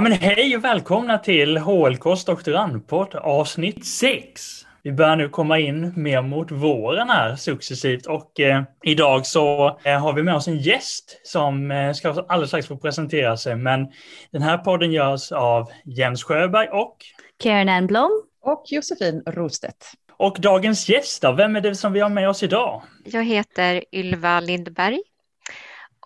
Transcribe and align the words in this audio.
Ja 0.00 0.04
men 0.04 0.12
hej 0.12 0.56
och 0.56 0.64
välkomna 0.64 1.18
till 1.18 1.58
HLKs 1.58 2.24
doktorandpodd 2.24 3.14
avsnitt 3.14 3.86
6. 3.86 4.42
Vi 4.82 4.92
börjar 4.92 5.16
nu 5.16 5.28
komma 5.28 5.58
in 5.58 5.92
mer 5.96 6.22
mot 6.22 6.50
våren 6.50 7.10
här 7.10 7.36
successivt 7.36 8.06
och 8.06 8.40
eh, 8.40 8.62
idag 8.84 9.26
så 9.26 9.78
eh, 9.84 10.00
har 10.00 10.12
vi 10.12 10.22
med 10.22 10.34
oss 10.34 10.48
en 10.48 10.58
gäst 10.58 11.20
som 11.22 11.70
eh, 11.70 11.92
ska 11.92 12.08
alldeles 12.08 12.50
strax 12.50 12.66
få 12.66 12.76
presentera 12.76 13.36
sig. 13.36 13.56
Men 13.56 13.88
den 14.32 14.42
här 14.42 14.58
podden 14.58 14.92
görs 14.92 15.32
av 15.32 15.70
Jens 15.84 16.24
Sjöberg 16.24 16.68
och 16.68 16.96
Karen 17.42 17.68
Enblom 17.68 18.22
och 18.42 18.62
Josefin 18.66 19.22
Rostedt. 19.26 19.92
Och 20.16 20.36
dagens 20.40 20.88
gäst 20.88 21.22
då, 21.22 21.32
vem 21.32 21.56
är 21.56 21.60
det 21.60 21.74
som 21.74 21.92
vi 21.92 22.00
har 22.00 22.10
med 22.10 22.28
oss 22.28 22.42
idag? 22.42 22.82
Jag 23.04 23.24
heter 23.24 23.84
Ylva 23.92 24.40
Lindberg 24.40 25.00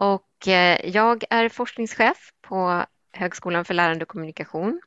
och 0.00 0.48
eh, 0.48 0.90
jag 0.90 1.24
är 1.30 1.48
forskningschef 1.48 2.30
på 2.48 2.84
Högskolan 3.16 3.64
för 3.64 3.74
lärande 3.74 4.04
och 4.04 4.08
kommunikation. 4.08 4.80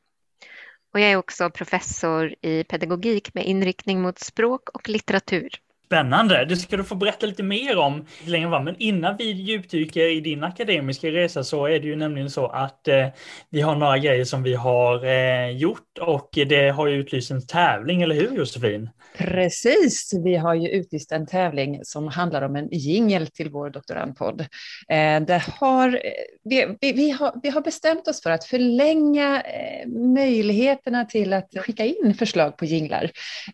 Och 0.93 0.99
jag 0.99 1.11
är 1.11 1.15
också 1.15 1.49
professor 1.49 2.35
i 2.41 2.63
pedagogik 2.63 3.33
med 3.33 3.45
inriktning 3.45 4.01
mot 4.01 4.19
språk 4.19 4.69
och 4.69 4.89
litteratur. 4.89 5.49
Spännande! 5.87 6.45
Det 6.45 6.55
ska 6.55 6.77
du 6.77 6.83
få 6.83 6.95
berätta 6.95 7.25
lite 7.25 7.43
mer 7.43 7.77
om 7.77 8.05
längre 8.25 8.49
fram. 8.49 8.63
Men 8.63 8.75
innan 8.79 9.17
vi 9.17 9.31
djupdyker 9.31 10.05
i 10.05 10.19
din 10.19 10.43
akademiska 10.43 11.07
resa 11.07 11.43
så 11.43 11.65
är 11.65 11.79
det 11.79 11.87
ju 11.87 11.95
nämligen 11.95 12.29
så 12.29 12.47
att 12.47 12.87
eh, 12.87 13.07
vi 13.49 13.61
har 13.61 13.75
några 13.75 13.97
grejer 13.97 14.25
som 14.25 14.43
vi 14.43 14.53
har 14.53 15.05
eh, 15.05 15.49
gjort 15.49 15.97
och 16.01 16.29
det 16.31 16.69
har 16.69 16.87
ju 16.87 16.95
utlyst 16.95 17.31
en 17.31 17.47
tävling, 17.47 18.01
eller 18.01 18.15
hur 18.15 18.37
Josefin? 18.37 18.89
Precis, 19.17 20.13
vi 20.23 20.35
har 20.35 20.53
ju 20.53 20.69
utlyst 20.69 21.11
en 21.11 21.27
tävling 21.27 21.79
som 21.83 22.07
handlar 22.07 22.41
om 22.41 22.55
en 22.55 22.69
jingel 22.71 23.27
till 23.27 23.49
vår 23.49 23.69
doktorandpodd. 23.69 24.41
Eh, 24.89 25.21
det 25.21 25.43
har, 25.59 25.87
eh, 25.87 26.11
vi, 26.43 26.77
vi, 26.81 26.93
vi, 26.93 27.11
har, 27.11 27.39
vi 27.43 27.49
har 27.49 27.61
bestämt 27.61 28.07
oss 28.07 28.23
för 28.23 28.29
att 28.31 28.45
förlänga 28.45 29.41
eh, 29.41 29.87
möjligheterna 29.89 31.05
till 31.05 31.33
att 31.33 31.49
skicka 31.57 31.85
in 31.85 32.13
förslag 32.19 32.57
på 32.57 32.65
jinglar. 32.65 33.11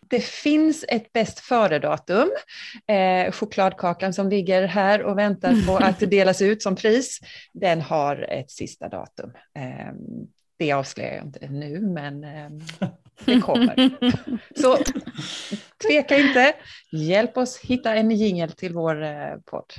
Det 0.08 0.24
finns 0.24 0.84
ett 0.88 1.12
bäst 1.12 1.40
före-datum, 1.40 2.23
eh, 2.86 3.32
chokladkakan 3.32 4.14
som 4.14 4.28
ligger 4.28 4.62
här 4.62 5.02
och 5.02 5.18
väntar 5.18 5.66
på 5.66 5.76
att 5.76 6.00
delas 6.10 6.42
ut 6.42 6.62
som 6.62 6.76
pris, 6.76 7.20
den 7.52 7.80
har 7.80 8.16
ett 8.16 8.50
sista 8.50 8.88
datum. 8.88 9.32
Eh, 9.58 9.92
det 10.58 10.72
avslöjar 10.72 11.14
jag 11.14 11.24
inte 11.24 11.48
nu, 11.48 11.80
men 11.80 12.24
eh, 12.24 12.50
det 13.24 13.40
kommer. 13.40 13.90
Så 14.60 14.78
tveka 15.88 16.18
inte, 16.18 16.52
hjälp 16.92 17.36
oss 17.36 17.58
hitta 17.58 17.94
en 17.94 18.10
jingel 18.10 18.52
till 18.52 18.74
vår 18.74 19.02
eh, 19.02 19.36
podd. 19.44 19.72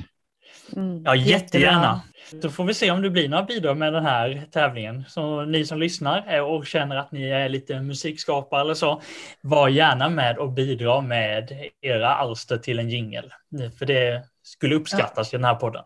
Mm, 0.76 1.04
ja, 1.06 1.16
jättegärna. 1.16 2.02
Då 2.32 2.50
får 2.50 2.64
vi 2.64 2.74
se 2.74 2.92
om 2.92 3.02
det 3.02 3.10
blir 3.10 3.30
några 3.30 3.44
bidrag 3.44 3.78
med 3.78 3.94
den 3.94 4.06
här 4.06 4.44
tävlingen. 4.52 5.04
Så 5.08 5.46
ni 5.46 5.66
som 5.66 5.80
lyssnar 5.80 6.42
och 6.42 6.66
känner 6.66 6.96
att 6.96 7.12
ni 7.12 7.30
är 7.30 7.50
lite 7.50 7.80
musikskapare 7.80 8.62
eller 8.62 8.74
så, 8.74 9.02
var 9.42 9.70
gärna 9.70 10.10
med 10.10 10.38
och 10.38 10.52
bidra 10.52 11.02
med 11.02 11.52
era 11.82 12.16
alster 12.16 12.58
till 12.58 12.80
en 12.80 12.90
jingel. 12.90 13.34
För 13.80 13.86
det 13.86 14.24
skulle 14.44 14.76
uppskattas 14.76 15.34
ja. 15.34 15.38
i 15.38 15.40
den 15.40 15.46
här 15.46 15.56
podden. 15.56 15.84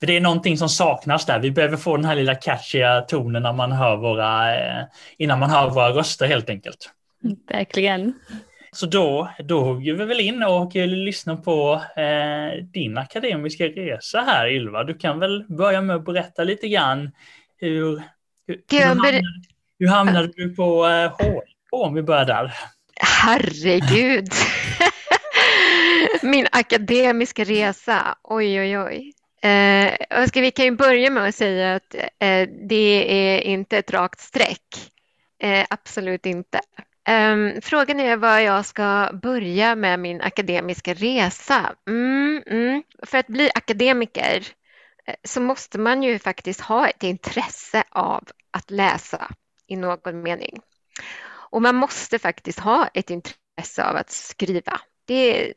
För 0.00 0.06
det 0.06 0.16
är 0.16 0.20
någonting 0.20 0.58
som 0.58 0.68
saknas 0.68 1.26
där. 1.26 1.38
Vi 1.38 1.50
behöver 1.50 1.76
få 1.76 1.96
den 1.96 2.04
här 2.04 2.14
lilla 2.14 2.34
catchiga 2.34 3.00
tonen 3.00 3.42
när 3.42 3.52
man 3.52 3.72
hör 3.72 3.96
våra, 3.96 4.56
eh, 4.56 4.84
innan 5.18 5.38
man 5.38 5.50
hör 5.50 5.70
våra 5.70 5.90
röster 5.90 6.26
helt 6.26 6.50
enkelt. 6.50 6.90
Verkligen. 7.48 8.14
Så 8.76 8.86
då, 8.86 9.30
då 9.38 9.60
hugger 9.60 9.94
vi 9.94 10.04
väl 10.04 10.20
in 10.20 10.42
och 10.42 10.74
lyssnar 10.74 11.36
på 11.36 11.82
eh, 12.00 12.64
din 12.64 12.98
akademiska 12.98 13.64
resa 13.64 14.20
här 14.20 14.48
Ylva. 14.48 14.84
Du 14.84 14.94
kan 14.94 15.18
väl 15.18 15.44
börja 15.48 15.80
med 15.80 15.96
att 15.96 16.04
berätta 16.04 16.44
lite 16.44 16.68
grann 16.68 17.10
hur, 17.56 18.02
hur, 18.46 18.62
hur, 18.70 18.84
hamnade, 18.84 19.22
hur 19.78 19.88
hamnade 19.88 20.32
du 20.36 20.54
på 20.54 20.86
eh, 20.86 21.10
HLK 21.10 21.68
om 21.70 21.94
vi 21.94 22.02
börjar 22.02 22.24
där? 22.24 22.52
Herregud! 23.00 24.28
Min 26.22 26.46
akademiska 26.52 27.44
resa, 27.44 28.18
oj 28.22 28.60
oj 28.60 28.78
oj. 28.78 29.12
Eh, 29.50 30.26
ska, 30.26 30.40
vi 30.40 30.50
kan 30.50 30.64
ju 30.64 30.76
börja 30.76 31.10
med 31.10 31.28
att 31.28 31.34
säga 31.34 31.74
att 31.74 31.94
eh, 31.94 32.48
det 32.68 33.12
är 33.12 33.40
inte 33.40 33.78
ett 33.78 33.90
rakt 33.90 34.20
streck. 34.20 34.90
Eh, 35.42 35.66
absolut 35.70 36.26
inte. 36.26 36.60
Um, 37.08 37.60
frågan 37.62 38.00
är 38.00 38.16
vad 38.16 38.42
jag 38.42 38.66
ska 38.66 39.10
börja 39.22 39.74
med 39.74 40.00
min 40.00 40.20
akademiska 40.20 40.94
resa. 40.94 41.74
Mm, 41.88 42.42
mm. 42.46 42.82
För 43.02 43.18
att 43.18 43.26
bli 43.26 43.50
akademiker 43.54 44.46
eh, 45.06 45.14
så 45.24 45.40
måste 45.40 45.78
man 45.78 46.02
ju 46.02 46.18
faktiskt 46.18 46.60
ha 46.60 46.88
ett 46.88 47.02
intresse 47.02 47.84
av 47.90 48.28
att 48.50 48.70
läsa 48.70 49.30
i 49.66 49.76
någon 49.76 50.22
mening. 50.22 50.60
Och 51.52 51.62
man 51.62 51.76
måste 51.76 52.18
faktiskt 52.18 52.58
ha 52.58 52.86
ett 52.94 53.10
intresse 53.10 53.84
av 53.84 53.96
att 53.96 54.10
skriva. 54.10 54.80
Det 55.04 55.46
är 55.46 55.52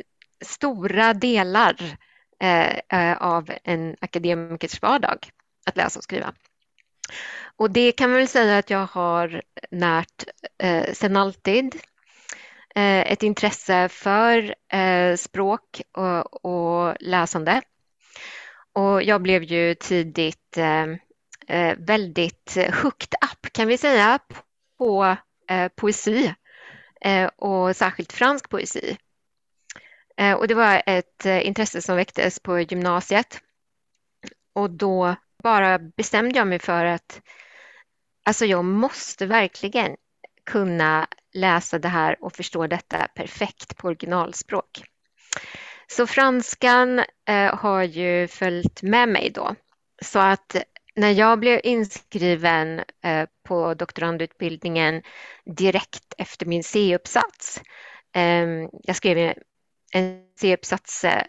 stora 0.46 1.14
delar 1.14 1.98
eh, 2.40 2.80
eh 2.90 3.18
av 3.18 3.50
en 3.64 3.96
akademikers 4.02 4.82
vardag 4.82 5.28
att 5.66 5.78
läsa 5.78 6.00
och 6.00 6.04
skriva. 6.04 6.34
Och 7.58 7.72
det 7.72 7.92
kan 7.92 8.10
man 8.10 8.20
väl 8.20 8.28
säga 8.28 8.58
att 8.58 8.70
jag 8.70 8.86
har 8.86 9.42
närt 9.72 10.24
eh, 10.58 10.94
sedan 10.94 11.18
alltid. 11.18 11.76
Eh, 12.76 13.12
ett 13.12 13.24
intresse 13.24 13.90
för 13.90 14.56
eh, 14.74 15.16
språk 15.16 15.82
och, 15.92 16.46
och, 16.46 16.96
läsande. 17.00 17.62
Och 18.74 19.04
jag 19.04 19.22
blev 19.22 19.44
ju 19.44 19.76
tidigt 19.76 20.58
eh, 20.58 20.84
eh 21.48 21.76
väldigt 21.78 22.58
hooked 22.82 23.14
up 23.32 23.54
kan 23.54 23.68
vi 23.68 23.78
säga 23.78 24.20
på 24.78 25.16
eh, 25.50 25.68
poesi 25.76 26.34
eh, 27.02 27.26
och 27.26 27.76
särskilt 27.76 28.14
fransk 28.14 28.50
poesi. 28.50 28.98
Eh, 30.18 30.34
och 30.34 30.48
det 30.48 30.54
var 30.54 30.84
ett 30.86 31.26
eh, 31.26 31.48
intresse 31.48 31.82
som 31.82 31.96
väcktes 31.96 32.40
på 32.40 32.60
gymnasiet. 32.60 33.42
Och 34.54 34.70
då 34.70 35.16
bara 35.44 35.80
bestämde 35.80 36.40
jag 36.40 36.48
mig 36.48 36.60
för 36.60 36.86
att 36.86 37.22
alltså 38.26 38.46
jag 38.46 38.66
måste 38.66 39.26
verkligen 39.26 39.96
kunna 40.46 41.08
läsa 41.34 41.80
det 41.80 41.88
här 41.88 42.24
och 42.24 42.36
förstå 42.36 42.68
detta 42.68 43.08
perfekt 43.16 43.78
på 43.78 43.88
originalspråk. 43.88 44.84
Så 45.88 46.08
franskan 46.08 47.00
eh, 47.28 47.56
har 47.56 47.84
ju 47.84 48.28
följt 48.28 48.82
med 48.82 49.10
mig 49.10 49.32
då. 49.36 49.56
Så 50.02 50.20
att 50.20 50.56
när 50.96 51.12
jag 51.12 51.40
blev 51.40 51.60
inskriven 51.64 52.82
eh, 53.04 53.30
på 53.44 53.74
doktorandutbildningen 53.74 55.02
direkt 55.46 56.14
efter 56.18 56.46
min 56.46 56.64
C-uppsats, 56.64 57.62
eh, 58.16 58.48
jag 58.84 58.96
skrev 58.96 59.34
en 59.92 60.22
C-uppsats 60.40 61.04
eh, 61.04 61.24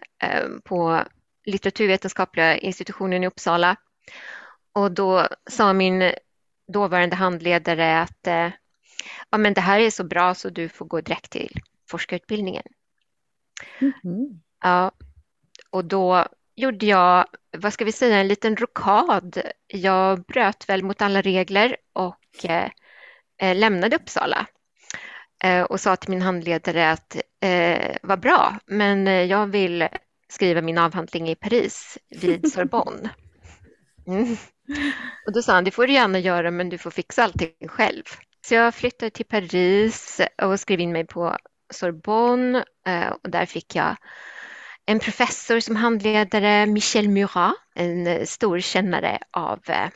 på 0.63 1.03
litteraturvetenskapliga 1.45 2.57
institutionen 2.57 3.23
i 3.23 3.27
Uppsala 3.27 3.75
och 4.73 4.91
då 4.91 5.27
sa 5.49 5.73
min 5.73 6.11
dåvarande 6.67 7.15
handledare 7.15 8.01
att 8.01 8.27
eh, 8.27 8.49
ja, 9.29 9.37
men 9.37 9.53
det 9.53 9.61
här 9.61 9.79
är 9.79 9.89
så 9.89 10.03
bra 10.03 10.35
så 10.35 10.49
du 10.49 10.69
får 10.69 10.85
gå 10.85 11.01
direkt 11.01 11.31
till 11.31 11.61
forskarutbildningen. 11.89 12.63
Mm. 13.81 14.41
Ja, 14.63 14.91
och 15.69 15.85
då 15.85 16.25
gjorde 16.55 16.85
jag, 16.85 17.25
vad 17.57 17.73
ska 17.73 17.85
vi 17.85 17.91
säga, 17.91 18.17
en 18.17 18.27
liten 18.27 18.55
rokad. 18.55 19.41
Jag 19.67 20.23
bröt 20.23 20.69
väl 20.69 20.83
mot 20.83 21.01
alla 21.01 21.21
regler 21.21 21.77
och 21.93 22.45
eh, 22.45 22.69
eh 23.37 23.55
lämnade 23.55 23.95
Uppsala 23.95 24.47
eh, 25.43 25.61
och 25.61 25.79
sa 25.79 25.95
till 25.95 26.09
min 26.09 26.21
handledare 26.21 26.91
att 26.91 27.17
eh, 27.39 27.97
vad 28.03 28.19
bra, 28.19 28.59
men 28.65 29.07
eh, 29.07 29.23
jag 29.23 29.47
vill 29.47 29.87
skriva 30.29 30.61
min 30.61 30.77
avhandling 30.77 31.29
i 31.29 31.35
Paris 31.35 31.97
vid 32.09 32.51
Sorbonne. 32.53 33.09
Mm. 34.07 34.37
Och 35.25 35.33
då 35.33 35.41
sa 35.41 35.53
han, 35.53 35.63
det 35.63 35.71
får 35.71 35.87
du 35.87 35.93
gärna 35.93 36.19
göra 36.19 36.51
men 36.51 36.69
du 36.69 36.77
får 36.77 36.91
fixa 36.91 37.23
allting 37.23 37.67
själv. 37.67 38.03
Så 38.47 38.53
jag 38.53 38.75
flyttade 38.75 39.09
till 39.09 39.25
Paris 39.25 40.21
och 40.41 40.59
skrev 40.59 40.79
in 40.79 40.91
mig 40.91 41.05
på 41.05 41.37
Sorbonne 41.73 42.65
eh, 42.87 43.07
och 43.07 43.29
där 43.29 43.45
fick 43.45 43.75
jag 43.75 43.95
en 44.85 44.99
professor 44.99 45.59
som 45.59 45.75
handledare, 45.75 46.65
Michel 46.65 47.09
Murat, 47.09 47.53
en 47.75 48.07
eh, 48.07 48.23
stor 48.25 48.59
kännare 48.59 49.19
av 49.31 49.59
eh, 49.67 49.89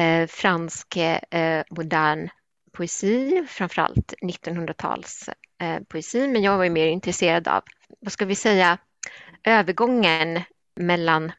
eh, 0.00 0.26
fransk 0.26 0.96
eh, 0.96 1.62
modern 1.70 2.28
poesi, 2.72 3.44
framförallt 3.48 4.14
1900-tals 4.22 5.28
eh, 5.62 5.80
poesi, 5.88 6.28
men 6.28 6.42
jag 6.42 6.58
var 6.58 6.68
mer 6.68 6.86
intresserad 6.86 7.48
av, 7.48 7.62
vad 8.00 8.12
ska 8.12 8.24
vi 8.24 8.34
säga, 8.34 8.78
övergången 9.44 10.40
mellan 10.76 11.32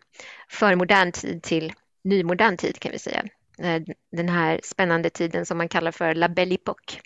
förmodern 0.50 1.12
tid 1.12 1.44
till 1.44 1.74
nymodern 2.04 2.58
tid 2.58 2.80
kan 2.80 2.92
vi 2.92 3.00
säga. 3.00 3.24
Eh, 3.60 3.82
den 4.12 4.30
här 4.30 4.60
spännande 4.64 5.10
tiden 5.10 5.46
som 5.46 5.58
man 5.58 5.70
kallar 5.70 5.92
för 5.92 6.16
La 6.16 6.30
Belle 6.30 6.56
Époque. 6.56 7.00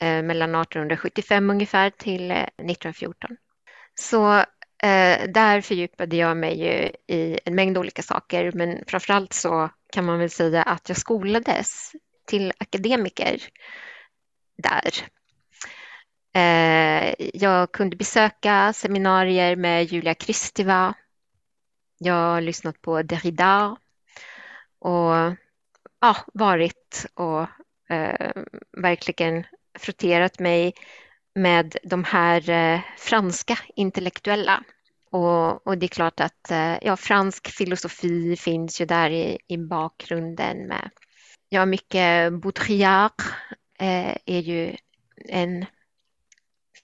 Eh, 0.00 0.22
mellan 0.22 0.54
1875 0.54 1.50
ungefär 1.50 1.90
till 1.90 2.30
eh, 2.30 2.36
1914. 2.36 3.36
Så 3.94 4.44
där 5.28 5.60
fördjupade 5.60 6.16
jag 6.16 6.36
mig 6.36 6.58
ju 6.58 6.90
i 7.16 7.38
en 7.44 7.54
mängd 7.54 7.78
olika 7.78 8.02
saker 8.02 8.52
men 8.52 8.84
framförallt 8.86 9.32
så 9.32 9.70
kan 9.92 10.04
man 10.04 10.18
väl 10.18 10.30
säga 10.30 10.62
att 10.62 10.88
jag 10.88 10.98
skolades 10.98 11.92
till 12.26 12.52
akademiker 12.58 13.40
där. 14.56 14.90
Jag 17.34 17.72
kunde 17.72 17.96
besöka 17.96 18.72
seminarier 18.72 19.56
med 19.56 19.84
Julia 19.84 20.14
Kristiva. 20.14 20.94
Jag 21.98 22.14
har 22.14 22.40
lyssnat 22.40 22.82
på 22.82 23.02
Derrida 23.02 23.76
och 24.84 25.36
ja, 26.00 26.16
varit 26.34 27.06
och 27.14 27.46
eh, 27.94 28.42
verkligen 28.72 29.44
frotterat 29.78 30.38
mig 30.38 30.74
med 31.34 31.76
de 31.82 32.04
här 32.04 32.50
eh, 32.50 32.80
franska 32.98 33.58
intellektuella. 33.76 34.64
Och, 35.10 35.66
och, 35.66 35.78
det 35.78 35.86
är 35.86 35.88
klart 35.88 36.20
att 36.20 36.50
eh, 36.50 36.76
ja, 36.82 36.96
fransk 36.96 37.48
filosofi 37.48 38.36
finns 38.36 38.80
ju 38.80 38.84
där 38.84 39.10
i, 39.10 39.38
i 39.48 39.58
bakgrunden 39.58 40.66
med 40.66 40.90
ja, 41.48 41.66
mycket 41.66 42.32
Baudrillard 42.32 43.22
eh, 43.78 44.16
är 44.24 44.40
ju 44.40 44.76
en 45.28 45.66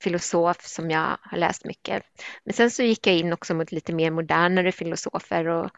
filosof 0.02 0.66
som 0.66 0.90
jag 0.90 1.18
har 1.22 1.38
läst 1.38 1.64
mycket. 1.64 2.02
Men 2.44 2.54
sen 2.54 2.70
så 2.70 2.82
gick 2.82 3.06
jag 3.06 3.16
in 3.16 3.32
också 3.32 3.54
mot 3.54 3.72
lite 3.72 3.92
mer 3.92 4.10
modernare 4.10 4.72
filosofer 4.72 5.48
och 5.48 5.70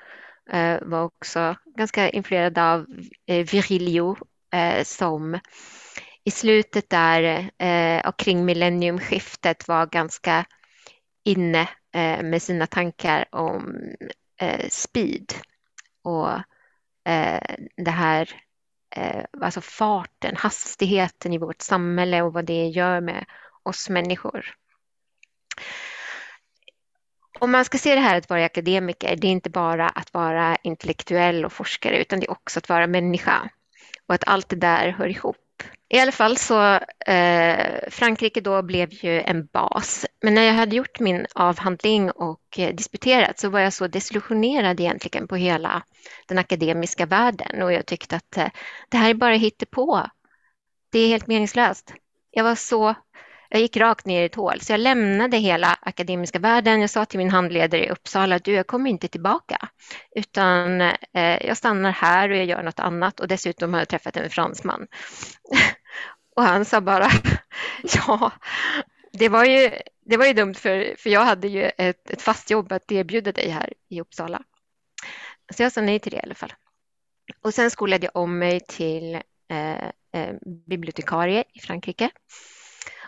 Eh, 0.50 0.78
var 0.82 1.02
också 1.04 1.56
ganska 1.76 2.10
influerad 2.10 2.58
av 2.58 2.86
eh, 3.26 3.46
Virilio 3.46 4.16
eh, 4.54 4.84
som 4.84 5.38
i 6.24 6.30
slutet 6.30 6.90
där 6.90 7.50
eh, 7.58 8.08
och 8.08 8.18
kring 8.18 8.44
millenniumskiftet 8.44 9.68
var 9.68 9.86
ganska 9.86 10.44
inne 11.24 11.60
eh, 11.94 12.22
med 12.22 12.42
sina 12.42 12.66
tankar 12.66 13.24
om 13.32 13.74
eh, 14.40 14.68
speed 14.68 15.32
och 16.02 16.30
eh, 17.12 17.56
det 17.76 17.90
här 17.90 18.30
eh, 18.96 19.24
alltså 19.40 19.60
farten, 19.60 20.36
hastigheten 20.36 21.32
i 21.32 21.38
vårt 21.38 21.62
samhälle 21.62 22.22
och 22.22 22.32
vad 22.32 22.44
det 22.44 22.66
gör 22.66 23.00
med 23.00 23.24
oss 23.62 23.88
människor. 23.88 24.54
Om 27.42 27.50
man 27.50 27.64
ska 27.64 27.78
se 27.78 27.94
det 27.94 28.00
här 28.00 28.16
att 28.18 28.30
vara 28.30 28.44
akademiker, 28.44 29.16
det 29.16 29.26
är 29.26 29.30
inte 29.30 29.50
bara 29.50 29.88
att 29.88 30.14
vara 30.14 30.56
intellektuell 30.62 31.44
och 31.44 31.52
forskare 31.52 32.00
utan 32.00 32.20
det 32.20 32.26
är 32.26 32.30
också 32.30 32.58
att 32.58 32.68
vara 32.68 32.86
människa 32.86 33.50
och 34.06 34.14
att 34.14 34.28
allt 34.28 34.48
det 34.48 34.56
där 34.56 34.88
hör 34.88 35.08
ihop. 35.08 35.62
I 35.88 35.98
alla 35.98 36.12
fall 36.12 36.36
så 36.36 36.74
eh, 37.06 37.66
Frankrike 37.90 38.40
då 38.40 38.62
blev 38.62 38.88
ju 38.92 39.20
en 39.20 39.46
bas. 39.46 40.06
Men 40.22 40.34
när 40.34 40.42
jag 40.42 40.54
hade 40.54 40.76
gjort 40.76 41.00
min 41.00 41.26
avhandling 41.34 42.10
och 42.10 42.58
eh, 42.58 42.74
disputerat 42.74 43.38
så 43.38 43.48
var 43.48 43.60
jag 43.60 43.72
så 43.72 43.86
desillusionerad 43.86 44.80
egentligen 44.80 45.28
på 45.28 45.36
hela 45.36 45.82
den 46.28 46.38
akademiska 46.38 47.06
världen 47.06 47.62
och 47.62 47.72
jag 47.72 47.86
tyckte 47.86 48.16
att 48.16 48.36
eh, 48.36 48.48
det 48.88 48.96
här 48.96 49.10
är 49.10 49.14
bara 49.14 49.34
hittepå. 49.34 50.06
Det 50.92 50.98
är 50.98 51.08
helt 51.08 51.26
meningslöst. 51.26 51.94
Jag 52.30 52.44
var 52.44 52.54
så 52.54 52.94
jag 53.52 53.60
gick 53.60 53.76
rakt 53.76 54.06
ner 54.06 54.22
i 54.22 54.24
ett 54.24 54.34
hål, 54.34 54.60
så 54.60 54.72
jag 54.72 54.80
lämnade 54.80 55.36
hela 55.36 55.78
akademiska 55.80 56.38
världen. 56.38 56.80
Jag 56.80 56.90
sa 56.90 57.04
till 57.04 57.18
min 57.18 57.30
handledare 57.30 57.84
i 57.84 57.90
Uppsala 57.90 58.36
att 58.36 58.46
jag 58.46 58.66
kommer 58.66 58.90
inte 58.90 59.08
tillbaka, 59.08 59.68
utan 60.16 60.80
eh, 60.80 61.46
jag 61.46 61.56
stannar 61.56 61.90
här 61.90 62.30
och 62.30 62.36
jag 62.36 62.44
gör 62.44 62.62
något 62.62 62.80
annat 62.80 63.20
och 63.20 63.28
dessutom 63.28 63.72
har 63.72 63.80
jag 63.80 63.88
träffat 63.88 64.16
en 64.16 64.30
fransman. 64.30 64.86
och 66.36 66.42
han 66.42 66.64
sa 66.64 66.80
bara, 66.80 67.10
ja, 67.82 68.30
det 69.12 69.28
var 69.28 69.44
ju, 69.44 69.70
det 70.06 70.16
var 70.16 70.26
ju 70.26 70.32
dumt 70.32 70.54
för, 70.54 70.94
för 70.98 71.10
jag 71.10 71.24
hade 71.24 71.48
ju 71.48 71.70
ett, 71.78 72.10
ett 72.10 72.22
fast 72.22 72.50
jobb 72.50 72.72
att 72.72 72.92
erbjuda 72.92 73.32
dig 73.32 73.48
här 73.48 73.72
i 73.88 74.00
Uppsala. 74.00 74.42
Så 75.54 75.62
jag 75.62 75.72
sa 75.72 75.80
nej 75.80 75.98
till 75.98 76.12
det 76.12 76.18
i 76.18 76.22
alla 76.22 76.34
fall. 76.34 76.52
Och 77.42 77.54
sen 77.54 77.70
skolade 77.70 78.06
jag 78.06 78.22
om 78.22 78.38
mig 78.38 78.60
till 78.60 79.14
eh, 79.50 79.84
eh, 80.12 80.34
bibliotekarie 80.66 81.44
i 81.54 81.60
Frankrike 81.60 82.10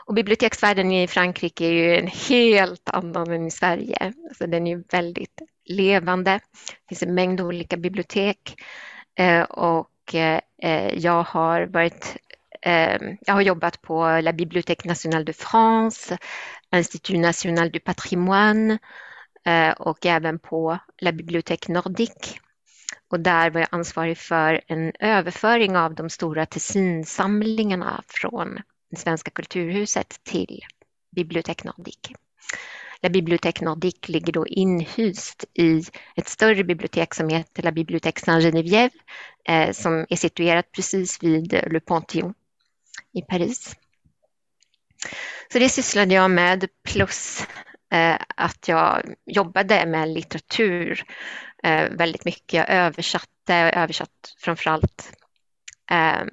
och 0.07 0.15
biblioteksvärlden 0.15 0.93
i 0.93 1.07
Frankrike 1.07 1.65
är 1.65 1.73
ju 1.73 1.97
en 1.97 2.07
helt 2.07 2.89
annan 2.89 3.33
än 3.33 3.47
i 3.47 3.51
Sverige. 3.51 4.13
Alltså 4.29 4.47
den 4.47 4.67
är 4.67 4.83
väldigt 4.91 5.43
levande. 5.65 6.31
Det 6.31 6.89
finns 6.89 7.03
en 7.03 7.15
mängd 7.15 7.41
olika 7.41 7.77
bibliotek 7.77 8.63
eh, 9.19 9.43
och 9.43 10.15
eh, 10.15 10.95
jag 10.95 11.23
har 11.23 11.67
varit 11.67 12.17
eh, 12.63 12.99
jag 13.21 13.35
har 13.35 13.41
jobbat 13.41 13.83
på 13.83 14.05
La 14.05 14.33
Bibliothèque 14.33 14.87
nationale 14.87 15.25
de 15.25 15.33
France, 15.33 16.19
Institut 16.75 17.21
national 17.21 17.71
du 17.71 17.81
patrimoine 17.81 18.79
och 19.77 20.07
även 20.07 20.39
på 20.39 20.79
La 20.99 21.11
Bibliothèque 21.11 21.73
nordique. 21.73 22.41
Och 23.11 23.21
där 23.21 23.51
var 23.51 23.61
jag 23.61 23.69
ansvarig 23.73 24.19
för 24.19 24.61
en 24.67 24.93
överföring 25.01 25.77
av 25.77 25.95
de 25.95 26.11
stora 26.11 26.47
Tessinsamlingarna 26.47 28.03
från 28.09 28.59
det 28.95 29.01
svenska 29.01 29.31
kulturhuset 29.31 30.21
till 30.25 30.61
Bibliotek 31.17 31.65
Nordique. 31.65 32.15
La 33.05 33.11
Bibliothèque 33.11 33.65
Nordique 33.65 34.13
ligger 34.13 34.33
då 34.33 34.47
inhyst 34.47 35.45
i 35.55 35.83
ett 36.17 36.29
större 36.29 36.65
bibliotek 36.65 37.15
som 37.15 37.29
heter 37.29 37.63
La 37.63 37.71
Bibliothèque 37.71 38.21
Saint-Geneviève 38.25 38.91
eh, 39.49 39.73
som 39.73 40.07
är 40.09 40.17
situerat 40.17 40.73
precis 40.73 41.23
vid 41.23 41.53
Le 41.53 41.81
Panthéon 41.81 42.35
i 43.13 43.23
Paris. 43.23 43.77
Så 45.53 45.59
det 45.59 45.69
sysslade 45.69 46.15
jag 46.15 46.31
med 46.31 46.69
plus 46.89 47.47
eh, 47.93 48.17
att 48.37 48.69
jag 48.69 49.15
jobbade 49.27 49.87
med 49.87 50.09
litteratur 50.09 51.05
eh, 51.63 51.89
väldigt 51.91 52.25
mycket. 52.25 52.53
Jag 52.53 52.71
översatte, 52.71 53.55
översatt 53.55 54.35
framförallt 54.39 55.13
eh, 55.91 56.25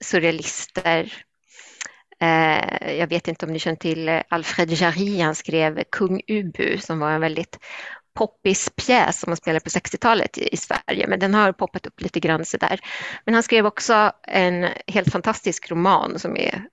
surrealister, 0.00 1.12
Eh, 2.20 2.92
jag 2.94 3.06
vet 3.06 3.28
inte 3.28 3.46
om 3.46 3.52
ni 3.52 3.58
känner 3.58 3.76
till 3.76 4.08
eh, 4.08 4.22
Alfred 4.28 4.70
Jarry, 4.70 5.20
han 5.20 5.34
skrev 5.34 5.82
Kung 5.90 6.20
Ubu 6.28 6.78
som 6.78 6.98
var 6.98 7.10
en 7.10 7.20
väldigt 7.20 7.58
poppis 8.14 8.70
pjäs 8.76 9.20
som 9.20 9.30
man 9.30 9.36
spelade 9.36 9.60
på 9.60 9.70
60-talet 9.70 10.38
i 10.38 10.56
Sverige, 10.56 11.06
men 11.08 11.20
den 11.20 11.34
har 11.34 11.52
poppat 11.52 11.86
upp 11.86 12.00
lite 12.00 12.20
grann 12.20 12.44
så 12.44 12.56
där. 12.56 12.80
Men 13.24 13.34
han 13.34 13.42
skrev 13.42 13.66
också 13.66 14.12
en 14.22 14.68
helt 14.86 15.12
fantastisk 15.12 15.70
roman 15.70 16.18
som 16.18 16.36
är 16.36 16.64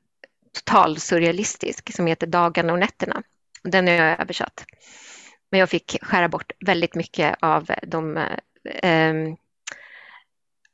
total 0.53 0.99
surrealistisk 0.99 1.95
som 1.95 2.07
heter 2.07 2.27
Dagarna 2.27 2.73
och 2.73 2.79
nätterna. 2.79 3.23
Den 3.63 3.87
har 3.87 3.93
jag 3.93 4.21
översatt. 4.21 4.65
Men 5.51 5.59
jag 5.59 5.69
fick 5.69 5.97
skära 6.01 6.29
bort 6.29 6.51
väldigt 6.65 6.95
mycket 6.95 7.35
av 7.39 7.71
de 7.87 8.17
eh, 8.17 8.29
ehm, 8.65 9.35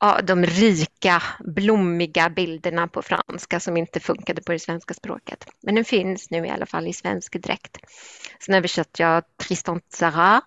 ja, 0.02 0.22
de 0.22 0.46
rika, 0.46 1.24
blommiga 1.40 2.30
bilderna 2.30 2.88
på 2.88 3.02
franska 3.02 3.60
som 3.60 3.78
inte 3.78 4.00
funkade 4.00 4.42
på 4.42 4.52
det 4.52 4.60
svenska 4.60 4.94
språket. 4.94 5.46
Men 5.64 5.76
den 5.76 5.86
finns 5.86 6.32
nu 6.32 6.46
i 6.46 6.50
alla 6.50 6.66
fall 6.66 6.88
i 6.88 6.94
svensk 6.94 7.42
dräkt. 7.42 7.78
Sen 8.40 8.56
översatte 8.56 9.04
jag 9.04 9.24
Tristan 9.38 9.82
Tzara 9.82 10.42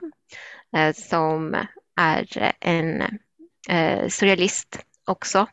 eh, 0.77 0.95
som 0.95 1.57
är 1.97 2.55
en 2.61 3.03
eh, 3.69 4.09
surrealist 4.09 4.79
också. 5.05 5.47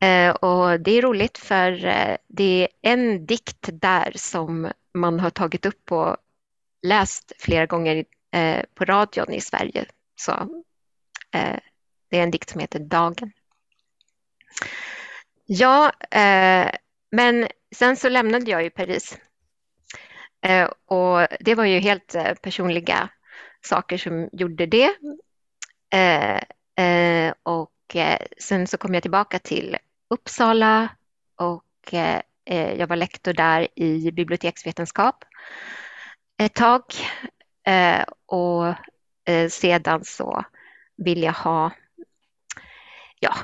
Eh, 0.00 0.30
och 0.30 0.80
det 0.80 0.90
är 0.90 1.02
roligt 1.02 1.38
för 1.38 1.84
eh, 1.86 2.16
det 2.28 2.68
är 2.82 2.92
en 2.92 3.26
dikt 3.26 3.68
där 3.72 4.12
som 4.14 4.70
man 4.94 5.20
har 5.20 5.30
tagit 5.30 5.66
upp 5.66 5.92
och 5.92 6.16
läst 6.82 7.32
flera 7.38 7.66
gånger 7.66 8.04
eh, 8.32 8.62
på 8.74 8.84
radion 8.84 9.32
i 9.32 9.40
Sverige. 9.40 9.86
Så 10.16 10.32
eh, 11.34 11.58
det 12.14 12.18
är 12.18 12.22
en 12.22 12.30
dikt 12.30 12.50
som 12.50 12.60
heter 12.60 12.78
Dagen. 12.78 13.32
Ja, 15.46 15.92
eh, 16.10 16.70
men 17.10 17.48
sen 17.76 17.96
så 17.96 18.08
lämnade 18.08 18.50
jag 18.50 18.62
ju 18.62 18.70
Paris. 18.70 19.18
Eh, 20.46 20.70
och 20.86 21.26
det 21.40 21.54
var 21.54 21.64
ju 21.64 21.78
helt 21.78 22.14
eh, 22.14 22.34
personliga 22.34 23.08
saker 23.62 23.98
som 23.98 24.28
gjorde 24.32 24.66
det. 24.66 24.90
Eh, 25.90 26.40
eh, 26.84 27.34
och 27.42 27.96
eh, 27.96 28.26
sen 28.38 28.66
så 28.66 28.76
kom 28.78 28.94
jag 28.94 29.02
tillbaka 29.02 29.38
till 29.38 29.76
Uppsala 30.10 30.88
och 31.36 31.94
eh, 31.94 32.20
eh, 32.44 32.72
jag 32.72 32.86
var 32.86 32.96
lektor 32.96 33.32
där 33.32 33.68
i 33.74 34.12
biblioteksvetenskap 34.12 35.24
ett 36.38 36.54
tag. 36.54 36.84
Eh, 37.66 38.04
och 38.26 38.74
sedan 39.50 40.04
så 40.04 40.44
vill 40.96 41.22
jag 41.22 41.32
ha 41.32 41.70
ja, 43.24 43.34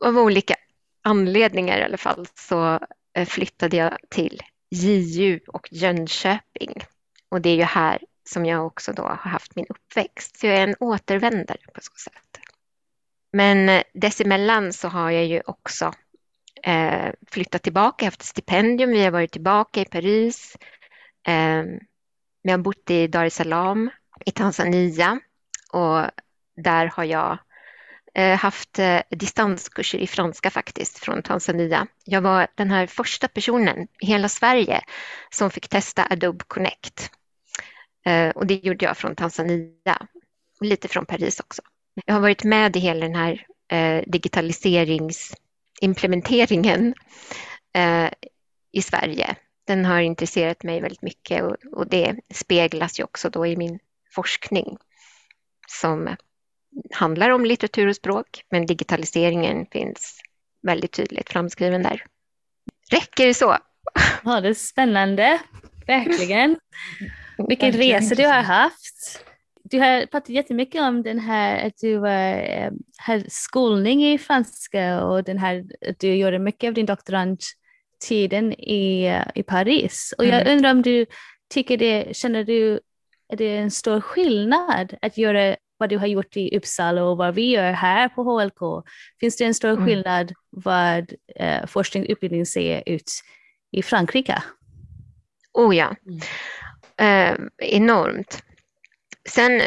av 0.00 0.18
olika 0.18 0.54
anledningar 1.02 1.78
i 1.78 1.82
alla 1.82 1.96
fall 1.96 2.26
så 2.34 2.80
eh, 3.16 3.26
flyttade 3.26 3.76
jag 3.76 3.96
till 4.10 4.42
JU 4.70 5.40
och 5.48 5.68
Jönköping. 5.70 6.82
Och 7.28 7.40
det 7.40 7.50
är 7.50 7.56
ju 7.56 7.62
här 7.62 7.98
som 8.28 8.46
jag 8.46 8.66
också 8.66 8.92
då 8.92 9.02
har 9.02 9.30
haft 9.30 9.56
min 9.56 9.66
uppväxt. 9.68 10.36
Så 10.36 10.46
jag 10.46 10.56
är 10.56 10.66
en 10.68 10.76
återvändare 10.80 11.58
på 11.74 11.80
så 11.80 11.92
sätt. 11.96 12.40
Men 13.32 13.68
eh, 13.68 13.82
dessemellan 13.94 14.72
så 14.72 14.88
har 14.88 15.10
jag 15.10 15.24
ju 15.24 15.42
också 15.46 15.92
eh, 16.62 17.12
flyttat 17.30 17.62
tillbaka, 17.62 18.04
haft 18.04 18.22
stipendium, 18.22 18.90
vi 18.90 19.04
har 19.04 19.10
varit 19.10 19.32
tillbaka 19.32 19.80
i 19.80 19.84
Paris. 19.84 20.56
Eh, 21.28 21.64
jag 22.42 22.52
har 22.52 22.58
bott 22.58 22.90
i 22.90 23.06
Dar 23.06 23.24
es 23.24 23.34
Salaam 23.34 23.90
i 24.26 24.30
Tanzania 24.30 25.20
och 25.72 26.02
där 26.56 26.86
har 26.86 27.04
jag 27.04 27.38
Eh, 28.16 28.38
haft 28.38 28.78
eh, 28.78 29.00
distanskurser 29.10 29.98
i 29.98 30.06
franska 30.06 30.50
faktiskt 30.50 30.98
från 30.98 31.22
Tanzania. 31.22 31.86
Jag 32.04 32.20
var 32.20 32.46
den 32.54 32.70
här 32.70 32.86
första 32.86 33.28
personen 33.28 33.88
i 34.00 34.06
hela 34.06 34.28
Sverige 34.28 34.80
som 35.30 35.50
fick 35.50 35.68
testa 35.68 36.06
Adobe 36.10 36.44
Connect. 36.48 37.10
Eh, 38.06 38.28
och 38.28 38.46
det 38.46 38.54
gjorde 38.54 38.84
jag 38.84 38.96
från 38.96 39.14
Tanzania 39.14 40.06
lite 40.60 40.88
från 40.88 41.06
Paris 41.06 41.40
också. 41.40 41.62
Jag 42.06 42.14
har 42.14 42.20
varit 42.20 42.44
med 42.44 42.76
i 42.76 42.78
hela 42.78 43.06
den 43.06 43.14
här 43.14 43.46
digitaliseringsimplementeringen 44.06 46.94
i 48.72 48.82
Sverige. 48.82 49.36
Den 49.66 49.84
har 49.84 50.00
intresserat 50.00 50.62
mig 50.62 50.80
väldigt 50.80 51.02
mycket 51.02 51.42
och, 51.42 51.56
och 51.72 51.88
det 51.88 52.16
speglas 52.34 53.00
ju 53.00 53.04
också 53.04 53.30
då 53.30 53.46
i 53.46 53.56
min 53.56 53.78
forskning 54.14 54.78
som 55.68 56.16
handlar 56.90 57.30
om 57.30 57.44
litteratur 57.44 57.86
och 57.86 57.96
språk, 57.96 58.42
men 58.50 58.66
digitaliseringen 58.66 59.66
finns 59.66 60.20
väldigt 60.62 60.92
tydligt 60.92 61.28
framskriven 61.28 61.82
där. 61.82 62.04
Räcker 62.90 63.26
det 63.26 63.34
så? 63.34 63.56
Ja, 64.24 64.40
det 64.40 64.48
är 64.48 64.54
spännande, 64.54 65.38
verkligen. 65.86 66.56
Vilken 67.48 67.72
resa 67.72 68.14
du 68.14 68.26
har 68.26 68.42
haft. 68.42 69.24
Du 69.64 69.78
har 69.78 70.06
pratat 70.06 70.28
jättemycket 70.28 70.82
om 70.82 71.02
den 71.02 71.18
här 71.18 71.66
att 71.66 71.76
du 71.80 71.94
uh, 71.96 72.70
har 72.98 73.28
skolning 73.28 74.04
i 74.06 74.18
franska 74.18 75.04
och 75.04 75.24
den 75.24 75.38
här 75.38 75.64
att 75.88 75.98
du 75.98 76.14
gjorde 76.14 76.38
mycket 76.38 76.68
av 76.68 76.74
din 76.74 76.86
doktorandtiden 76.86 78.52
i, 78.52 79.10
uh, 79.10 79.30
i 79.34 79.42
Paris. 79.42 80.14
Och 80.18 80.24
jag 80.24 80.40
mm. 80.40 80.56
undrar 80.56 80.70
om 80.70 80.82
du 80.82 81.06
tycker 81.54 81.76
det, 81.76 82.16
känner 82.16 82.44
du, 82.44 82.80
är 83.28 83.36
det 83.36 83.56
en 83.56 83.70
stor 83.70 84.00
skillnad 84.00 84.94
att 85.02 85.18
göra 85.18 85.56
vad 85.78 85.88
du 85.88 85.98
har 85.98 86.06
gjort 86.06 86.36
i 86.36 86.56
Uppsala 86.56 87.04
och 87.04 87.16
vad 87.16 87.34
vi 87.34 87.50
gör 87.50 87.72
här 87.72 88.08
på 88.08 88.22
HLK. 88.22 88.86
Finns 89.20 89.36
det 89.36 89.44
en 89.44 89.54
stor 89.54 89.70
mm. 89.70 89.86
skillnad 89.86 90.32
vad 90.50 91.12
eh, 91.36 91.66
forskning 91.66 92.02
och 92.02 92.10
utbildning 92.10 92.46
ser 92.46 92.82
ut 92.86 93.12
i 93.72 93.82
Frankrike? 93.82 94.42
Oh 95.52 95.76
ja, 95.76 95.96
eh, 96.96 97.34
enormt. 97.58 98.42
Sen, 99.28 99.62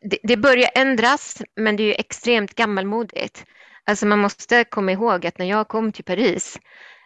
det, 0.00 0.18
det, 0.22 0.36
börjar 0.36 0.70
ändras, 0.74 1.42
men 1.56 1.76
det 1.76 1.82
är 1.82 2.00
extremt 2.00 2.54
gammalmodigt. 2.54 3.44
Alltså 3.84 4.06
man 4.06 4.18
måste 4.18 4.64
komma 4.64 4.92
ihåg 4.92 5.26
att 5.26 5.38
när 5.38 5.46
jag 5.46 5.68
kom 5.68 5.92
till 5.92 6.04
Paris, 6.04 6.58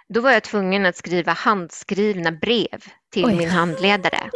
då 0.08 0.20
var 0.20 0.30
jag 0.30 0.42
tvungen 0.42 0.86
att 0.86 0.96
skriva 0.96 1.32
handskrivna 1.32 2.32
brev 2.32 2.84
till 3.10 3.24
Oj. 3.24 3.36
min 3.36 3.50
handledare. 3.50 4.30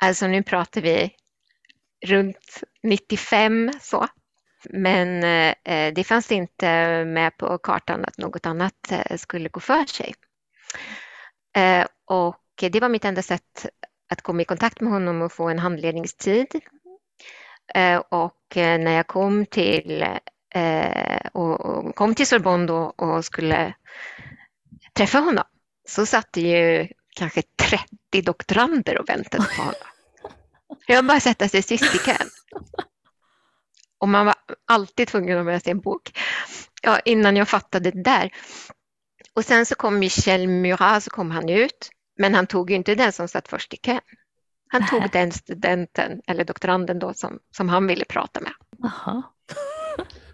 Alltså 0.00 0.26
nu 0.26 0.42
pratar 0.42 0.80
vi 0.80 1.10
runt 2.06 2.62
95 2.86 3.72
så. 3.80 4.06
Men 4.70 5.24
eh, 5.64 5.94
det 5.94 6.04
fanns 6.04 6.32
inte 6.32 6.66
med 7.04 7.36
på 7.36 7.58
kartan 7.58 8.04
att 8.04 8.18
något 8.18 8.46
annat 8.46 8.92
eh, 8.92 9.16
skulle 9.16 9.48
gå 9.48 9.60
för 9.60 9.84
sig. 9.84 10.14
Eh, 11.56 11.86
och 12.04 12.42
det 12.70 12.80
var 12.80 12.88
mitt 12.88 13.04
enda 13.04 13.22
sätt 13.22 13.66
att 14.08 14.22
komma 14.22 14.42
i 14.42 14.44
kontakt 14.44 14.80
med 14.80 14.92
honom 14.92 15.22
och 15.22 15.32
få 15.32 15.48
en 15.48 15.58
handledningstid. 15.58 16.60
Och 18.08 18.56
när 18.56 18.90
jag 18.90 19.06
kom 19.06 19.46
till, 19.46 20.06
och, 21.32 21.60
och, 21.60 21.94
kom 21.94 22.14
till 22.14 22.26
Sorbonne 22.26 22.66
då 22.66 22.78
och 22.96 23.24
skulle 23.24 23.74
träffa 24.92 25.18
honom 25.18 25.44
så 25.88 26.06
satt 26.06 26.32
det 26.32 26.40
ju 26.40 26.88
kanske 27.16 27.42
30 27.42 28.22
doktorander 28.22 28.98
och 28.98 29.08
väntade 29.08 29.44
på 29.56 29.62
honom. 29.62 29.74
Jag 30.86 31.06
bara 31.06 31.20
sätta 31.20 31.48
sig 31.48 31.62
sist 31.62 31.94
i 31.94 31.98
kön. 31.98 32.28
Och 33.98 34.08
man 34.08 34.26
var 34.26 34.34
alltid 34.66 35.08
tvungen 35.08 35.38
att 35.38 35.46
läsa 35.46 35.70
en 35.70 35.80
bok 35.80 36.18
ja, 36.82 36.98
innan 36.98 37.36
jag 37.36 37.48
fattade 37.48 37.90
det 37.90 38.02
där. 38.02 38.30
Och 39.34 39.44
sen 39.44 39.66
så 39.66 39.74
kom 39.74 39.98
Michel 39.98 40.48
Murat, 40.48 41.02
så 41.02 41.10
kom 41.10 41.30
han 41.30 41.48
ut, 41.48 41.90
men 42.18 42.34
han 42.34 42.46
tog 42.46 42.70
inte 42.70 42.94
den 42.94 43.12
som 43.12 43.28
satt 43.28 43.48
först 43.48 43.74
i 43.74 43.76
kön. 43.76 44.00
Han 44.68 44.80
Nej. 44.80 44.90
tog 44.90 45.10
den 45.12 45.32
studenten, 45.32 46.20
eller 46.26 46.44
doktoranden 46.44 46.98
då, 46.98 47.14
som, 47.14 47.38
som 47.56 47.68
han 47.68 47.86
ville 47.86 48.04
prata 48.04 48.40
med. 48.40 48.52
Aha. 48.84 49.22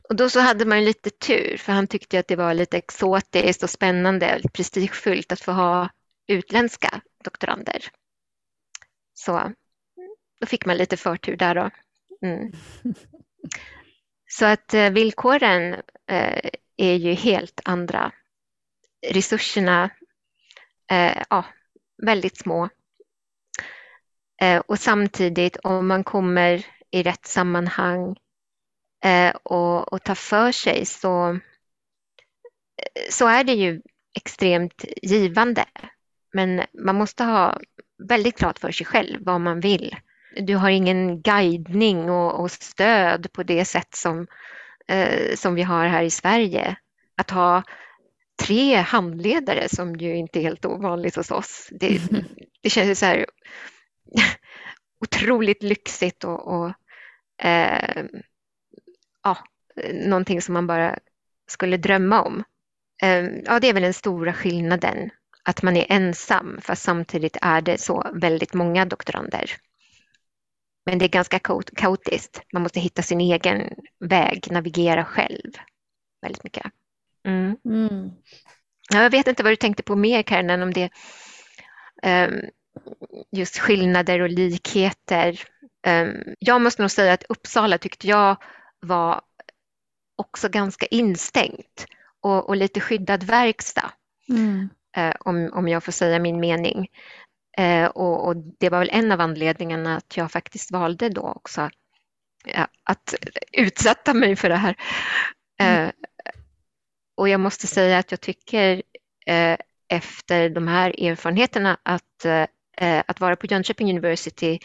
Och 0.09 0.17
då 0.17 0.31
så 0.31 0.41
hade 0.41 0.65
man 0.65 0.85
lite 0.85 1.11
tur, 1.11 1.57
för 1.57 1.73
han 1.73 1.87
tyckte 1.87 2.19
att 2.19 2.29
det 2.29 2.37
var 2.37 2.55
lite 2.55 2.77
exotiskt 2.77 3.63
och 3.63 3.71
spännande 3.71 4.41
och 4.45 4.53
prestigefullt 4.53 5.33
att 5.33 5.41
få 5.41 5.53
ha 5.53 5.89
utländska 6.27 7.01
doktorander. 7.25 7.85
Så 9.15 9.53
då 10.41 10.47
fick 10.47 10.67
man 10.67 10.77
lite 10.77 10.97
förtur 10.97 11.37
där 11.37 11.55
då. 11.55 11.71
Mm. 12.27 12.53
Så 14.31 14.47
att 14.47 14.75
eh, 14.75 14.91
villkoren 14.91 15.75
eh, 16.07 16.51
är 16.77 16.95
ju 16.95 17.13
helt 17.13 17.61
andra. 17.65 18.13
Resurserna, 19.07 19.91
eh, 20.91 21.23
ja, 21.31 21.45
väldigt 22.03 22.37
små. 22.39 22.69
Och 24.67 24.79
samtidigt 24.79 25.57
om 25.57 25.87
man 25.87 26.05
kommer 26.05 26.67
i 26.91 27.03
rätt 27.03 27.27
sammanhang 27.27 28.17
och, 29.43 29.93
och 29.93 30.03
tar 30.03 30.15
för 30.15 30.53
sig 30.53 30.87
så, 30.87 31.39
så 33.11 33.27
är 33.27 33.45
det 33.45 33.53
ju 33.53 33.83
extremt 34.17 34.85
givande. 35.03 35.65
Men 36.33 36.63
man 36.73 36.97
måste 36.97 37.25
ha 37.25 37.61
väldigt 38.09 38.39
klart 38.39 38.59
för 38.59 38.73
sig 38.73 38.87
själv 38.87 39.19
vad 39.21 39.41
man 39.41 39.61
vill 39.61 39.97
du 40.37 40.57
har 40.57 40.71
ingen 40.71 41.23
guidning 41.23 42.11
och, 42.11 42.41
och 42.41 42.51
stöd 42.51 43.33
på 43.33 43.43
det 43.43 43.65
sätt 43.65 43.95
som, 43.95 44.27
eh, 44.89 45.37
som 45.37 45.55
vi 45.55 45.63
har 45.63 45.87
här 45.87 46.03
i 46.03 46.11
Sverige. 46.11 46.77
Att 47.17 47.31
ha 47.31 47.63
tre 48.43 48.77
handledare 48.77 49.69
som 49.69 49.97
ju 49.97 50.17
inte 50.17 50.39
är 50.39 50.43
helt 50.43 50.65
ovanligt 50.65 51.17
hos 51.17 51.31
oss. 51.31 51.69
Det, 51.71 52.01
det 52.63 52.71
känns 52.71 52.99
så 52.99 53.07
här 53.07 53.27
otroligt 55.01 55.63
lyxigt 55.63 56.25
och, 56.25 56.47
och 56.47 56.73
eh, 57.47 58.05
ja, 59.23 59.39
någonting 59.93 60.43
som 60.43 60.55
man 60.55 60.67
bara 60.67 60.99
skulle 61.47 61.77
drömma 61.77 62.23
om. 62.23 62.45
Eh, 63.03 63.25
ja, 63.45 63.61
det 63.61 63.69
är 63.69 63.75
väl 63.75 63.83
den 63.83 63.95
stora 63.95 64.33
skillnaden, 64.33 65.11
att 65.43 65.63
man 65.63 65.77
är 65.77 65.87
ensam 65.89 66.59
fast 66.63 66.83
samtidigt 66.83 67.37
är 67.43 67.61
det 67.61 67.81
så 67.81 68.11
väldigt 68.15 68.55
många 68.55 68.85
doktorander. 68.85 69.51
Men 70.87 70.99
det 70.99 71.05
är 71.05 71.09
ganska 71.09 71.39
kaotiskt. 71.77 72.43
Man 72.53 72.63
måste 72.63 72.81
hitta 72.81 73.03
sin 73.03 73.21
egen 73.21 73.75
väg, 74.01 74.51
navigera 74.51 75.05
själv 75.05 75.53
väldigt 76.23 76.45
mycket. 76.45 76.67
Mm. 77.25 77.57
Mm. 77.65 78.11
Jag 78.93 79.11
vet 79.11 79.27
inte 79.27 79.43
vad 79.43 79.53
du 79.53 79.57
tänkte 79.57 79.83
på 79.83 79.97
mer 79.97 80.23
Karin, 80.23 80.63
om 80.63 80.73
det 80.73 80.91
um, 82.03 82.41
just 83.33 83.59
skillnader 83.59 84.21
och 84.21 84.29
likheter. 84.29 85.41
Um, 85.87 86.35
jag 86.39 86.61
måste 86.61 86.83
nog 86.83 86.91
säga 86.91 87.13
att 87.13 87.25
Uppsala 87.29 87.79
tyckte 87.79 88.09
jag 88.09 88.37
var 88.81 89.21
också 90.17 90.49
ganska 90.49 90.87
instängt 90.87 91.87
och, 92.21 92.49
och 92.49 92.57
lite 92.57 92.81
skyddad 92.81 93.25
verkstad. 93.25 93.93
Mm. 94.29 94.69
Uh, 94.99 95.15
om, 95.21 95.51
om 95.53 95.69
jag 95.69 95.85
får 95.85 95.93
säga 95.93 96.19
min 96.19 96.41
mening. 96.41 96.89
Eh, 97.59 97.87
och, 97.87 98.27
och, 98.29 98.37
det 98.37 98.69
var 98.69 98.79
väl 98.79 98.91
en 98.93 99.13
av 99.13 99.21
anledningarna 99.21 99.97
att 99.97 100.17
jag 100.17 100.33
faktiskt 100.33 100.71
valde 100.71 101.09
då 101.09 101.23
också 101.23 101.71
ja, 102.45 102.69
att 102.85 103.15
utsätta 103.53 104.15
mig 104.15 104.37
för 104.37 104.49
det 104.49 104.57
här. 104.57 104.77
Mm. 105.61 105.85
Eh, 105.85 105.91
och 107.17 107.29
jag 107.29 107.41
måste 107.41 107.67
säga 107.67 107.99
att 107.99 108.11
jag 108.11 108.21
tycker 108.21 108.83
eh, 109.27 109.57
efter 109.89 110.49
de 110.49 110.69
här 110.69 111.05
erfarenheterna 111.05 111.79
att, 111.83 112.25
eh, 112.25 113.03
att 113.07 113.21
vara 113.21 113.37
på 113.37 113.47
Jönköping 113.47 113.91
University 113.91 114.59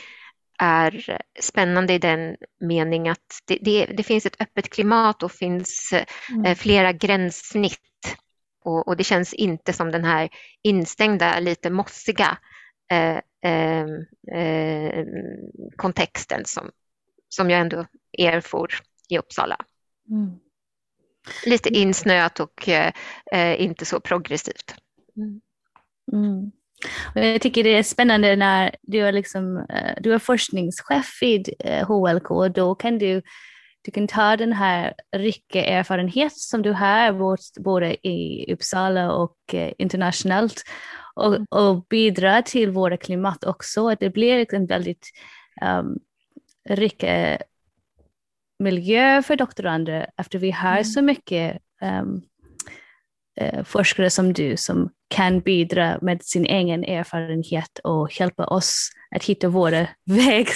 är 0.60 1.22
spännande 1.40 1.94
i 1.94 2.00
den 2.00 2.36
mening 2.60 3.10
att 3.10 3.42
det, 3.46 3.58
det, 3.62 3.86
det 3.86 4.04
finns 4.04 4.26
ett 4.26 4.42
öppet 4.42 4.70
klimat 4.70 5.24
och 5.24 5.32
finns 5.32 5.94
mm. 6.30 6.46
Eh, 6.46 6.56
flera 6.56 6.92
gränssnitt. 6.92 8.18
Och, 8.64 8.88
och, 8.88 8.98
det 8.98 9.04
känns 9.04 9.34
inte 9.34 9.74
som 9.74 9.92
den 9.92 10.04
här 10.04 10.30
instängda, 10.64 11.40
lite 11.40 11.70
mossiga 11.70 12.38
kontexten 15.76 16.46
som, 16.46 16.72
som 17.30 17.50
jag 17.50 17.62
ändå 17.62 17.86
erfor 18.18 18.74
i 19.10 19.18
Uppsala. 19.18 19.58
Mm. 20.10 20.40
Lite 21.46 21.70
insnöat 21.70 22.40
och 22.40 22.70
eh, 22.70 23.62
inte 23.62 23.86
så 23.86 24.00
progressivt. 24.00 24.76
Mm. 25.18 25.42
Mm. 26.14 26.52
Jag 27.16 27.42
tycker 27.42 27.64
det 27.64 27.78
är 27.78 27.84
spännande 27.84 28.36
när 28.36 28.76
du 28.82 29.00
är, 29.00 29.12
liksom, 29.12 29.66
du 30.00 30.14
är 30.14 30.20
forskningschef 30.20 31.22
vid 31.22 31.50
HLK, 31.88 32.56
då 32.56 32.76
kan 32.76 32.98
du, 32.98 33.22
du 33.82 33.92
kan 33.92 34.08
ta 34.08 34.38
den 34.38 34.54
här 34.54 34.94
rika 35.16 35.66
erfarenhet 35.66 36.38
som 36.38 36.62
du 36.62 36.72
har 36.72 37.12
både 37.64 38.08
i 38.08 38.54
Uppsala 38.54 39.12
och 39.12 39.38
internationellt 39.78 40.64
och, 41.18 41.36
mm. 41.36 41.46
och 41.50 41.86
bidra 41.90 42.42
till 42.42 42.72
våra 42.72 42.98
klimat 42.98 43.44
också. 43.44 43.90
Att 43.90 44.00
det 44.00 44.10
blir 44.10 44.54
en 44.54 44.66
väldigt 44.66 45.10
um, 45.62 46.00
rik 46.70 47.04
miljö 48.60 49.22
för 49.22 49.36
doktorander 49.36 50.10
efter 50.18 50.40
vi 50.40 50.52
har 50.52 50.72
mm. 50.72 50.84
så 50.84 51.02
mycket 51.02 51.58
um, 51.82 52.22
forskare 53.64 54.10
som 54.10 54.34
du 54.34 54.58
som 54.58 54.90
kan 55.08 55.40
bidra 55.40 56.00
med 56.02 56.24
sin 56.24 56.46
egen 56.46 56.84
erfarenhet 56.84 57.80
och 57.84 58.20
hjälpa 58.20 58.46
oss 58.46 58.90
att 59.16 59.24
hitta 59.24 59.48
våra 59.48 59.88
vägar 60.06 60.56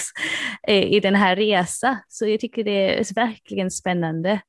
i 0.68 1.00
den 1.00 1.14
här 1.14 1.36
resan. 1.36 1.96
Så 2.08 2.26
jag 2.26 2.40
tycker 2.40 2.64
det 2.64 2.98
är 2.98 3.14
verkligen 3.14 3.70
spännande 3.70 4.40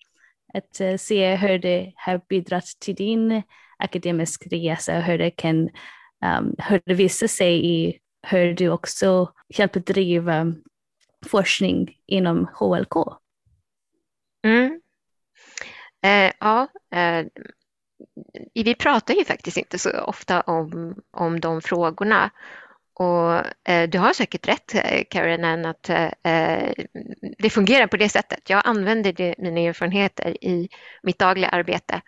att 0.53 1.01
se 1.01 1.35
hur 1.35 1.59
det 1.59 1.93
har 1.95 2.21
bidragit 2.29 2.79
till 2.79 2.95
din 2.95 3.43
akademiska 3.77 4.49
resa 4.49 4.97
och 4.97 5.03
hur 5.03 5.17
det 5.17 5.31
kan 5.31 5.69
Ehm, 6.23 6.45
um, 6.45 6.55
hur 6.57 6.81
det 6.85 6.93
visar 6.93 7.27
sig 7.27 7.65
i 7.65 7.99
hur 8.27 8.53
du 8.53 8.69
också 8.69 9.33
hjälper 9.49 9.79
driva 9.79 10.53
forskning 11.25 11.97
inom 12.05 12.47
HLK. 12.53 12.95
Mm. 14.45 14.81
Eh, 16.05 16.31
ja, 16.39 16.67
eh, 16.95 17.25
vi 18.53 18.75
pratar 18.75 19.13
ju 19.13 19.25
faktiskt 19.25 19.57
inte 19.57 19.79
så 19.79 20.01
ofta 20.01 20.41
om, 20.41 21.01
om 21.11 21.39
de 21.39 21.61
frågorna. 21.61 22.31
Och 22.93 23.33
eh, 23.69 23.89
du 23.89 23.99
har 23.99 24.13
säkert 24.13 24.47
rätt 24.47 24.75
eh, 24.75 25.03
Karen, 25.09 25.65
att 25.65 25.89
eh, 25.89 26.11
eh, 26.23 26.73
det 27.37 27.49
fungerar 27.49 27.87
på 27.87 27.97
det 27.97 28.09
sättet. 28.09 28.49
Jag 28.49 28.61
använder 28.65 29.13
det, 29.13 29.35
mina 29.37 29.59
erfarenheter 29.59 30.43
i 30.45 30.69
mitt 31.03 31.19
dagliga 31.19 31.49
arbete. 31.49 32.01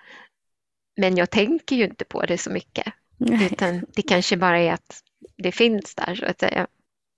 Men 0.98 1.18
jag 1.18 1.30
tänker 1.30 1.76
ju 1.76 1.84
inte 1.84 2.06
på 2.06 2.26
det 2.26 2.38
så 2.38 2.50
mycket. 2.50 2.94
Utan 3.20 3.86
det 3.96 4.02
kanske 4.02 4.38
bara 4.38 4.60
är 4.60 4.74
att 4.74 5.02
det 5.38 5.52
finns 5.52 5.96
där 5.96 6.16
så 6.16 6.26
att 6.26 6.40
säga. 6.40 6.68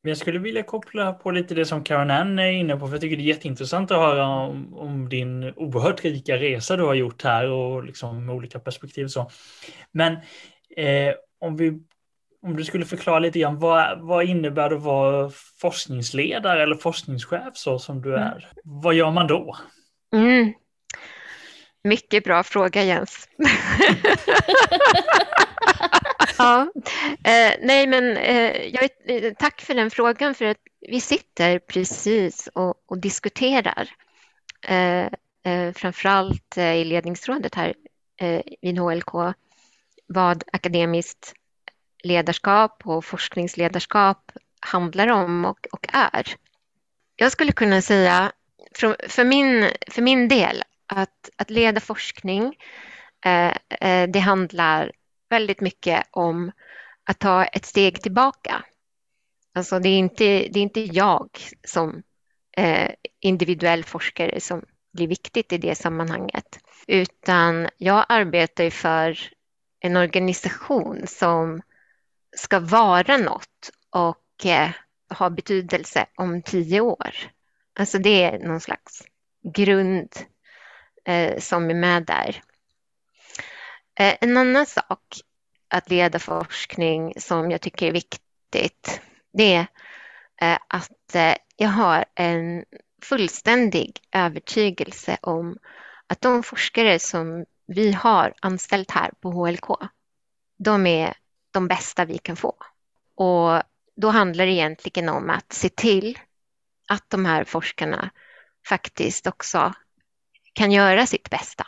Men 0.03 0.09
jag 0.09 0.17
skulle 0.17 0.39
vilja 0.39 0.63
koppla 0.63 1.13
på 1.13 1.31
lite 1.31 1.55
det 1.55 1.65
som 1.65 1.83
Karin 1.83 2.11
Ann 2.11 2.39
är 2.39 2.51
inne 2.51 2.77
på, 2.77 2.87
för 2.87 2.93
jag 2.93 3.01
tycker 3.01 3.17
det 3.17 3.23
är 3.23 3.25
jätteintressant 3.25 3.91
att 3.91 3.97
höra 3.97 4.27
om, 4.27 4.73
om 4.73 5.09
din 5.09 5.53
oerhört 5.55 6.03
rika 6.03 6.37
resa 6.37 6.75
du 6.75 6.83
har 6.83 6.93
gjort 6.93 7.23
här 7.23 7.49
och 7.49 7.83
liksom 7.83 8.25
med 8.25 8.35
olika 8.35 8.59
perspektiv. 8.59 9.07
Så. 9.07 9.31
Men 9.91 10.13
eh, 10.77 11.13
om, 11.39 11.57
vi, 11.57 11.79
om 12.41 12.57
du 12.57 12.63
skulle 12.63 12.85
förklara 12.85 13.19
lite 13.19 13.39
grann, 13.39 13.59
vad, 13.59 14.01
vad 14.01 14.25
innebär 14.25 14.69
det 14.69 14.75
att 14.75 14.81
vara 14.81 15.31
forskningsledare 15.61 16.63
eller 16.63 16.75
forskningschef 16.75 17.57
så 17.57 17.79
som 17.79 18.01
du 18.01 18.15
är? 18.15 18.19
Mm. 18.19 18.41
Vad 18.63 18.93
gör 18.93 19.11
man 19.11 19.27
då? 19.27 19.57
Mm. 20.13 20.53
Mycket 21.83 22.23
bra 22.23 22.43
fråga 22.43 22.83
Jens. 22.83 23.27
ja, 26.43 26.71
eh, 27.23 27.53
nej 27.61 27.87
men 27.87 28.17
eh, 28.17 28.67
jag, 28.67 28.89
eh, 29.05 29.33
tack 29.33 29.61
för 29.61 29.73
den 29.73 29.91
frågan 29.91 30.35
för 30.35 30.45
att 30.45 30.57
vi 30.79 31.01
sitter 31.01 31.59
precis 31.59 32.49
och, 32.53 32.83
och 32.85 32.97
diskuterar 32.97 33.89
eh, 34.67 35.05
eh, 35.43 35.73
framförallt 35.75 36.57
eh, 36.57 36.73
i 36.73 36.85
ledningsrådet 36.85 37.55
här 37.55 37.73
eh, 38.21 38.41
vid 38.61 38.79
HLK 38.79 39.35
vad 40.07 40.43
akademiskt 40.51 41.33
ledarskap 42.03 42.81
och 42.85 43.05
forskningsledarskap 43.05 44.31
handlar 44.59 45.07
om 45.07 45.45
och, 45.45 45.67
och 45.71 45.87
är. 45.93 46.35
Jag 47.15 47.31
skulle 47.31 47.51
kunna 47.51 47.81
säga 47.81 48.31
för, 48.75 49.09
för, 49.09 49.25
min, 49.25 49.69
för 49.87 50.01
min 50.01 50.27
del 50.27 50.63
att, 50.87 51.29
att 51.35 51.49
leda 51.49 51.79
forskning 51.79 52.55
eh, 53.25 53.53
eh, 53.81 54.09
det 54.09 54.19
handlar 54.19 54.91
väldigt 55.29 55.61
mycket 55.61 56.07
om 56.11 56.51
att 57.03 57.19
ta 57.19 57.45
ett 57.45 57.65
steg 57.65 58.01
tillbaka. 58.01 58.63
Alltså 59.53 59.79
det 59.79 59.89
är 59.89 59.97
inte, 59.97 60.23
det 60.23 60.59
är 60.59 60.63
inte 60.63 60.81
jag 60.81 61.29
som 61.63 62.03
eh, 62.57 62.91
individuell 63.19 63.83
forskare 63.83 64.39
som 64.39 64.65
blir 64.93 65.07
viktigt 65.07 65.53
i 65.53 65.57
det 65.57 65.75
sammanhanget, 65.75 66.59
utan 66.87 67.69
jag 67.77 68.05
arbetar 68.09 68.69
för 68.69 69.19
en 69.79 69.97
organisation 69.97 71.07
som 71.07 71.61
ska 72.35 72.59
vara 72.59 73.17
något 73.17 73.71
och 73.89 74.45
eh, 74.45 74.69
ha 75.09 75.29
betydelse 75.29 76.05
om 76.15 76.41
tio 76.41 76.81
år. 76.81 77.15
Alltså 77.79 77.97
det 77.97 78.23
är 78.23 78.39
någon 78.39 78.59
slags 78.59 79.03
grund 79.53 80.15
eh, 81.05 81.39
som 81.39 81.69
är 81.69 81.73
med 81.73 82.05
där. 82.05 82.41
Eh, 83.99 84.15
en 84.21 84.37
annan 84.37 84.65
sak 84.65 85.21
att 85.67 85.89
leda 85.89 86.19
forskning 86.19 87.13
som 87.17 87.51
jag 87.51 87.61
tycker 87.61 87.87
är 87.87 87.91
viktigt, 87.91 89.01
det 89.33 89.53
är 89.55 89.67
eh, 90.41 90.59
att 90.67 91.15
eh, 91.15 91.35
jag 91.55 91.69
har 91.69 92.05
en 92.15 92.65
fullständig 93.03 93.99
övertygelse 94.11 95.17
om 95.21 95.57
att 96.07 96.21
de 96.21 96.43
forskare 96.43 96.99
som 96.99 97.45
vi 97.67 97.91
har 97.91 98.33
anställt 98.41 98.91
här 98.91 99.11
på 99.21 99.31
HLK, 99.31 99.65
de 100.57 100.87
är 100.87 101.13
de 101.51 101.67
bästa 101.67 102.05
vi 102.05 102.17
kan 102.17 102.35
få. 102.35 102.55
Och 103.15 103.61
då 103.95 104.09
handlar 104.09 104.45
det 104.45 104.51
egentligen 104.51 105.09
om 105.09 105.29
att 105.29 105.53
se 105.53 105.69
till 105.69 106.19
att 106.87 107.09
de 107.09 107.25
här 107.25 107.43
forskarna 107.43 108.09
faktiskt 108.67 109.27
också 109.27 109.73
kan 110.53 110.71
göra 110.71 111.05
sitt 111.05 111.29
bästa 111.29 111.65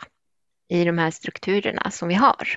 i 0.68 0.84
de 0.84 0.98
här 0.98 1.10
strukturerna 1.10 1.90
som 1.90 2.08
vi 2.08 2.14
har 2.14 2.48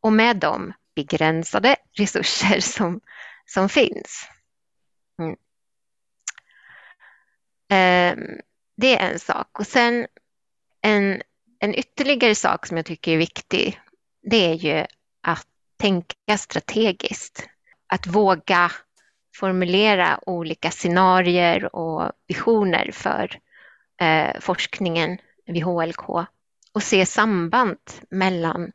och 0.00 0.12
med 0.12 0.36
dem 0.36 0.72
begränsade 1.00 1.76
resurser 1.92 2.60
som, 2.60 3.00
som 3.46 3.68
finns. 3.68 4.28
Mm. 5.18 5.36
Ehm, 7.72 8.40
det 8.76 8.98
är 8.98 9.12
en 9.12 9.18
sak 9.18 9.58
och 9.58 9.66
sen 9.66 10.06
en, 10.82 11.22
en 11.58 11.74
ytterligare 11.74 12.34
sak 12.34 12.66
som 12.66 12.76
jag 12.76 12.86
tycker 12.86 13.12
är 13.12 13.16
viktig 13.16 13.80
det 14.22 14.50
är 14.50 14.54
ju 14.54 14.86
att 15.22 15.46
tänka 15.76 16.38
strategiskt. 16.38 17.48
Att 17.86 18.06
våga 18.06 18.72
formulera 19.36 20.20
olika 20.26 20.70
scenarier 20.70 21.76
och 21.76 22.12
visioner 22.26 22.90
för 22.92 23.40
eh, 24.00 24.40
forskningen 24.40 25.18
vid 25.46 25.62
HLK 25.64 26.08
och 26.72 26.82
se 26.82 27.06
samband 27.06 27.78
mellan 28.10 28.72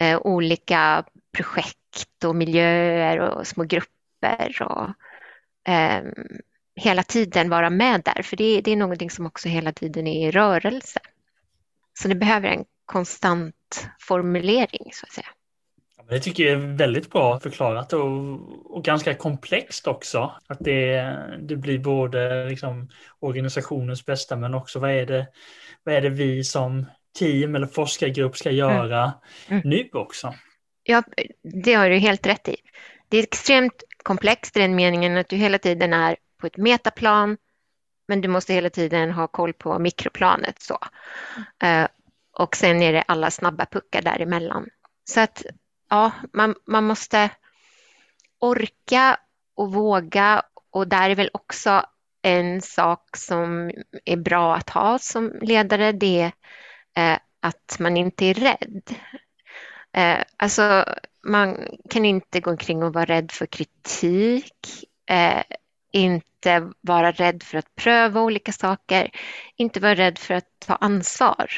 eh, 0.00 0.18
olika 0.18 1.04
projekt 1.36 2.24
och 2.24 2.36
miljöer 2.36 3.18
och 3.20 3.46
små 3.46 3.64
grupper 3.64 4.62
och 4.62 4.88
eh, 5.72 6.02
hela 6.76 7.02
tiden 7.02 7.50
vara 7.50 7.70
med 7.70 8.02
där, 8.04 8.22
för 8.22 8.36
det, 8.36 8.60
det 8.60 8.72
är 8.72 8.76
någonting 8.76 9.10
som 9.10 9.26
också 9.26 9.48
hela 9.48 9.72
tiden 9.72 10.06
är 10.06 10.28
i 10.28 10.30
rörelse. 10.30 11.00
Så 11.94 12.08
det 12.08 12.14
behöver 12.14 12.48
en 12.48 12.64
konstant 12.84 13.88
formulering 14.00 14.90
så 14.92 15.06
att 15.06 15.12
säga. 15.12 15.26
Det 16.08 16.20
tycker 16.20 16.44
jag 16.44 16.52
är 16.52 16.76
väldigt 16.76 17.10
bra 17.10 17.40
förklarat 17.40 17.92
och, 17.92 18.38
och 18.76 18.84
ganska 18.84 19.14
komplext 19.14 19.86
också. 19.86 20.32
Att 20.46 20.58
det, 20.60 21.16
det 21.40 21.56
blir 21.56 21.78
både 21.78 22.48
liksom 22.48 22.88
organisationens 23.18 24.06
bästa 24.06 24.36
men 24.36 24.54
också 24.54 24.78
vad 24.78 24.90
är, 24.90 25.06
det, 25.06 25.26
vad 25.84 25.94
är 25.94 26.00
det 26.00 26.08
vi 26.08 26.44
som 26.44 26.86
team 27.18 27.54
eller 27.54 27.66
forskargrupp 27.66 28.36
ska 28.36 28.50
göra 28.50 29.02
mm. 29.48 29.60
Mm. 29.62 29.68
nu 29.68 29.88
också. 29.92 30.34
Ja, 30.82 31.02
det 31.42 31.74
har 31.74 31.90
du 31.90 31.96
helt 31.96 32.26
rätt 32.26 32.48
i. 32.48 32.56
Det 33.08 33.18
är 33.18 33.22
extremt 33.22 33.82
komplext 34.02 34.56
i 34.56 34.60
den 34.60 34.74
meningen 34.74 35.16
att 35.16 35.28
du 35.28 35.36
hela 35.36 35.58
tiden 35.58 35.92
är 35.92 36.16
på 36.40 36.46
ett 36.46 36.56
metaplan 36.56 37.36
men 38.08 38.20
du 38.20 38.28
måste 38.28 38.54
hela 38.54 38.70
tiden 38.70 39.12
ha 39.12 39.26
koll 39.26 39.52
på 39.52 39.78
mikroplanet. 39.78 40.62
Så. 40.62 40.78
Uh, 41.64 41.86
och 42.32 42.56
sen 42.56 42.82
är 42.82 42.92
det 42.92 43.02
alla 43.02 43.30
snabba 43.30 43.66
puckar 43.66 44.02
däremellan. 44.02 44.68
Så 45.04 45.20
att 45.20 45.44
ja, 45.90 46.12
man, 46.32 46.54
man 46.66 46.84
måste 46.84 47.30
orka 48.38 49.16
och 49.54 49.72
våga 49.72 50.42
och 50.70 50.88
där 50.88 51.10
är 51.10 51.14
väl 51.14 51.30
också 51.32 51.86
en 52.22 52.62
sak 52.62 53.16
som 53.16 53.70
är 54.04 54.16
bra 54.16 54.56
att 54.56 54.70
ha 54.70 54.98
som 54.98 55.32
ledare, 55.40 55.92
det 55.92 56.32
är 56.94 57.12
eh, 57.12 57.18
att 57.40 57.76
man 57.78 57.96
inte 57.96 58.24
är 58.24 58.34
rädd. 58.34 58.82
Eh, 59.92 60.18
alltså, 60.36 60.84
man 61.22 61.68
kan 61.90 62.04
inte 62.04 62.40
gå 62.40 62.50
omkring 62.50 62.82
och 62.82 62.94
vara 62.94 63.04
rädd 63.04 63.32
för 63.32 63.46
kritik, 63.46 64.84
eh, 65.10 65.42
inte 65.92 66.70
vara 66.80 67.12
rädd 67.12 67.42
för 67.42 67.58
att 67.58 67.74
pröva 67.74 68.20
olika 68.20 68.52
saker, 68.52 69.10
inte 69.56 69.80
vara 69.80 69.94
rädd 69.94 70.18
för 70.18 70.34
att 70.34 70.48
ta 70.58 70.74
ansvar 70.74 71.50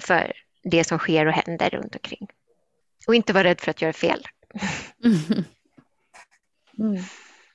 för 0.00 0.32
det 0.62 0.84
som 0.84 0.98
sker 0.98 1.26
och 1.26 1.32
händer 1.32 1.70
runt 1.70 1.94
omkring. 1.94 2.28
Och 3.06 3.14
inte 3.14 3.32
vara 3.32 3.44
rädd 3.44 3.60
för 3.60 3.70
att 3.70 3.82
göra 3.82 3.92
fel. 3.92 4.26
Mm. 6.78 7.02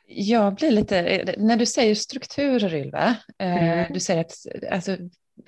Jag 0.05 0.55
blir 0.55 0.71
lite, 0.71 1.35
när 1.37 1.57
du 1.57 1.65
säger 1.65 1.95
strukturer 1.95 2.75
Ylva, 2.75 3.15
mm. 3.37 3.93
du 3.93 3.99
säger 3.99 4.21
att, 4.21 4.33
alltså, 4.71 4.97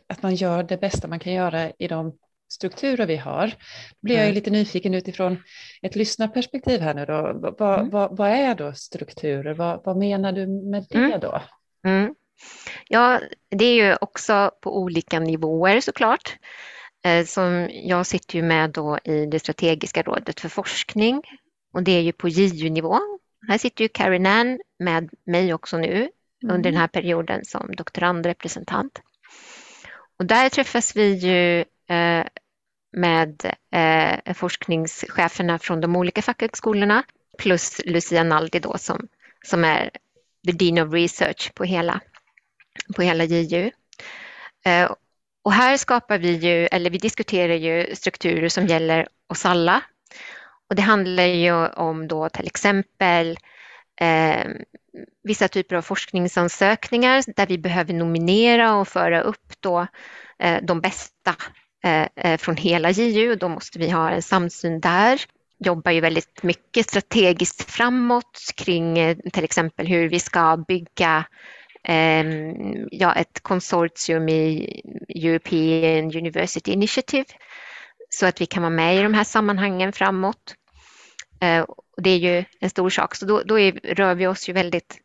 att 0.08 0.24
man 0.24 0.36
gör 0.36 0.64
det 0.64 0.78
bästa 0.78 1.08
man 1.08 1.20
kan 1.20 1.34
göra 1.34 1.72
i 1.80 1.88
de 1.88 2.18
strukturer 2.54 3.06
vi 3.06 3.16
har. 3.16 3.48
Då 3.48 3.54
blir 4.02 4.16
jag 4.16 4.24
mm. 4.24 4.36
lite 4.36 4.50
nyfiken 4.50 4.94
utifrån 4.94 5.44
ett 5.82 5.96
lyssnarperspektiv 5.96 6.82
här 6.82 6.94
nu 6.94 7.06
då. 7.06 7.54
Vad, 7.60 7.80
mm. 7.80 7.90
vad, 7.90 8.18
vad 8.18 8.30
är 8.30 8.56
då 8.56 8.74
strukturer? 8.74 9.54
Vad, 9.54 9.82
vad, 9.86 9.98
menar 9.98 10.32
du 10.32 10.48
med 10.48 10.86
det 10.90 10.98
mm. 10.98 11.20
då? 11.20 11.42
Mm. 11.86 12.16
Ja, 12.88 13.20
det 13.50 13.66
är 13.66 13.74
ju 13.74 13.96
också 14.02 14.52
på 14.62 14.78
olika 14.78 15.20
nivåer 15.20 15.82
såklart. 15.82 16.38
Eh, 17.06 17.26
som 17.26 17.70
jag 17.72 18.06
sitter 18.06 18.36
ju 18.36 18.42
med 18.42 18.70
då 18.70 19.00
i 19.04 19.26
det 19.26 19.40
strategiska 19.40 20.02
rådet 20.02 20.40
för 20.40 20.50
forskning 20.50 21.22
och 21.74 21.84
det 21.84 21.92
är 21.92 22.02
ju 22.02 22.12
på 22.12 22.30
JU-nivå. 22.30 23.00
Här 23.48 23.58
sitter 23.58 23.84
ju 23.84 23.90
Karin 23.90 24.26
Ann 24.26 24.60
med 24.80 25.10
mig 25.26 25.54
också 25.54 25.78
nu 25.78 25.94
mm. 25.94 26.56
under 26.56 26.72
den 26.72 26.80
här 26.80 26.88
perioden 26.88 27.46
som 27.46 27.76
doktorandrepresentant. 27.76 29.02
Och 30.20 30.26
där 30.26 30.50
träffas 30.50 30.96
vi 30.96 31.14
ju 31.14 31.60
eh, 31.96 32.26
med 32.94 33.54
eh, 33.72 34.34
forskningscheferna 34.34 35.60
från 35.60 35.82
de 35.82 35.96
olika 35.96 36.22
fackhögskolorna 36.22 37.04
plus 37.38 37.82
Lucia 37.86 38.24
Naldi 38.24 38.60
då 38.60 38.78
som, 38.78 39.08
som 39.46 39.66
är 39.66 39.90
the 40.46 40.52
Dean 40.52 40.88
of 40.88 40.94
Research 40.94 41.54
på 41.54 41.64
hela, 41.64 42.00
på 42.96 43.02
hela 43.02 43.24
JU. 43.24 43.72
Eh, 44.66 44.92
och 45.44 45.54
här 45.54 45.78
skapar 45.78 46.18
vi 46.18 46.32
ju, 46.32 46.68
eller 46.68 46.90
vi 46.90 46.98
diskuterar 46.98 47.54
ju 47.54 47.96
strukturer 47.96 48.50
som 48.50 48.68
gäller 48.68 49.08
oss 49.28 49.46
alla. 49.46 49.82
Och 50.70 50.76
det 50.76 50.82
handlar 50.82 51.24
ju 51.24 51.68
om 51.68 52.08
då 52.08 52.30
till 52.30 52.48
exempel 52.48 53.38
eh, 54.02 54.52
vissa 55.24 55.48
typer 55.48 55.76
av 55.76 55.82
forskningsansökningar 55.82 57.24
där 57.36 57.48
vi 57.48 57.58
behöver 57.58 57.94
nominera 57.94 58.76
och 58.76 58.88
föra 58.88 59.22
upp 59.22 59.54
då 59.60 59.88
eh, 60.40 60.64
de 60.64 60.82
bästa 60.82 61.36
Eh, 61.86 62.08
eh, 62.16 62.38
från 62.38 62.58
hela 62.58 62.92
JU. 62.92 63.36
Då 63.36 63.50
måste 63.50 63.80
vi 63.80 63.90
ha 63.90 64.10
en 64.10 64.22
samsyn 64.22 64.80
där. 64.80 65.22
Jobbar 65.60 65.92
ju 65.92 66.02
väldigt 66.02 66.44
mycket 66.44 66.90
strategiskt 66.90 67.72
framåt 67.72 68.52
kring 68.56 69.00
eh, 69.00 69.18
till 69.34 69.44
exempel 69.44 69.88
hur 69.88 70.10
vi 70.10 70.20
ska 70.20 70.64
bygga 70.68 71.26
ehm, 71.84 72.88
ja, 72.92 73.16
ett 73.16 73.40
konsortium 73.42 74.30
i 74.30 74.82
European 75.10 76.18
University 76.18 76.72
Initiative 76.72 77.26
så 78.10 78.26
att 78.26 78.42
vi 78.42 78.46
kan 78.46 78.64
vara 78.64 78.74
med 78.74 78.98
i 78.98 79.04
de 79.04 79.14
här 79.14 79.24
sammanhangen 79.24 79.94
framåt. 79.94 80.56
Eh, 81.42 81.66
det 81.98 82.10
är 82.10 82.18
ju 82.18 82.46
en 82.60 82.70
stor 82.70 82.90
sak, 82.90 83.16
så 83.16 83.26
då, 83.26 83.44
då 83.44 83.60
är, 83.60 83.72
rör 83.72 84.16
vi 84.16 84.28
oss 84.28 84.50
ju 84.50 84.54
väldigt 84.54 84.98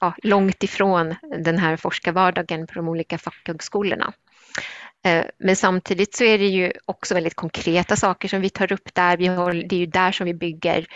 ja, 0.00 0.14
långt 0.22 0.62
ifrån 0.62 1.14
den 1.44 1.58
här 1.58 1.76
forskarvardagen 1.76 2.66
på 2.66 2.74
de 2.74 2.88
olika 2.88 3.18
fackhögskolorna. 3.18 4.12
Eh, 5.04 5.24
men 5.38 5.56
samtidigt 5.56 6.14
så 6.14 6.24
är 6.24 6.38
det 6.38 6.46
ju 6.46 6.72
också 6.84 7.14
väldigt 7.14 7.34
konkreta 7.34 7.96
saker 7.96 8.28
som 8.28 8.40
vi 8.40 8.50
tar 8.50 8.72
upp 8.72 8.94
där. 8.94 9.16
Vi 9.16 9.26
har, 9.26 9.52
det 9.52 9.76
är 9.76 9.80
ju 9.80 9.86
där 9.86 10.12
som 10.12 10.26
vi 10.26 10.34
bygger 10.34 10.86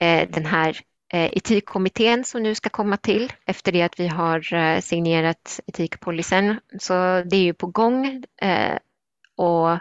eh, 0.00 0.28
den 0.28 0.46
här 0.46 0.80
eh, 1.12 1.36
etikkommittén 1.36 2.24
som 2.24 2.42
nu 2.42 2.54
ska 2.54 2.68
komma 2.70 2.96
till 2.96 3.32
efter 3.46 3.72
det 3.72 3.82
att 3.82 4.00
vi 4.00 4.08
har 4.08 4.80
signerat 4.80 5.60
etikpolicyn. 5.66 6.56
Så 6.80 6.92
det 7.22 7.36
är 7.36 7.42
ju 7.42 7.54
på 7.54 7.66
gång. 7.66 8.24
Och 9.36 9.78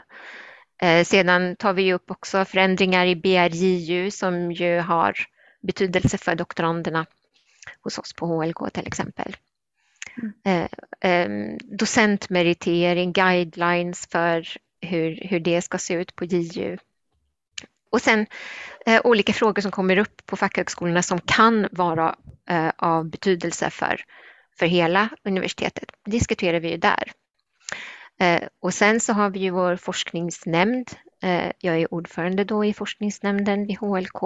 sedan 1.06 1.56
tar 1.56 1.74
vi 1.74 1.94
upp 1.94 2.12
också 2.12 2.46
förändringar 2.46 3.06
i 3.06 3.15
BRJU 3.15 4.12
som 4.12 4.52
ju 4.52 4.80
har 4.80 5.13
betydelse 5.62 6.17
för 6.17 6.36
doktoranderna 6.36 7.06
hos 7.82 7.98
oss 7.98 8.13
på 8.13 8.26
HLK 8.26 8.74
till 8.74 8.88
exempel. 8.88 9.36
Mm. 10.17 11.58
Docentmeritering, 11.78 13.13
guidelines 13.13 14.08
för 14.12 14.47
hur, 14.82 15.28
hur 15.28 15.39
det 15.39 15.62
ska 15.62 15.78
se 15.78 15.93
ut 15.93 16.15
på 16.15 16.26
JU 16.26 16.78
och 17.91 18.02
sen 18.02 18.26
eh, 18.86 19.02
olika 19.04 19.34
frågor 19.34 19.62
som 19.62 19.71
kommer 19.71 19.97
upp 19.97 20.26
på 20.26 20.36
fackhögskolorna 20.36 21.02
som 21.02 21.19
kan 21.19 21.67
vara 21.71 22.15
eh, 22.50 22.71
av 22.76 23.10
betydelse 23.10 23.69
för, 23.69 24.02
för 24.60 24.65
hela 24.65 25.10
universitetet 25.24 25.91
diskuterar 26.06 26.60
vi 26.60 26.71
ju 26.71 26.78
där. 26.78 27.12
Eh, 28.19 28.41
och 28.60 28.74
sen 28.74 29.00
så 29.00 29.13
har 29.13 29.30
vi 29.30 29.39
ju 29.39 29.50
vår 29.50 29.76
forskningsnämnd. 29.76 30.91
Eh, 31.24 31.52
jag 31.60 31.78
är 31.78 31.93
ordförande 31.93 32.43
då 32.43 32.65
i 32.65 32.74
forskningsnämnden 32.74 33.67
vid 33.67 33.78
HLK. 33.78 34.24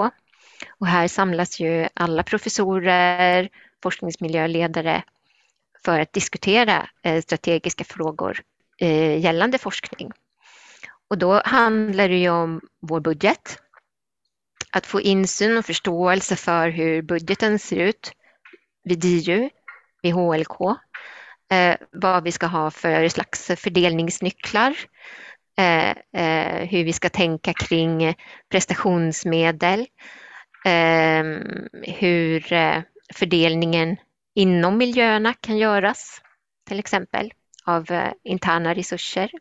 Och 0.80 0.88
här 0.88 1.08
samlas 1.08 1.60
ju 1.60 1.88
alla 1.94 2.24
professorer, 2.24 3.50
forskningsmiljöledare 3.84 5.04
för 5.86 6.00
att 6.00 6.14
diskutera 6.14 6.90
eh, 7.04 7.22
strategiska 7.22 7.84
frågor 7.84 8.40
eh, 8.82 9.20
gällande 9.20 9.58
forskning. 9.58 10.12
Och 11.10 11.18
då 11.18 11.42
handlar 11.46 12.10
det 12.10 12.18
ju 12.18 12.30
om 12.30 12.62
vår 12.82 13.00
budget. 13.00 13.60
Att 14.72 14.86
få 14.86 15.02
insyn 15.02 15.58
och 15.58 15.66
förståelse 15.66 16.36
för 16.36 16.70
hur 16.70 17.02
budgeten 17.02 17.60
ser 17.60 17.78
ut 17.78 18.12
vid 18.84 19.00
DIU, 19.00 19.50
vid 20.02 20.14
HLK. 20.14 20.62
Eh, 21.52 21.76
vad 21.92 22.24
vi 22.24 22.32
ska 22.32 22.46
ha 22.46 22.72
för 22.72 23.10
slags 23.10 23.52
fördelningsnycklar. 23.56 24.76
Hur 26.70 26.84
vi 26.84 26.94
ska 26.94 27.10
tänka 27.10 27.54
kring 27.54 28.16
prestationsmedel. 28.50 29.86
Hur 31.84 32.40
fördelningen 33.14 33.98
inom 34.36 34.78
miljöerna 34.78 35.34
kan 35.34 35.58
göras, 35.58 36.22
till 36.68 36.80
exempel 36.80 37.34
av 37.66 37.92
eh, 37.92 38.12
interna 38.24 38.76
resurser 38.76 39.32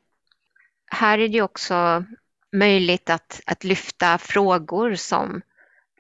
här 0.95 1.19
är 1.19 1.29
det 1.29 1.43
också 1.43 2.05
möjligt 2.53 3.11
att, 3.11 3.41
att 3.47 3.65
lyfta 3.65 4.19
frågor 4.19 4.95
som 4.95 5.43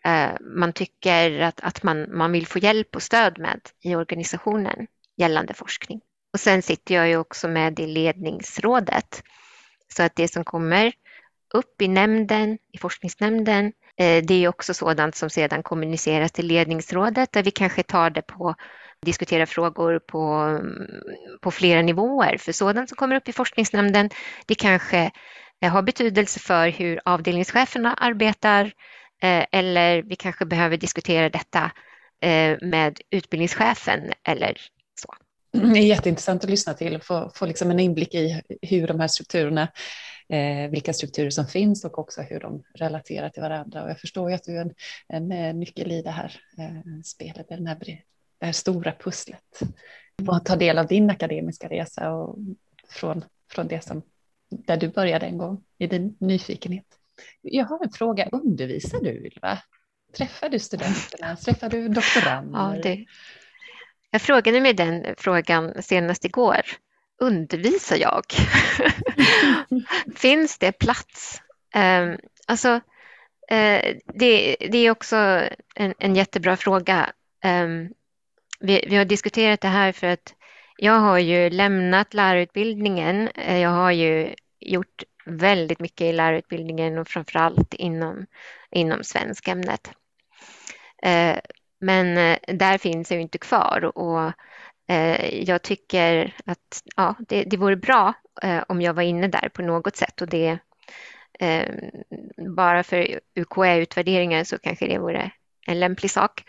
eh, 0.04 0.30
man 0.40 0.72
tycker 0.72 1.40
att, 1.40 1.61
att 1.61 1.83
man, 1.83 2.16
man 2.16 2.33
vill 2.33 2.46
få 2.46 2.59
hjälp 2.59 2.96
och 2.96 3.02
stöd 3.02 3.38
med 3.38 3.61
i 3.80 3.94
organisationen 3.94 4.87
gällande 5.16 5.54
forskning. 5.54 6.00
Och 6.33 6.40
sen 6.40 6.62
sitter 6.62 6.94
jag 6.94 7.09
ju 7.09 7.16
också 7.16 7.48
med 7.48 7.80
i 7.80 7.87
ledningsrådet. 7.87 9.22
Så 9.96 10.02
att 10.02 10.16
det 10.16 10.28
som 10.28 10.44
kommer 10.44 10.92
upp 11.54 11.83
i 11.83 11.88
nämnden, 11.88 12.59
i 12.72 12.78
forskningsnämnden, 12.78 13.72
eh, 13.96 14.24
det 14.24 14.44
är 14.44 14.48
också 14.48 14.74
sådant 14.74 15.16
som 15.16 15.30
sedan 15.30 15.62
kommuniceras 15.62 16.33
till 16.33 16.46
ledningsrådet 16.46 17.33
där 17.33 17.42
vi 17.42 17.50
kanske 17.50 17.83
tar 17.83 18.11
det 18.11 18.22
på 18.22 18.54
diskutera 19.04 19.46
frågor 19.46 19.98
på, 19.98 20.58
på 21.40 21.50
flera 21.50 21.82
nivåer. 21.82 22.36
För 22.38 22.52
sådant 22.52 22.88
som 22.88 22.96
kommer 22.96 23.16
upp 23.16 23.28
i 23.28 23.32
forskningsnämnden, 23.32 24.10
det 24.46 24.54
kanske 24.54 25.10
eh, 25.62 25.72
har 25.72 25.82
betydelse 25.82 26.40
för 26.40 26.68
hur 26.68 27.00
avdelningscheferna 27.04 27.94
arbetar 27.94 28.64
eh, 29.22 29.44
eller 29.52 30.02
vi 30.02 30.16
kanske 30.16 30.46
behöver 30.46 30.76
diskutera 30.76 31.28
detta 31.28 31.70
eh, 32.22 32.58
med 32.62 33.00
utbildningschefen 33.10 34.12
eller 34.28 34.56
så. 35.00 35.14
Det 35.52 35.78
är 35.78 35.86
jätteintressant 35.86 36.44
att 36.44 36.50
lyssna 36.50 36.74
till 36.74 36.96
och 36.96 37.04
få, 37.04 37.30
få 37.34 37.46
liksom 37.46 37.70
en 37.70 37.80
inblick 37.80 38.14
i 38.14 38.42
hur 38.62 38.86
de 38.86 39.00
här 39.00 39.08
strukturerna, 39.08 39.68
vilka 40.70 40.92
strukturer 40.92 41.30
som 41.30 41.46
finns 41.46 41.84
och 41.84 41.98
också 41.98 42.22
hur 42.22 42.40
de 42.40 42.62
relaterar 42.74 43.28
till 43.28 43.42
varandra. 43.42 43.84
Och 43.84 43.90
jag 43.90 44.00
förstår 44.00 44.30
ju 44.30 44.34
att 44.36 44.44
du 44.44 44.56
är 44.58 44.70
en, 45.08 45.32
en 45.32 45.60
nyckel 45.60 45.92
i 45.92 46.02
det 46.02 46.10
här 46.10 46.40
spelet, 47.04 47.48
den 47.48 47.66
här 47.66 47.76
det 48.38 48.46
här 48.46 48.52
stora 48.52 48.92
pusslet. 48.92 49.60
Och 50.28 50.44
ta 50.44 50.56
del 50.56 50.78
av 50.78 50.86
din 50.86 51.10
akademiska 51.10 51.68
resa 51.68 52.12
och 52.12 52.38
från, 52.88 53.24
från 53.50 53.68
det 53.68 53.84
som, 53.84 54.02
där 54.48 54.76
du 54.76 54.88
började 54.88 55.26
en 55.26 55.38
gång 55.38 55.64
i 55.78 55.86
din 55.86 56.16
nyfikenhet. 56.20 56.86
Jag 57.42 57.64
har 57.64 57.84
en 57.84 57.92
fråga, 57.92 58.28
undervisar 58.32 59.00
du 59.00 59.10
Ylva? 59.10 59.58
Träffar 60.16 60.48
du 60.48 60.58
studenterna? 60.58 61.36
Träffar 61.36 61.68
du 61.68 61.88
doktorander? 61.88 62.58
Ja, 62.58 62.82
det. 62.82 63.04
Jag 64.10 64.22
frågade 64.22 64.60
mig 64.60 64.74
den 64.74 65.14
frågan 65.18 65.82
senast 65.82 66.24
igår. 66.24 66.60
Undervisar 67.20 67.96
jag? 67.96 68.24
Finns 70.16 70.58
det 70.58 70.72
plats? 70.72 71.42
Um, 71.76 72.18
alltså, 72.46 72.74
uh, 73.52 73.94
det, 74.14 74.56
det, 74.70 74.78
är 74.78 74.90
också 74.90 75.16
en, 75.74 75.94
en 75.98 76.14
jättebra 76.14 76.56
fråga. 76.56 77.12
Um, 77.44 77.92
vi, 78.64 78.85
vi 78.88 78.96
har 78.96 79.05
diskuterat 79.05 79.61
det 79.61 79.68
här 79.68 79.92
för 79.92 80.07
att 80.07 80.35
jag 80.77 80.92
har 80.92 81.18
ju 81.18 81.50
lämnat 81.50 82.14
lärarutbildningen. 82.14 83.29
Eh, 83.29 83.59
jag 83.59 83.70
har 83.70 83.90
ju 83.90 84.35
gjort 84.61 85.03
väldigt 85.24 85.81
mycket 85.81 86.00
i 86.00 86.12
lärarutbildningen 86.12 86.98
och 86.98 87.09
framförallt 87.09 87.74
inom, 87.74 88.27
inom 88.70 89.05
svenskämnet. 89.05 89.90
Eh, 91.03 91.37
men 91.81 92.18
eh, 92.18 92.38
där 92.48 92.79
finns 92.79 93.11
jag 93.11 93.20
inte 93.20 93.38
kvar 93.38 93.98
och 93.98 94.33
jag 95.33 95.62
tycker 95.62 96.35
att 96.44 96.83
ja, 96.96 97.14
det, 97.29 97.44
det 97.44 97.57
vore 97.57 97.77
bra 97.77 98.12
om 98.68 98.83
jag 98.83 98.94
var 98.94 99.03
inne 99.03 99.29
där 99.29 99.48
på 99.48 99.62
något 99.62 99.96
sätt 99.96 100.22
och 100.22 100.29
det 100.29 100.59
bara 102.57 102.83
för 102.83 103.20
UKÄ-utvärderingar 103.35 104.44
så 104.44 104.59
kanske 104.59 104.87
det 104.87 104.98
vore 104.98 105.31
en 105.66 105.81
lämplig 105.81 106.11
sak 106.11 106.44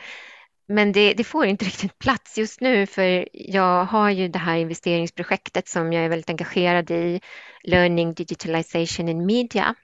men 0.67 0.91
det, 0.91 1.13
det, 1.13 1.23
får 1.23 1.45
inte 1.45 1.65
riktigt 1.65 1.99
plats 1.99 2.37
just 2.37 2.61
nu 2.61 2.85
för 2.85 3.27
jag 3.31 3.85
har 3.85 4.09
ju 4.09 4.27
det 4.27 4.39
här 4.39 4.55
investeringsprojektet 4.57 5.67
som 5.67 5.93
jag 5.93 6.05
är 6.05 6.09
väldigt 6.09 6.29
engagerad 6.29 6.91
i, 6.91 7.21
Learning 7.65 8.13
Digitalization 8.13 9.09
in 9.09 9.25
Media, 9.25 9.75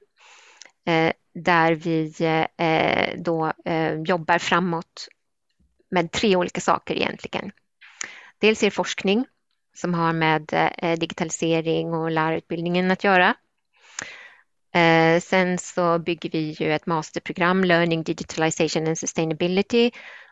eh, 0.88 1.12
där 1.34 1.74
vi 1.74 2.14
eh, 2.58 3.22
då 3.22 3.54
eh, 3.66 3.94
jobbar 4.02 4.38
framåt 4.38 5.08
med 5.92 6.12
tre 6.12 6.36
olika 6.36 6.62
saker 6.62 6.96
egentligen. 6.96 7.52
dels 8.40 8.64
är 8.64 8.68
det 8.68 8.72
forskning 8.72 9.26
som 9.74 9.94
har 9.94 10.14
med 10.14 10.70
digitalisering 11.00 11.94
och 11.94 12.12
lärarutbildningen 12.12 12.92
att 12.92 13.04
göra. 13.04 13.36
Sen 15.22 15.58
så 15.58 16.00
bygger 16.00 16.30
vi 16.30 16.56
ju 16.60 16.74
ett 16.74 16.86
masterprogram, 16.86 17.64
Learning 17.64 18.04
Digitalization 18.04 18.88
and 18.88 18.98
Sustainability, 18.98 19.92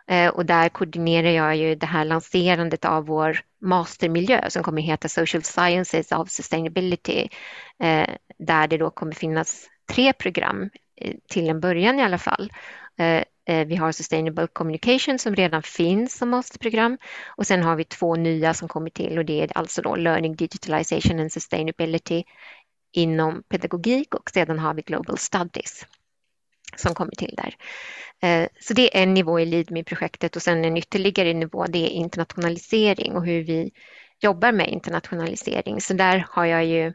Eh, 0.10 0.30
och 0.30 0.46
där 0.46 0.70
koordinerar 0.70 1.30
jag 1.30 1.56
ju 1.56 1.76
det 1.76 1.86
här 1.86 2.06
lanserandet 2.06 2.86
av 2.86 3.06
vår 3.06 3.40
mastermiljö 3.62 4.50
som 4.50 4.64
kommer 4.64 4.82
heta 4.82 5.10
Social 5.10 5.44
Sciences 5.44 6.12
of 6.12 6.30
Sustainability, 6.30 7.28
eh, 7.84 8.10
där 8.38 8.68
det 8.68 8.78
då 8.78 8.90
kommer 8.90 9.14
finnas 9.14 9.68
tre 9.94 10.14
program 10.14 10.70
eh, 11.02 11.16
till 11.30 11.50
en 11.50 11.60
början 11.60 12.00
i 12.00 12.04
alla 12.04 12.18
fall. 12.18 12.52
Vi 13.66 13.76
har 13.76 13.92
Sustainable 13.92 14.48
Communication 14.48 15.20
som 15.20 15.36
redan 15.36 15.64
finns 15.64 16.18
som 16.18 16.30
masterprogram 16.30 16.98
och 17.28 17.48
sen 17.48 17.64
har 17.64 17.76
vi 17.76 17.84
två 17.84 18.16
nya 18.16 18.54
som 18.54 18.68
kommer 18.68 18.90
till 18.90 19.18
och 19.18 19.26
det 19.26 19.42
är 19.42 19.58
alltså 19.58 19.82
då 19.82 19.96
Learning 19.96 20.36
Digitalization 20.36 21.20
and 21.20 21.32
Sustainability 21.32 22.24
inom 22.92 23.44
pedagogik 23.50 24.16
och 24.16 24.30
sedan 24.30 24.60
har 24.60 24.74
vi 24.74 24.82
Global 24.82 25.18
Studies 25.18 25.86
som 26.76 26.94
kommer 26.94 27.12
till 27.12 27.34
där. 27.38 27.56
Eh, 28.22 28.48
så 28.60 28.74
det 28.74 28.98
är 28.98 29.04
en 29.04 29.14
nivå 29.14 29.40
i 29.40 29.46
LeadMe-projektet 29.46 30.36
och 30.36 30.42
sen 30.42 30.66
en 30.66 30.78
ytterligare 30.78 31.34
nivå 31.34 31.66
det 31.66 31.86
är 31.86 31.90
internationalisering 31.90 33.16
och 33.16 33.26
hur 33.26 33.44
vi 33.44 33.72
jobbar 34.20 34.52
med 34.52 34.70
internationalisering. 34.70 35.82
Så 35.82 35.94
där 35.94 36.26
har 36.30 36.46
jag 36.46 36.66
ju 36.66 36.94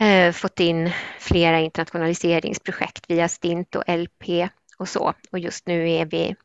eh, 0.00 0.32
fått 0.32 0.60
in 0.60 0.90
flera 1.18 1.60
internationaliseringsprojekt 1.60 3.10
via 3.10 3.28
Stint 3.28 3.76
och 3.76 3.84
LP 3.88 4.48
och 4.78 4.88
så. 4.88 5.14
Och 5.30 5.38
just 5.38 5.66
nu 5.66 5.90
är 5.90 6.06
vi 6.06 6.36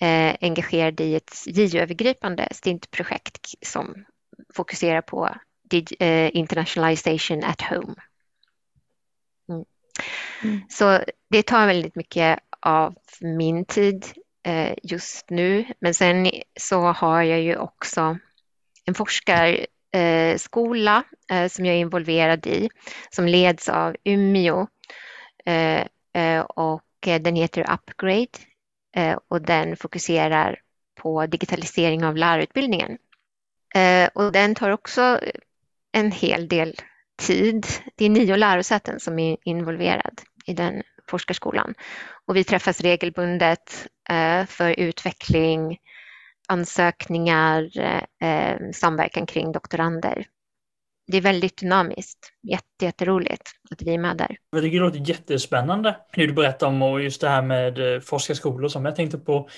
eh, 0.00 0.36
engagerade 0.40 1.04
i 1.04 1.14
ett 1.14 1.32
JO-övergripande 1.46 2.48
Stint-projekt 2.50 3.54
som 3.62 4.04
fokuserar 4.54 5.00
på 5.00 5.34
internationalization 6.32 7.44
at 7.44 7.62
home. 7.62 7.94
Mm. 10.42 10.60
Så 10.68 11.00
det 11.30 11.42
tar 11.42 11.66
väldigt 11.66 11.94
mycket 11.94 12.38
av 12.60 12.94
min 13.20 13.64
tid 13.64 14.06
eh, 14.46 14.74
just 14.82 15.30
nu. 15.30 15.64
Men 15.80 15.94
sen 15.94 16.30
så 16.60 16.80
har 16.80 17.22
jag 17.22 17.40
ju 17.40 17.56
också 17.56 18.18
en 18.84 18.94
forskarskola 18.94 21.04
eh, 21.30 21.48
som 21.48 21.66
jag 21.66 21.74
är 21.74 21.80
involverad 21.80 22.46
i 22.46 22.68
som 23.10 23.26
leds 23.26 23.68
av 23.68 23.96
Umeå 24.04 24.66
eh, 25.44 25.86
och 26.40 26.82
den 27.00 27.36
heter 27.36 27.72
Upgrade 27.72 28.28
och 29.28 29.42
den 29.42 29.76
fokuserar 29.76 30.60
på 30.94 31.26
digitalisering 31.26 32.04
av 32.04 32.16
lärarutbildningen. 32.16 32.98
Och 34.12 34.32
den 34.32 34.54
tar 34.54 34.70
också 34.70 35.20
en 35.92 36.12
hel 36.12 36.48
del 36.48 36.74
tid. 37.18 37.66
Det 37.96 38.04
är 38.04 38.10
nio 38.10 38.36
lärosäten 38.36 39.00
som 39.00 39.18
är 39.18 39.36
involverad 39.44 40.20
i 40.46 40.54
den 40.54 40.82
forskarskolan 41.10 41.74
och 42.26 42.36
vi 42.36 42.44
träffas 42.44 42.80
regelbundet 42.80 43.86
eh, 44.10 44.46
för 44.46 44.80
utveckling, 44.80 45.78
ansökningar, 46.48 47.70
eh, 48.22 48.56
samverkan 48.74 49.26
kring 49.26 49.52
doktorander. 49.52 50.26
Det 51.06 51.16
är 51.16 51.20
väldigt 51.20 51.58
dynamiskt, 51.58 52.32
jätte, 52.42 52.84
jätteroligt 52.84 53.50
att 53.70 53.82
vi 53.82 53.94
är 53.94 53.98
med 53.98 54.16
där. 54.16 54.36
Jag 54.50 54.62
tycker 54.62 54.78
det 54.78 54.84
låter 54.84 55.08
jättespännande 55.10 55.96
hur 56.12 56.26
du 56.26 56.32
berättar 56.32 56.66
om 56.66 56.82
och 56.82 57.02
just 57.02 57.20
det 57.20 57.28
här 57.28 57.42
med 57.42 57.94
eh, 57.94 58.00
forskarskolor 58.00 58.68
som 58.68 58.84
jag 58.84 58.96
tänkte 58.96 59.18
på 59.18 59.48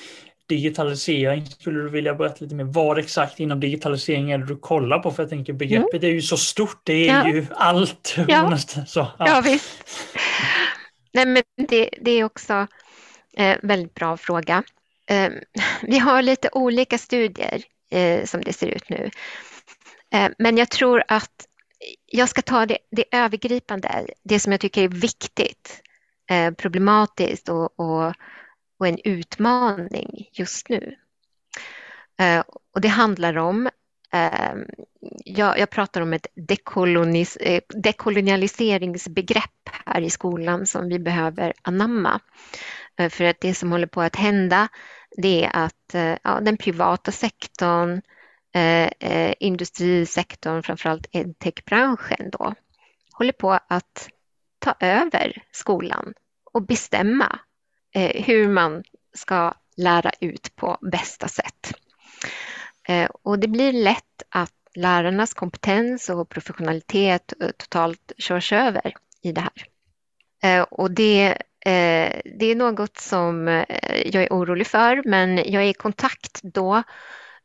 digitalisering. 0.51 1.47
Skulle 1.47 1.81
du 1.81 1.89
vilja 1.89 2.15
berätta 2.15 2.37
lite 2.41 2.55
mer 2.55 2.65
vad 2.65 2.99
exakt 2.99 3.41
inom 3.41 3.61
digitalisering 3.61 4.31
är 4.31 4.39
det 4.39 4.47
du 4.47 4.57
kollar 4.57 4.99
på? 4.99 5.11
För 5.11 5.23
jag 5.23 5.31
tänker 5.31 5.53
begreppet 5.53 6.03
mm. 6.03 6.11
är 6.11 6.15
ju 6.15 6.23
så 6.23 6.37
stort, 6.37 6.81
det 6.85 7.09
är 7.09 7.19
ja. 7.19 7.29
ju 7.29 7.47
allt. 7.51 8.17
Ja, 8.29 8.59
så, 8.59 9.07
ja. 9.19 9.29
ja 9.29 9.41
visst. 9.45 9.85
Nej, 11.13 11.27
men 11.27 11.43
det, 11.69 11.91
det 12.01 12.11
är 12.11 12.25
också 12.25 12.67
eh, 13.37 13.57
väldigt 13.63 13.95
bra 13.95 14.17
fråga. 14.17 14.63
Eh, 15.11 15.31
vi 15.83 15.99
har 15.99 16.23
lite 16.23 16.49
olika 16.53 16.99
studier 16.99 17.63
eh, 17.91 18.25
som 18.25 18.41
det 18.41 18.53
ser 18.53 18.67
ut 18.67 18.89
nu. 18.89 19.11
Eh, 20.15 20.31
men 20.39 20.57
jag 20.57 20.71
tror 20.71 21.03
att 21.09 21.47
jag 22.07 22.29
ska 22.29 22.43
ta 22.43 22.67
det, 22.67 22.79
det 22.91 23.05
övergripande, 23.13 24.07
det 24.23 24.41
som 24.41 24.53
jag 24.53 24.61
tycker 24.61 24.85
är 24.85 24.89
viktigt, 24.89 25.83
eh, 26.31 26.51
problematiskt 26.51 27.49
och, 27.49 27.81
och 27.81 28.15
och 28.81 28.89
en 28.89 28.99
utmaning 29.05 30.29
just 30.33 30.69
nu. 30.69 30.97
Eh, 32.21 32.45
och 32.75 32.81
det 32.81 32.89
handlar 32.89 33.39
om, 33.39 33.69
eh, 34.13 34.55
jag, 35.25 35.59
jag 35.59 35.71
pratar 35.71 36.01
om 36.01 36.13
ett 36.13 36.27
dekolonis, 36.35 37.37
eh, 37.37 37.61
dekolonialiseringsbegrepp 37.69 39.69
här 39.87 40.01
i 40.01 40.11
skolan 40.11 40.67
som 40.67 40.89
vi 40.89 40.99
behöver 40.99 41.53
anamma. 41.63 42.21
Eh, 42.99 43.09
för 43.09 43.25
att 43.25 43.41
det 43.41 43.55
som 43.55 43.73
håller 43.73 43.87
på 43.87 44.03
att 44.03 44.17
hända 44.17 44.69
det 45.17 45.45
är 45.45 45.65
att 45.65 45.95
ja, 46.23 46.41
den 46.41 46.57
privata 46.57 47.13
sektorn, 47.13 48.03
eh, 48.55 49.35
industrisektorn, 49.41 50.63
framförallt 50.63 51.07
edtech-branschen 51.13 52.31
då, 52.31 52.55
håller 53.13 53.33
på 53.33 53.59
att 53.69 54.09
ta 54.59 54.75
över 54.81 55.43
skolan 55.53 56.15
och 56.53 56.67
bestämma 56.67 57.39
Eh, 57.95 58.25
hur 58.25 58.49
man 58.49 58.85
ska 59.15 59.55
lära 59.77 60.11
ut 60.21 60.57
på 60.57 60.79
bästa 60.81 61.29
sätt. 61.29 61.73
Eh, 62.89 63.11
och 63.23 63.39
det 63.39 63.49
blir 63.49 63.73
lätt 63.73 64.23
att 64.29 64.53
lärarnas 64.75 65.35
kompetens 65.35 66.11
och 66.11 66.29
professionalitet 66.29 67.33
eh, 67.41 67.51
totalt 67.51 68.13
körs 68.19 68.53
över 68.53 68.95
i 69.23 69.33
det 69.33 69.41
här. 69.41 69.67
Eh, 70.43 70.63
och 70.63 70.91
det, 70.91 71.27
eh, 71.67 72.21
det 72.39 72.47
är 72.47 72.55
något 72.55 72.99
som 72.99 73.49
eh, 73.49 73.65
jag 74.05 74.23
är 74.23 74.29
orolig 74.31 74.67
för, 74.67 75.03
men 75.05 75.37
jag 75.37 75.63
är 75.63 75.69
i 75.69 75.75
kontakt 75.75 76.41
då. 76.43 76.83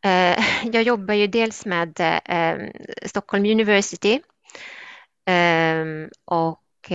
Jag 0.63 0.84
jobbar 0.84 1.13
ju 1.13 1.27
dels 1.27 1.65
med 1.65 1.99
Stockholm 3.05 3.45
University 3.45 4.21
och 6.25 6.91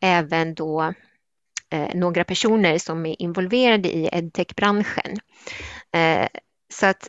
även 0.00 0.54
då 0.54 0.94
Eh, 1.72 1.94
några 1.94 2.24
personer 2.24 2.78
som 2.78 3.06
är 3.06 3.22
involverade 3.22 3.88
i 3.88 4.08
edtech-branschen. 4.12 5.16
Eh, 5.96 6.28
så 6.74 6.86
att 6.86 7.08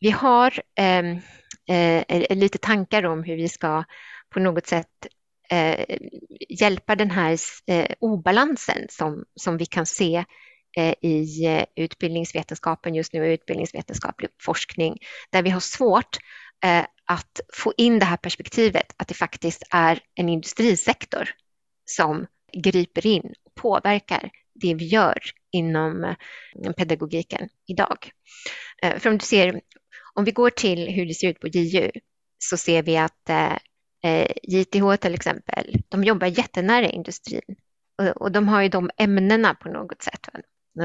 vi 0.00 0.10
har 0.10 0.62
ehm, 0.76 1.20
eh, 1.68 2.36
lite 2.36 2.58
tankar 2.58 3.06
om 3.06 3.24
hur 3.24 3.36
vi 3.36 3.48
ska 3.48 3.84
på 4.30 4.40
något 4.40 4.66
sätt 4.66 5.06
hjälpa 6.48 6.96
den 6.96 7.10
här 7.10 7.38
obalansen 8.00 8.86
som, 8.88 9.24
som 9.40 9.56
vi 9.56 9.66
kan 9.66 9.86
se 9.86 10.24
i 11.00 11.38
utbildningsvetenskapen 11.76 12.94
just 12.94 13.12
nu 13.12 13.20
och 13.20 13.26
utbildningsvetenskaplig 13.26 14.30
forskning 14.42 14.98
där 15.30 15.42
vi 15.42 15.50
har 15.50 15.60
svårt 15.60 16.16
att 17.04 17.40
få 17.54 17.72
in 17.76 17.98
det 17.98 18.04
här 18.04 18.16
perspektivet 18.16 18.94
att 18.96 19.08
det 19.08 19.14
faktiskt 19.14 19.62
är 19.70 20.00
en 20.14 20.28
industrisektor 20.28 21.30
som 21.84 22.26
griper 22.52 23.06
in 23.06 23.34
påverkar 23.54 24.30
det 24.54 24.74
vi 24.74 24.84
gör 24.84 25.18
inom 25.52 26.04
eh, 26.04 26.72
pedagogiken 26.72 27.48
idag. 27.66 28.10
Eh, 28.82 28.98
för 28.98 29.10
om 29.10 29.18
du 29.18 29.24
ser, 29.24 29.60
om 30.14 30.24
vi 30.24 30.30
går 30.30 30.50
till 30.50 30.88
hur 30.88 31.06
det 31.06 31.14
ser 31.14 31.28
ut 31.28 31.40
på 31.40 31.48
JU 31.48 31.90
så 32.38 32.56
ser 32.56 32.82
vi 32.82 32.96
att 32.96 33.28
eh, 33.28 34.26
JTH 34.42 34.96
till 35.00 35.14
exempel, 35.14 35.82
de 35.88 36.04
jobbar 36.04 36.26
jättenära 36.26 36.88
industrin 36.88 37.56
och 38.14 38.32
de 38.32 38.48
har 38.48 38.62
ju 38.62 38.68
de 38.68 38.90
ämnena 38.96 39.54
på 39.54 39.68
något 39.68 40.02
sätt. 40.02 40.28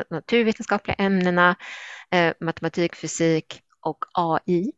Naturvetenskapliga 0.10 0.96
ämnena, 0.96 1.56
matematik, 2.40 2.96
fysik 2.96 3.62
och 3.82 4.06
AI. 4.14 4.72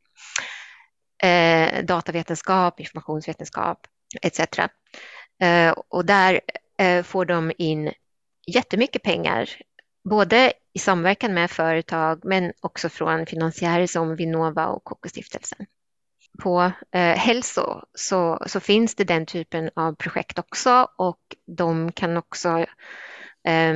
Datavetenskap, 1.84 2.80
informationsvetenskap 2.80 3.88
etc. 4.22 4.40
Och 5.90 6.06
där 6.06 6.42
Eh, 6.80 7.04
får 7.04 7.26
de 7.26 7.52
in 7.58 7.92
jättemycket 8.48 9.04
pengar, 9.04 9.50
både 10.10 10.54
i 10.74 10.80
samverkan 10.80 11.34
med 11.34 11.52
företag 11.52 12.20
men 12.24 12.54
också 12.62 12.90
från 12.90 13.26
finansiärer 13.26 13.88
som 13.88 14.16
Vinnova 14.16 14.68
och 14.68 14.84
KK-stiftelsen. 14.84 15.66
På 16.44 16.72
eh, 16.92 17.16
hälso 17.16 17.82
så, 17.94 18.44
så, 18.48 18.60
finns 18.60 18.96
det 18.96 19.04
den 19.04 19.26
typen 19.26 19.70
av 19.76 19.96
projekt 19.96 20.40
också 20.40 20.88
och 20.98 21.20
de 21.58 21.92
kan 21.92 22.18
också 22.18 22.66
eh, 23.48 23.74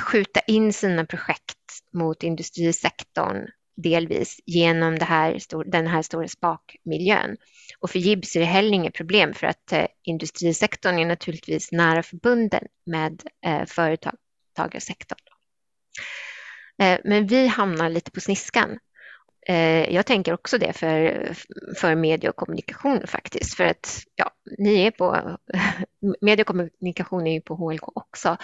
skjuta 0.00 0.40
in 0.40 0.72
sina 0.72 1.06
projekt 1.06 1.58
mot 1.92 2.22
industrisektorn 2.22 3.46
delvis 3.76 4.40
genom 4.46 4.98
det 4.98 5.04
här, 5.04 5.40
den 5.70 5.86
här 5.86 6.02
stora 6.02 6.28
spakmiljön. 6.28 7.36
Och 7.78 7.90
för 7.90 7.98
Gibbs 7.98 8.36
är 8.36 8.40
det 8.40 8.46
heller 8.46 8.72
inget 8.72 8.94
problem 8.94 9.34
för 9.34 9.46
att 9.46 9.72
eh, 9.72 9.86
industrisektorn 10.02 10.98
är 10.98 11.06
naturligtvis 11.06 11.72
nära 11.72 12.02
förbunden 12.02 12.64
med 12.86 13.22
eh, 13.46 13.64
företagarsektorn. 13.66 15.18
Eh, 16.82 16.98
men 17.04 17.26
vi 17.26 17.46
hamnar 17.46 17.90
lite 17.90 18.10
på 18.10 18.20
sniskan 18.20 18.78
Eh, 19.46 19.94
jag 19.94 20.06
tänker 20.06 20.32
också 20.34 20.58
det 20.58 20.72
för, 20.72 21.28
för 21.76 21.94
media 21.94 22.30
och 22.30 22.36
kommunikation 22.36 23.06
faktiskt, 23.06 23.54
för 23.54 23.64
att 23.64 24.02
ja, 24.14 24.30
ni 24.58 24.82
är 24.82 24.90
på, 24.90 25.38
media 26.20 26.42
och 26.42 26.46
kommunikation 26.46 27.26
är 27.26 27.32
ju 27.32 27.40
på 27.40 27.54
HLK 27.54 27.96
också, 27.96 28.36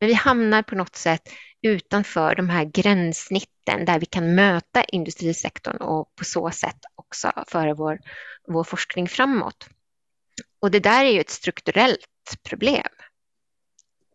men 0.00 0.08
vi 0.08 0.14
hamnar 0.14 0.62
på 0.62 0.74
något 0.74 0.96
sätt 0.96 1.22
utanför 1.62 2.34
de 2.34 2.48
här 2.48 2.64
gränssnitten 2.64 3.84
där 3.84 3.98
vi 4.00 4.06
kan 4.06 4.34
möta 4.34 4.84
industrisektorn 4.84 5.76
och 5.76 6.14
på 6.16 6.24
så 6.24 6.50
sätt 6.50 6.78
också 6.94 7.32
föra 7.48 7.74
vår, 7.74 7.98
vår 8.48 8.64
forskning 8.64 9.08
framåt. 9.08 9.68
Och 10.60 10.70
det 10.70 10.80
där 10.80 11.04
är 11.04 11.10
ju 11.10 11.20
ett 11.20 11.30
strukturellt 11.30 12.42
problem. 12.48 12.88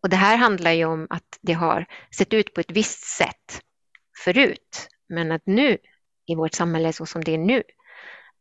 Och 0.02 0.08
det 0.08 0.16
här 0.16 0.36
handlar 0.36 0.72
ju 0.72 0.84
om 0.84 1.06
att 1.10 1.38
det 1.40 1.52
har 1.52 1.86
sett 2.16 2.32
ut 2.32 2.54
på 2.54 2.60
ett 2.60 2.70
visst 2.70 3.04
sätt 3.04 3.60
förut, 4.24 4.88
men 5.08 5.32
att 5.32 5.42
nu 5.46 5.78
i 6.26 6.34
vårt 6.34 6.54
samhälle 6.54 6.92
så 6.92 7.06
som 7.06 7.24
det 7.24 7.34
är 7.34 7.38
nu 7.38 7.62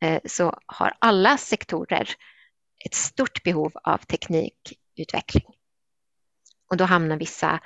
eh, 0.02 0.22
så 0.26 0.60
har 0.66 0.94
alla 1.00 1.38
sektorer 1.38 2.10
ett 2.86 2.94
stort 2.94 3.44
behov 3.44 3.72
av 3.84 3.98
teknikutveckling. 3.98 5.46
Och 6.70 6.78
då 6.78 6.84
hamnar 6.84 7.18
vissa 7.18 7.60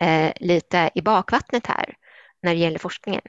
eh, 0.00 0.32
lite 0.36 0.90
i 0.94 1.02
bakvattnet 1.02 1.66
här 1.66 1.94
när 2.42 2.54
det 2.54 2.60
gäller 2.60 2.78
forskningen. 2.78 3.22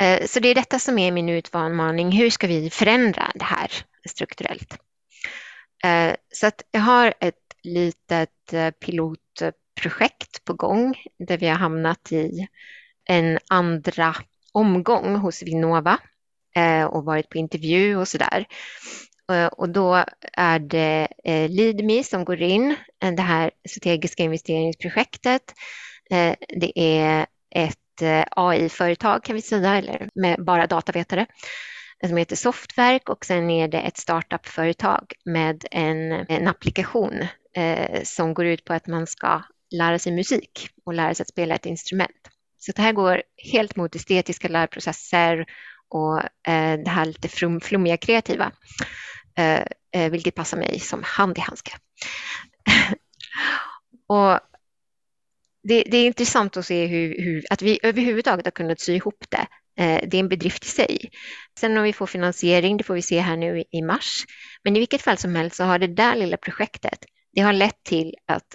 Eh, 0.00 0.26
så 0.26 0.40
det 0.40 0.48
är 0.48 0.54
detta 0.54 0.78
som 0.78 0.98
är 0.98 1.12
min 1.12 1.28
utmaning. 1.28 2.12
Hur 2.12 2.30
ska 2.30 2.46
vi 2.46 2.70
förändra 2.70 3.32
det 3.34 3.44
här 3.44 3.72
strukturellt? 4.08 4.78
Så 6.32 6.46
att 6.46 6.62
jag 6.70 6.80
har 6.80 7.14
ett 7.20 7.54
litet 7.62 8.54
pilotprojekt 8.80 10.44
på 10.44 10.52
gång 10.52 10.94
där 11.18 11.38
vi 11.38 11.48
har 11.48 11.56
hamnat 11.56 12.12
i 12.12 12.48
en 13.04 13.38
andra 13.48 14.14
omgång 14.58 15.16
hos 15.16 15.42
Vinnova 15.42 15.98
eh, 16.56 16.84
och 16.84 17.04
varit 17.04 17.28
på 17.28 17.38
intervju 17.38 17.96
och 17.96 18.08
sådär. 18.08 18.46
Eh, 19.32 19.46
och 19.46 19.68
då 19.68 20.04
är 20.32 20.58
det 20.58 21.08
eh, 21.24 21.50
Leadme 21.50 22.04
som 22.04 22.24
går 22.24 22.42
in, 22.42 22.76
det 23.16 23.22
här 23.22 23.50
strategiska 23.68 24.22
investeringsprojektet. 24.22 25.42
Det 26.48 26.72
är 26.78 27.26
ett 27.54 27.76
AI-företag 28.30 29.24
kan 29.24 29.36
vi 29.36 29.42
säga, 29.42 29.76
eller 29.76 30.08
med 30.14 30.44
bara 30.44 30.66
datavetare 30.66 31.26
som 32.06 32.16
heter 32.16 32.36
Softverk 32.36 33.08
och 33.08 33.24
sen 33.24 33.50
är 33.50 33.68
det 33.68 33.80
ett 33.80 33.96
startup-företag 33.96 35.12
med 35.24 35.64
en, 35.70 36.12
en 36.12 36.48
applikation 36.48 37.26
eh, 37.56 38.02
som 38.04 38.34
går 38.34 38.46
ut 38.46 38.64
på 38.64 38.72
att 38.72 38.86
man 38.86 39.06
ska 39.06 39.42
lära 39.70 39.98
sig 39.98 40.12
musik 40.12 40.68
och 40.84 40.94
lära 40.94 41.14
sig 41.14 41.24
att 41.24 41.28
spela 41.28 41.54
ett 41.54 41.66
instrument. 41.66 42.27
Så 42.58 42.72
det 42.72 42.82
här 42.82 42.92
går 42.92 43.22
helt 43.52 43.76
mot 43.76 43.94
estetiska 43.94 44.48
lärprocesser 44.48 45.46
och 45.88 46.18
eh, 46.48 46.78
det 46.84 46.90
här 46.90 47.04
lite 47.04 47.28
flum, 47.28 47.60
flummiga 47.60 47.96
kreativa, 47.96 48.52
eh, 49.38 49.62
eh 49.92 50.10
vilket 50.10 50.34
passar 50.34 50.58
mig 50.58 50.80
som 50.80 51.02
hand 51.02 51.38
i 51.38 51.40
handske. 51.40 51.72
och 54.06 54.40
det, 55.62 55.82
det, 55.82 55.96
är 55.96 56.06
intressant 56.06 56.56
att 56.56 56.66
se 56.66 56.86
hur, 56.86 57.22
hur, 57.22 57.44
att 57.50 57.62
vi 57.62 57.78
överhuvudtaget 57.82 58.46
har 58.46 58.50
kunnat 58.50 58.80
sy 58.80 58.94
ihop 58.94 59.24
det 59.28 59.46
Eh, 59.78 60.00
det 60.08 60.16
är 60.16 60.20
en 60.20 60.28
bedrift 60.28 60.64
i 60.64 60.68
sig. 60.68 61.10
Sen 61.60 61.76
om 61.76 61.82
vi 61.82 61.92
får 61.92 62.06
finansiering, 62.06 62.76
det 62.76 62.84
får 62.84 62.94
vi 62.94 63.02
se 63.02 63.20
här 63.20 63.36
nu 63.36 63.64
i 63.70 63.82
mars. 63.82 64.24
Men 64.64 64.76
i 64.76 64.78
vilket 64.78 65.02
fall 65.02 65.18
som 65.18 65.34
helst 65.34 65.56
så 65.56 65.64
har 65.64 65.78
det 65.78 65.86
där 65.86 66.16
lilla 66.16 66.36
projektet, 66.36 66.98
det 67.32 67.40
har 67.40 67.52
lett 67.52 67.84
till 67.84 68.14
att 68.26 68.46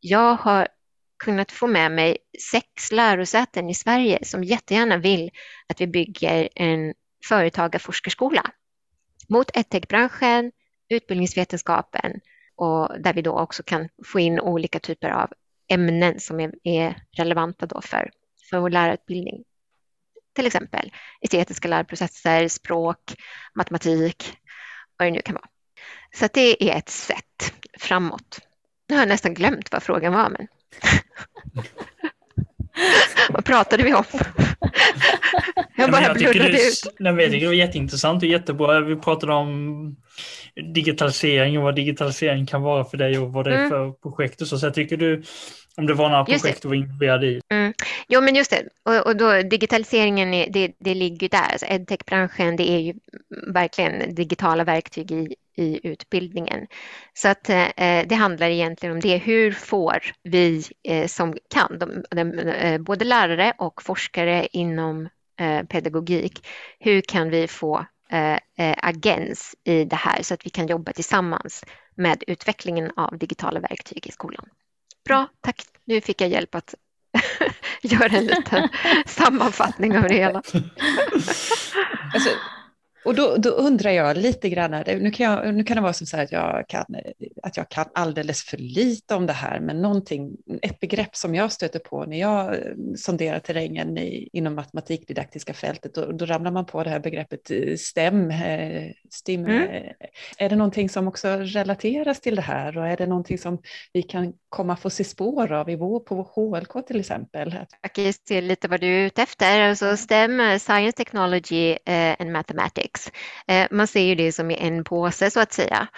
jag 0.00 0.34
har 0.34 0.68
kunnat 1.18 1.52
få 1.52 1.66
med 1.66 1.92
mig 1.92 2.16
sex 2.50 2.92
lärosäten 2.92 3.70
i 3.70 3.74
Sverige 3.74 4.18
som 4.24 4.44
jättegärna 4.44 4.96
vill 4.96 5.30
att 5.68 5.80
vi 5.80 5.86
bygger 5.86 6.48
en 6.54 6.94
företagarforskarskola 7.28 8.50
mot 9.28 9.56
edtech-branschen, 9.56 10.52
utbildningsvetenskapen 10.88 12.20
och 12.56 13.00
där 13.00 13.12
vi 13.14 13.22
då 13.22 13.38
också 13.38 13.62
kan 13.62 13.88
få 14.04 14.20
in 14.20 14.40
olika 14.40 14.78
typer 14.78 15.10
av 15.10 15.32
ämnen 15.68 16.20
som 16.20 16.40
är, 16.40 16.52
är 16.62 17.02
relevanta 17.16 17.66
då 17.66 17.80
för, 17.80 18.10
för 18.50 18.58
vår 18.58 18.70
lärarutbildning 18.70 19.44
till 20.38 20.46
exempel 20.46 20.92
estetiska 21.20 21.68
lärprocesser, 21.68 22.48
språk, 22.48 23.14
matematik, 23.54 24.36
vad 24.96 25.08
det 25.08 25.12
nu 25.12 25.20
kan 25.20 25.34
vara. 25.34 25.48
Så 26.14 26.28
det 26.32 26.70
är 26.70 26.78
ett 26.78 26.88
sätt 26.88 27.54
framåt. 27.78 28.38
Nu 28.88 28.94
har 28.94 29.02
jag 29.02 29.08
nästan 29.08 29.34
glömt 29.34 29.72
vad 29.72 29.82
frågan 29.82 30.12
var, 30.12 30.30
men 30.30 30.46
vad 33.30 33.44
pratade 33.44 33.82
vi 33.82 33.94
om? 33.94 34.04
jag 35.76 35.90
bara 35.90 36.14
blurrade 36.14 36.48
ut. 36.48 36.94
Nej, 36.98 37.12
jag 37.12 37.30
tycker 37.30 37.40
det 37.40 37.46
var 37.46 37.54
jätteintressant 37.54 38.22
och 38.22 38.28
jättebra. 38.28 38.80
Vi 38.80 38.96
pratade 38.96 39.32
om 39.32 39.96
digitalisering 40.74 41.58
och 41.58 41.64
vad 41.64 41.74
digitalisering 41.74 42.46
kan 42.46 42.62
vara 42.62 42.84
för 42.84 42.96
dig 42.96 43.18
och 43.18 43.32
vad 43.32 43.44
det 43.44 43.54
är 43.54 43.58
mm. 43.58 43.70
för 43.70 43.92
projekt 43.92 44.42
och 44.42 44.48
så. 44.48 44.58
Så 44.58 44.66
jag 44.66 44.74
tycker 44.74 44.96
du 44.96 45.22
om 45.76 45.86
det 45.86 45.94
var 45.94 46.08
några 46.08 46.24
projekt 46.24 46.62
du 46.62 46.68
var 46.68 46.74
involverad 46.74 47.24
i. 47.24 47.40
Mm. 47.52 47.72
Jo, 48.08 48.20
men 48.20 48.34
just 48.34 48.50
det. 48.50 48.62
Och, 48.82 49.06
och 49.06 49.16
då, 49.16 49.42
digitaliseringen, 49.42 50.34
är, 50.34 50.50
det, 50.50 50.72
det 50.80 50.94
ligger 50.94 51.28
där. 51.28 51.52
Alltså 51.52 51.66
Edtech-branschen, 51.66 52.56
det 52.56 52.70
är 52.70 52.78
ju 52.78 52.94
verkligen 53.52 54.14
digitala 54.14 54.64
verktyg 54.64 55.10
i, 55.10 55.34
i 55.58 55.80
utbildningen. 55.82 56.66
Så 57.14 57.28
att 57.28 57.50
eh, 57.50 57.68
det 58.06 58.14
handlar 58.14 58.48
egentligen 58.48 58.94
om 58.94 59.00
det. 59.00 59.16
Hur 59.16 59.52
får 59.52 60.02
vi 60.22 60.64
eh, 60.84 61.06
som 61.06 61.36
kan, 61.50 61.78
de, 61.78 62.04
de, 62.10 62.38
eh, 62.38 62.80
både 62.80 63.04
lärare 63.04 63.52
och 63.58 63.82
forskare 63.82 64.48
inom 64.52 65.08
pedagogik, 65.68 66.46
hur 66.80 67.00
kan 67.00 67.30
vi 67.30 67.48
få 67.48 67.86
agens 68.76 69.54
i 69.64 69.84
det 69.84 69.96
här 69.96 70.22
så 70.22 70.34
att 70.34 70.46
vi 70.46 70.50
kan 70.50 70.66
jobba 70.66 70.92
tillsammans 70.92 71.64
med 71.94 72.24
utvecklingen 72.26 72.92
av 72.96 73.18
digitala 73.18 73.60
verktyg 73.60 74.06
i 74.06 74.10
skolan? 74.10 74.48
Bra, 75.04 75.26
tack. 75.40 75.62
Nu 75.84 76.00
fick 76.00 76.20
jag 76.20 76.30
hjälp 76.30 76.54
att 76.54 76.74
göra 77.82 78.18
en 78.18 78.24
liten 78.24 78.68
sammanfattning 79.06 79.98
av 79.98 80.02
det 80.02 80.14
hela. 80.14 80.42
alltså, 82.14 82.30
och 83.08 83.14
då, 83.14 83.36
då, 83.36 83.50
undrar 83.50 83.90
jag 83.90 84.16
lite 84.16 84.48
grann, 84.48 84.70
nu 84.86 85.10
kan, 85.10 85.26
jag, 85.26 85.54
nu 85.54 85.64
kan 85.64 85.76
det 85.76 85.82
vara 85.82 85.92
som 85.92 86.06
så 86.06 86.16
att 86.16 86.32
jag, 86.32 86.64
kan, 86.68 86.84
att 87.42 87.56
jag 87.56 87.68
kan 87.68 87.84
alldeles 87.94 88.42
för 88.42 88.56
lite 88.56 89.14
om 89.14 89.26
det 89.26 89.32
här, 89.32 89.60
men 89.60 89.82
någonting, 89.82 90.36
ett 90.62 90.80
begrepp 90.80 91.16
som 91.16 91.34
jag 91.34 91.52
stöter 91.52 91.78
på 91.78 92.04
när 92.04 92.20
jag 92.20 92.54
eh, 92.54 92.60
sonderar 92.96 93.38
terrängen 93.38 93.98
i, 93.98 94.28
inom 94.32 94.54
matematikdidaktiska 94.54 95.54
fältet, 95.54 95.94
då, 95.94 96.12
då 96.12 96.26
ramlar 96.26 96.50
man 96.50 96.66
på 96.66 96.84
det 96.84 96.90
här 96.90 97.00
begreppet 97.00 97.50
eh, 97.50 97.76
STEM. 97.76 98.30
Eh, 98.30 98.90
STEM. 99.10 99.46
Mm. 99.46 99.92
Är 100.38 100.48
det 100.48 100.56
någonting 100.56 100.88
som 100.88 101.08
också 101.08 101.28
relateras 101.28 102.20
till 102.20 102.36
det 102.36 102.42
här 102.42 102.78
och 102.78 102.86
är 102.86 102.96
det 102.96 103.06
någonting 103.06 103.38
som 103.38 103.58
vi 103.92 104.02
kan 104.02 104.32
komma 104.48 104.76
få 104.76 104.90
se 104.90 105.04
spår 105.04 105.52
av 105.52 105.70
i 105.70 105.76
vår, 105.76 106.00
på 106.00 106.22
HLK 106.22 106.86
till 106.86 107.00
exempel? 107.00 107.56
Jag 107.82 107.92
kan 107.92 108.12
se 108.28 108.40
lite 108.40 108.68
vad 108.68 108.80
du 108.80 108.86
är 108.86 109.06
ute 109.06 109.22
efter, 109.22 109.60
alltså 109.60 109.96
STEM, 109.96 110.58
Science, 110.58 110.96
Technology 110.96 111.76
and 112.18 112.32
Mathematics 112.32 112.97
Eh, 113.46 113.68
man 113.70 113.86
ser 113.86 114.00
ju 114.00 114.14
det 114.14 114.32
som 114.32 114.50
i 114.50 114.56
en 114.60 114.84
påse 114.84 115.30
så 115.30 115.40
att 115.40 115.52
säga. 115.52 115.88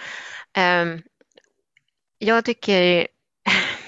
Ehm, 0.57 1.01
jag 2.17 2.45
tycker... 2.45 3.07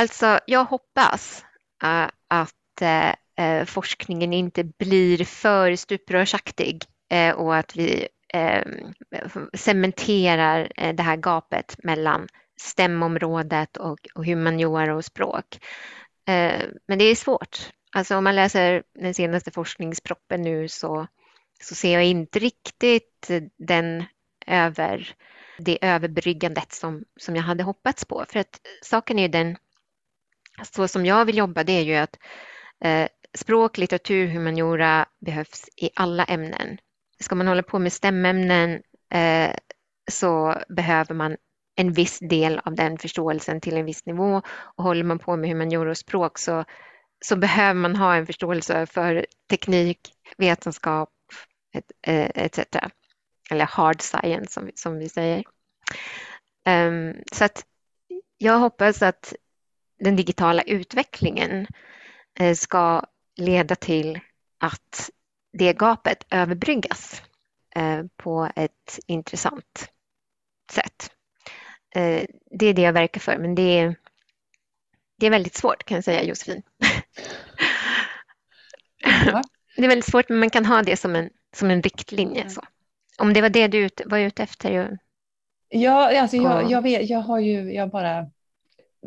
Alltså, 0.00 0.40
jag 0.46 0.64
hoppas 0.64 1.44
eh, 1.84 2.08
att 2.28 2.82
eh, 3.38 3.64
forskningen 3.64 4.32
inte 4.32 4.64
blir 4.64 5.24
för 5.24 5.76
stuprörsaktig 5.76 6.82
och 7.36 7.56
att 7.56 7.76
vi 7.76 8.08
ehm, 8.34 8.92
cementerar 9.54 10.92
det 10.92 11.02
här 11.02 11.16
gapet 11.16 11.76
mellan 11.84 12.28
stämområdet 12.60 13.76
och, 13.76 13.98
humaniora 14.14 14.94
och 14.94 15.04
språk. 15.04 15.58
Men 16.86 16.98
det 16.98 17.04
är 17.04 17.14
svårt. 17.14 17.70
Alltså 17.92 18.16
om 18.16 18.24
man 18.24 18.36
läser 18.36 18.82
den 18.94 19.14
senaste 19.14 19.50
forskningsproppen 19.50 20.42
nu 20.42 20.68
så 20.68 21.06
så 21.62 21.74
ser 21.74 21.92
jag 21.92 22.04
inte 22.04 22.38
riktigt 22.38 23.30
den 23.56 24.04
över, 24.46 25.14
det 25.58 25.78
överbryggandet 25.80 26.72
som, 26.72 27.04
som 27.20 27.36
jag 27.36 27.42
hade 27.42 27.62
hoppats 27.62 28.04
på. 28.04 28.24
För 28.28 28.40
att 28.40 28.60
saken 28.82 29.18
är 29.18 29.22
ju 29.22 29.28
den, 29.28 29.56
så 30.72 30.88
som 30.88 31.06
jag 31.06 31.24
vill 31.24 31.38
jobba, 31.38 31.64
det 31.64 31.72
är 31.72 31.82
ju 31.82 31.94
att 31.94 32.18
eh, 32.84 33.08
språk, 33.38 33.78
litteratur, 33.78 34.26
humaniora 34.26 35.06
behövs 35.20 35.68
i 35.76 35.90
alla 35.96 36.24
ämnen. 36.24 36.78
Ska 37.20 37.34
man 37.34 37.48
hålla 37.48 37.62
på 37.62 37.78
med 37.78 37.92
stämämnen 37.92 38.82
eh, 39.14 39.54
så 40.10 40.54
behöver 40.68 41.14
man 41.14 41.36
en 41.76 41.92
viss 41.92 42.18
del 42.18 42.60
av 42.64 42.74
den 42.74 42.98
förståelsen 42.98 43.60
till 43.60 43.76
en 43.76 43.84
viss 43.84 44.06
nivå 44.06 44.42
och 44.76 44.84
håller 44.84 45.04
man 45.04 45.18
på 45.18 45.36
med 45.36 45.50
humaniora 45.50 45.90
och 45.90 45.98
språk 45.98 46.38
så, 46.38 46.64
så 47.24 47.36
behöver 47.36 47.80
man 47.80 47.96
ha 47.96 48.14
en 48.14 48.26
förståelse 48.26 48.86
för 48.86 49.26
teknik, 49.50 49.98
vetenskap, 50.38 51.08
etc. 51.72 52.58
Eh, 52.58 52.90
Eller 53.50 53.64
hard 53.64 54.02
science 54.02 54.52
som, 54.52 54.70
som 54.74 54.98
vi 54.98 55.08
säger. 55.08 55.44
Um, 56.66 57.14
så 57.32 57.44
att 57.44 57.64
jag 58.38 58.58
hoppas 58.58 59.02
att 59.02 59.34
den 59.98 60.16
digitala 60.16 60.62
utvecklingen 60.62 61.66
uh, 62.40 62.54
ska 62.54 63.02
leda 63.36 63.74
till 63.74 64.20
att 64.58 65.10
det 65.52 65.72
gapet 65.72 66.26
överbryggas 66.30 67.22
eh, 67.74 68.04
på 68.16 68.50
ett 68.56 68.98
intressant 69.06 69.90
sätt. 70.72 71.10
Eh, 71.94 72.24
det 72.50 72.66
är 72.66 72.74
det 72.74 72.82
jag 72.82 72.92
verkar 72.92 73.20
för, 73.20 73.38
men 73.38 73.54
det 73.54 73.78
är, 73.78 73.94
det 75.16 75.26
är 75.26 75.30
väldigt 75.30 75.54
svårt 75.54 75.84
kan 75.84 75.94
jag 75.94 76.04
säga 76.04 76.22
Josefin. 76.22 76.62
Ja. 79.26 79.42
Det 79.76 79.84
är 79.84 79.88
väldigt 79.88 80.10
svårt, 80.10 80.28
men 80.28 80.38
man 80.38 80.50
kan 80.50 80.66
ha 80.66 80.82
det 80.82 80.96
som 80.96 81.16
en, 81.16 81.30
som 81.56 81.70
en 81.70 81.82
riktlinje. 81.82 82.50
Så. 82.50 82.60
Om 83.18 83.32
det 83.32 83.40
var 83.40 83.48
det 83.48 83.68
du 83.68 83.88
var 84.06 84.18
ute 84.18 84.42
efter? 84.42 84.98
Ja, 85.68 86.20
alltså 86.20 86.36
jag, 86.36 86.70
jag, 86.70 86.82
vet, 86.82 87.10
jag 87.10 87.18
har 87.18 87.38
ju, 87.38 87.72
jag 87.74 87.90
bara 87.90 88.30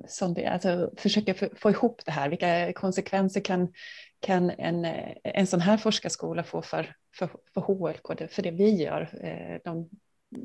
sondera, 0.08 0.52
alltså 0.52 0.92
försöker 0.98 1.56
få 1.56 1.70
ihop 1.70 2.02
det 2.06 2.12
här. 2.12 2.30
Vilka 2.30 2.74
konsekvenser 2.74 3.42
kan, 3.42 3.74
kan 4.20 4.50
en, 4.50 4.86
en 5.24 5.48
sån 5.48 5.62
här 5.62 5.78
forskarskola 5.78 6.44
få 6.44 6.62
för, 6.62 6.96
för, 7.16 7.30
för 7.54 7.62
HLK, 7.62 8.32
för 8.32 8.42
det 8.42 8.52
vi 8.52 8.70
gör 8.70 9.02
eh, 9.24 9.60
de, 9.64 9.90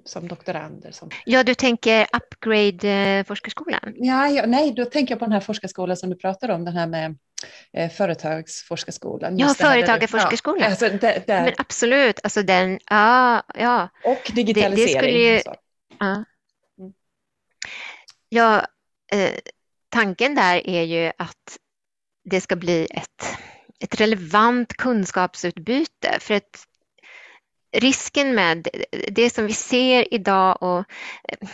som 0.04 0.28
doktorander? 0.28 0.90
Som... 0.90 1.10
Ja, 1.24 1.44
du 1.44 1.54
tänker 1.54 2.06
upgrade-forskarskolan? 2.16 3.94
Ja, 3.96 4.28
ja, 4.28 4.46
nej, 4.46 4.72
då 4.72 4.84
tänker 4.84 5.12
jag 5.12 5.18
på 5.18 5.24
den 5.24 5.32
här 5.32 5.40
forskarskolan 5.40 5.96
som 5.96 6.10
du 6.10 6.16
pratade 6.16 6.54
om, 6.54 6.64
den 6.64 6.76
här 6.76 6.86
med 6.86 7.10
eh, 7.10 7.16
företagsforskarskolan. 7.96 9.38
Ja, 9.38 9.54
företagarforskarskolan. 9.54 10.60
Ja, 10.60 10.66
alltså, 10.66 10.88
där, 10.88 11.22
där. 11.26 11.44
Men 11.44 11.54
absolut, 11.58 12.20
alltså 12.22 12.42
den, 12.42 12.78
ja, 12.90 13.42
ja. 13.54 13.88
Och 14.04 14.30
digitalisering. 14.34 15.00
Det, 15.00 15.06
det 15.06 15.34
ju, 15.34 15.42
ja. 15.98 16.24
Ja, 18.28 18.66
eh, 19.12 19.34
tanken 19.88 20.34
där 20.34 20.68
är 20.68 20.82
ju 20.82 21.12
att 21.18 21.58
det 22.24 22.40
ska 22.40 22.56
bli 22.56 22.88
ett, 22.90 23.38
ett 23.80 24.00
relevant 24.00 24.72
kunskapsutbyte. 24.76 26.18
För 26.20 26.34
att 26.34 26.66
risken 27.76 28.34
med 28.34 28.68
det 29.08 29.30
som 29.30 29.46
vi 29.46 29.52
ser 29.52 30.14
idag 30.14 30.62
och 30.62 30.78
eh, 30.78 31.48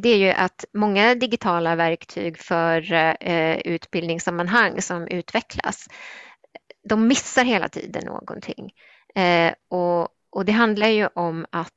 det 0.00 0.08
är 0.08 0.16
ju 0.16 0.30
att 0.30 0.64
många 0.74 1.14
digitala 1.14 1.76
verktyg 1.76 2.38
för 2.38 2.92
eh, 2.92 3.56
utbildningssammanhang 3.56 4.82
som 4.82 5.08
utvecklas, 5.08 5.86
de 6.88 7.08
missar 7.08 7.44
hela 7.44 7.68
tiden 7.68 8.04
någonting. 8.04 8.72
Eh, 9.14 9.52
och, 9.70 10.08
och 10.30 10.44
det 10.44 10.52
handlar 10.52 10.88
ju 10.88 11.08
om 11.14 11.46
att 11.50 11.72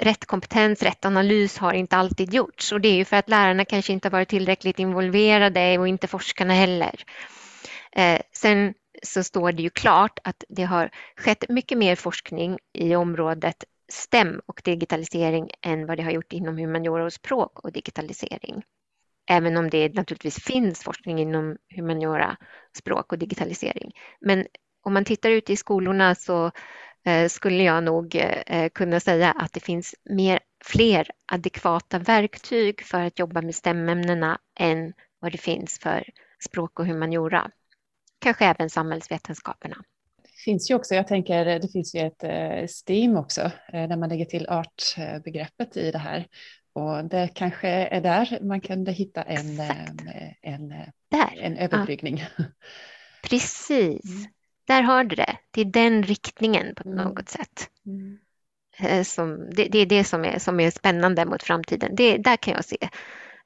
rätt 0.00 0.26
kompetens, 0.26 0.82
rätt 0.82 1.04
analys 1.04 1.58
har 1.58 1.72
inte 1.72 1.96
alltid 1.96 2.34
gjorts 2.34 2.72
och 2.72 2.80
det 2.80 2.88
är 2.88 2.94
ju 2.94 3.04
för 3.04 3.16
att 3.16 3.28
lärarna 3.28 3.64
kanske 3.64 3.92
inte 3.92 4.08
har 4.08 4.12
varit 4.12 4.28
tillräckligt 4.28 4.78
involverade 4.78 5.78
och 5.78 5.88
inte 5.88 6.06
forskarna 6.06 6.54
heller. 6.54 7.04
Sen 8.32 8.74
så 9.02 9.24
står 9.24 9.52
det 9.52 9.62
ju 9.62 9.70
klart 9.70 10.18
att 10.24 10.44
det 10.48 10.62
har 10.62 10.90
skett 11.16 11.44
mycket 11.48 11.78
mer 11.78 11.96
forskning 11.96 12.58
i 12.72 12.94
området 12.94 13.64
STEM 13.92 14.40
och 14.46 14.60
digitalisering 14.64 15.50
än 15.62 15.86
vad 15.86 15.96
det 15.96 16.02
har 16.02 16.10
gjort 16.10 16.32
inom 16.32 16.58
humaniora 16.58 17.04
och 17.04 17.12
språk 17.12 17.58
och 17.58 17.72
digitalisering. 17.72 18.62
Även 19.30 19.56
om 19.56 19.70
det 19.70 19.94
naturligtvis 19.94 20.44
finns 20.44 20.82
forskning 20.82 21.18
inom 21.18 21.56
humaniora, 21.76 22.36
språk 22.78 23.12
och 23.12 23.18
digitalisering. 23.18 23.92
Men 24.20 24.46
om 24.82 24.94
man 24.94 25.04
tittar 25.04 25.30
ute 25.30 25.52
i 25.52 25.56
skolorna 25.56 26.14
så 26.14 26.50
eh, 27.04 27.28
skulle 27.28 27.62
jag 27.62 27.84
nog 27.84 28.14
eh, 28.46 28.68
kunna 28.68 29.00
säga 29.00 29.30
att 29.30 29.52
det 29.52 29.60
finns 29.60 29.94
mer, 30.10 30.40
fler 30.64 31.06
adekvata 31.32 31.98
verktyg 31.98 32.82
för 32.82 33.00
att 33.00 33.18
jobba 33.18 33.42
med 33.42 33.54
stämämnena 33.54 34.38
än 34.58 34.92
vad 35.18 35.32
det 35.32 35.38
finns 35.38 35.78
för 35.78 36.04
språk 36.40 36.80
och 36.80 36.86
humaniora. 36.86 37.50
Kanske 38.22 38.44
även 38.44 38.70
samhällsvetenskaperna. 38.70 39.76
Det 40.22 40.44
finns 40.44 40.70
ju 40.70 40.74
också, 40.74 40.94
jag 40.94 41.08
tänker, 41.08 41.44
det 41.44 41.72
finns 41.72 41.94
ju 41.94 42.00
ett 42.00 42.24
eh, 42.24 42.66
STEAM 42.66 43.16
också, 43.16 43.50
där 43.72 43.96
man 43.96 44.08
lägger 44.08 44.24
till 44.24 44.48
artbegreppet 44.48 45.76
i 45.76 45.90
det 45.90 45.98
här. 45.98 46.26
Och 46.72 47.04
det 47.04 47.28
kanske 47.34 47.68
är 47.68 48.00
där 48.00 48.38
man 48.42 48.60
kan 48.60 48.86
hitta 48.86 49.22
en, 49.22 49.60
en, 50.42 50.74
en 51.36 51.56
överbryggning. 51.56 52.24
Ja. 52.36 52.44
Precis. 53.22 54.04
Mm. 54.04 54.32
Där 54.66 54.82
har 54.82 55.04
du 55.04 55.16
det. 55.16 55.36
Det 55.50 55.60
är 55.60 55.64
den 55.64 56.02
riktningen 56.02 56.74
på 56.74 56.88
mm. 56.88 57.04
något 57.04 57.28
sätt. 57.28 57.68
Mm. 57.86 58.18
Eh, 58.78 59.02
som, 59.02 59.50
det, 59.50 59.64
det, 59.64 59.78
är 59.78 59.86
det 59.86 60.04
som 60.04 60.24
är, 60.24 60.38
som 60.38 60.60
är 60.60 60.70
spännande 60.70 61.24
mot 61.24 61.42
framtiden. 61.42 61.96
Det, 61.96 62.16
där 62.16 62.36
kan 62.36 62.54
jag 62.54 62.64
se 62.64 62.88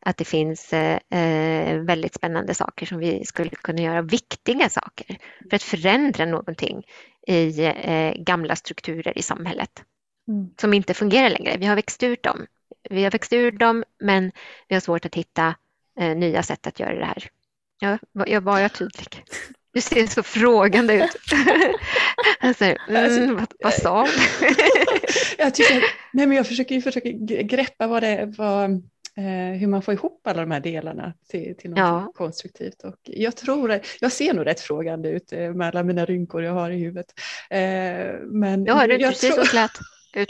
att 0.07 0.17
det 0.17 0.25
finns 0.25 0.73
eh, 0.73 0.99
eh, 1.11 1.81
väldigt 1.81 2.15
spännande 2.15 2.55
saker 2.55 2.87
som 2.87 2.99
vi 2.99 3.25
skulle 3.25 3.51
kunna 3.51 3.83
göra, 3.83 4.03
viktiga 4.03 4.69
saker 4.69 5.19
för 5.51 5.57
att 5.57 5.63
förändra 5.63 6.25
någonting 6.25 6.83
i 7.27 7.65
eh, 7.65 8.13
gamla 8.15 8.57
strukturer 8.57 9.19
i 9.19 9.23
samhället 9.23 9.83
mm. 10.29 10.51
som 10.61 10.75
inte 10.75 10.95
fungerar 10.95 11.31
längre. 11.31 11.57
Vi 11.57 11.67
har 11.67 11.77
växt 11.77 12.03
ur 12.03 12.17
dem. 12.23 12.47
Vi 12.91 13.05
har 13.05 13.11
växt 13.11 13.33
ur 13.33 13.53
dem, 13.53 13.85
men 14.01 14.33
vi 14.69 14.75
har 14.75 14.81
svårt 14.81 15.05
att 15.05 15.15
hitta 15.15 15.55
nya 16.17 16.43
sätt 16.43 16.67
att 16.67 16.81
göra 16.81 16.99
det 16.99 17.05
här. 17.05 17.29
Ja, 17.81 17.99
jag 18.27 18.41
var 18.41 18.59
jag 18.59 18.73
tydlig? 18.73 19.25
Du 19.73 19.81
ser 19.81 20.07
så 20.07 20.23
frågande 20.23 20.95
ut. 20.95 21.17
alltså, 22.41 22.65
mm, 22.89 23.37
vad, 23.37 23.53
vad 23.59 23.73
sa 23.73 24.07
jag, 25.39 25.55
tycker, 25.55 25.85
nej, 26.13 26.27
men 26.27 26.37
jag 26.37 26.47
försöker, 26.47 26.81
försöker 26.81 27.43
greppa 27.43 27.87
vad 27.87 28.03
det, 28.03 28.35
vad, 28.39 28.71
eh, 28.71 28.79
hur 29.59 29.67
man 29.67 29.83
får 29.83 29.95
ihop 29.95 30.27
alla 30.27 30.41
de 30.41 30.51
här 30.51 30.61
delarna 30.61 31.15
till, 31.29 31.57
till 31.57 31.71
något 31.71 31.79
ja. 31.79 32.13
konstruktivt. 32.15 32.85
Och 32.85 32.97
jag, 33.03 33.37
tror, 33.37 33.81
jag 34.01 34.13
ser 34.13 34.35
nog 34.35 34.47
rätt 34.47 34.61
frågande 34.61 35.09
ut 35.09 35.33
eh, 35.33 35.53
med 35.53 35.69
alla 35.69 35.83
mina 35.83 36.05
rynkor 36.05 36.43
jag 36.43 36.53
har 36.53 36.71
i 36.71 36.79
huvudet. 36.79 37.07
Eh, 37.51 37.59
men 38.27 38.65
ja, 38.65 38.87
du 38.87 38.97
jag 38.97 39.17
tror... 39.17 39.45
så 39.45 39.69
ut. 40.15 40.29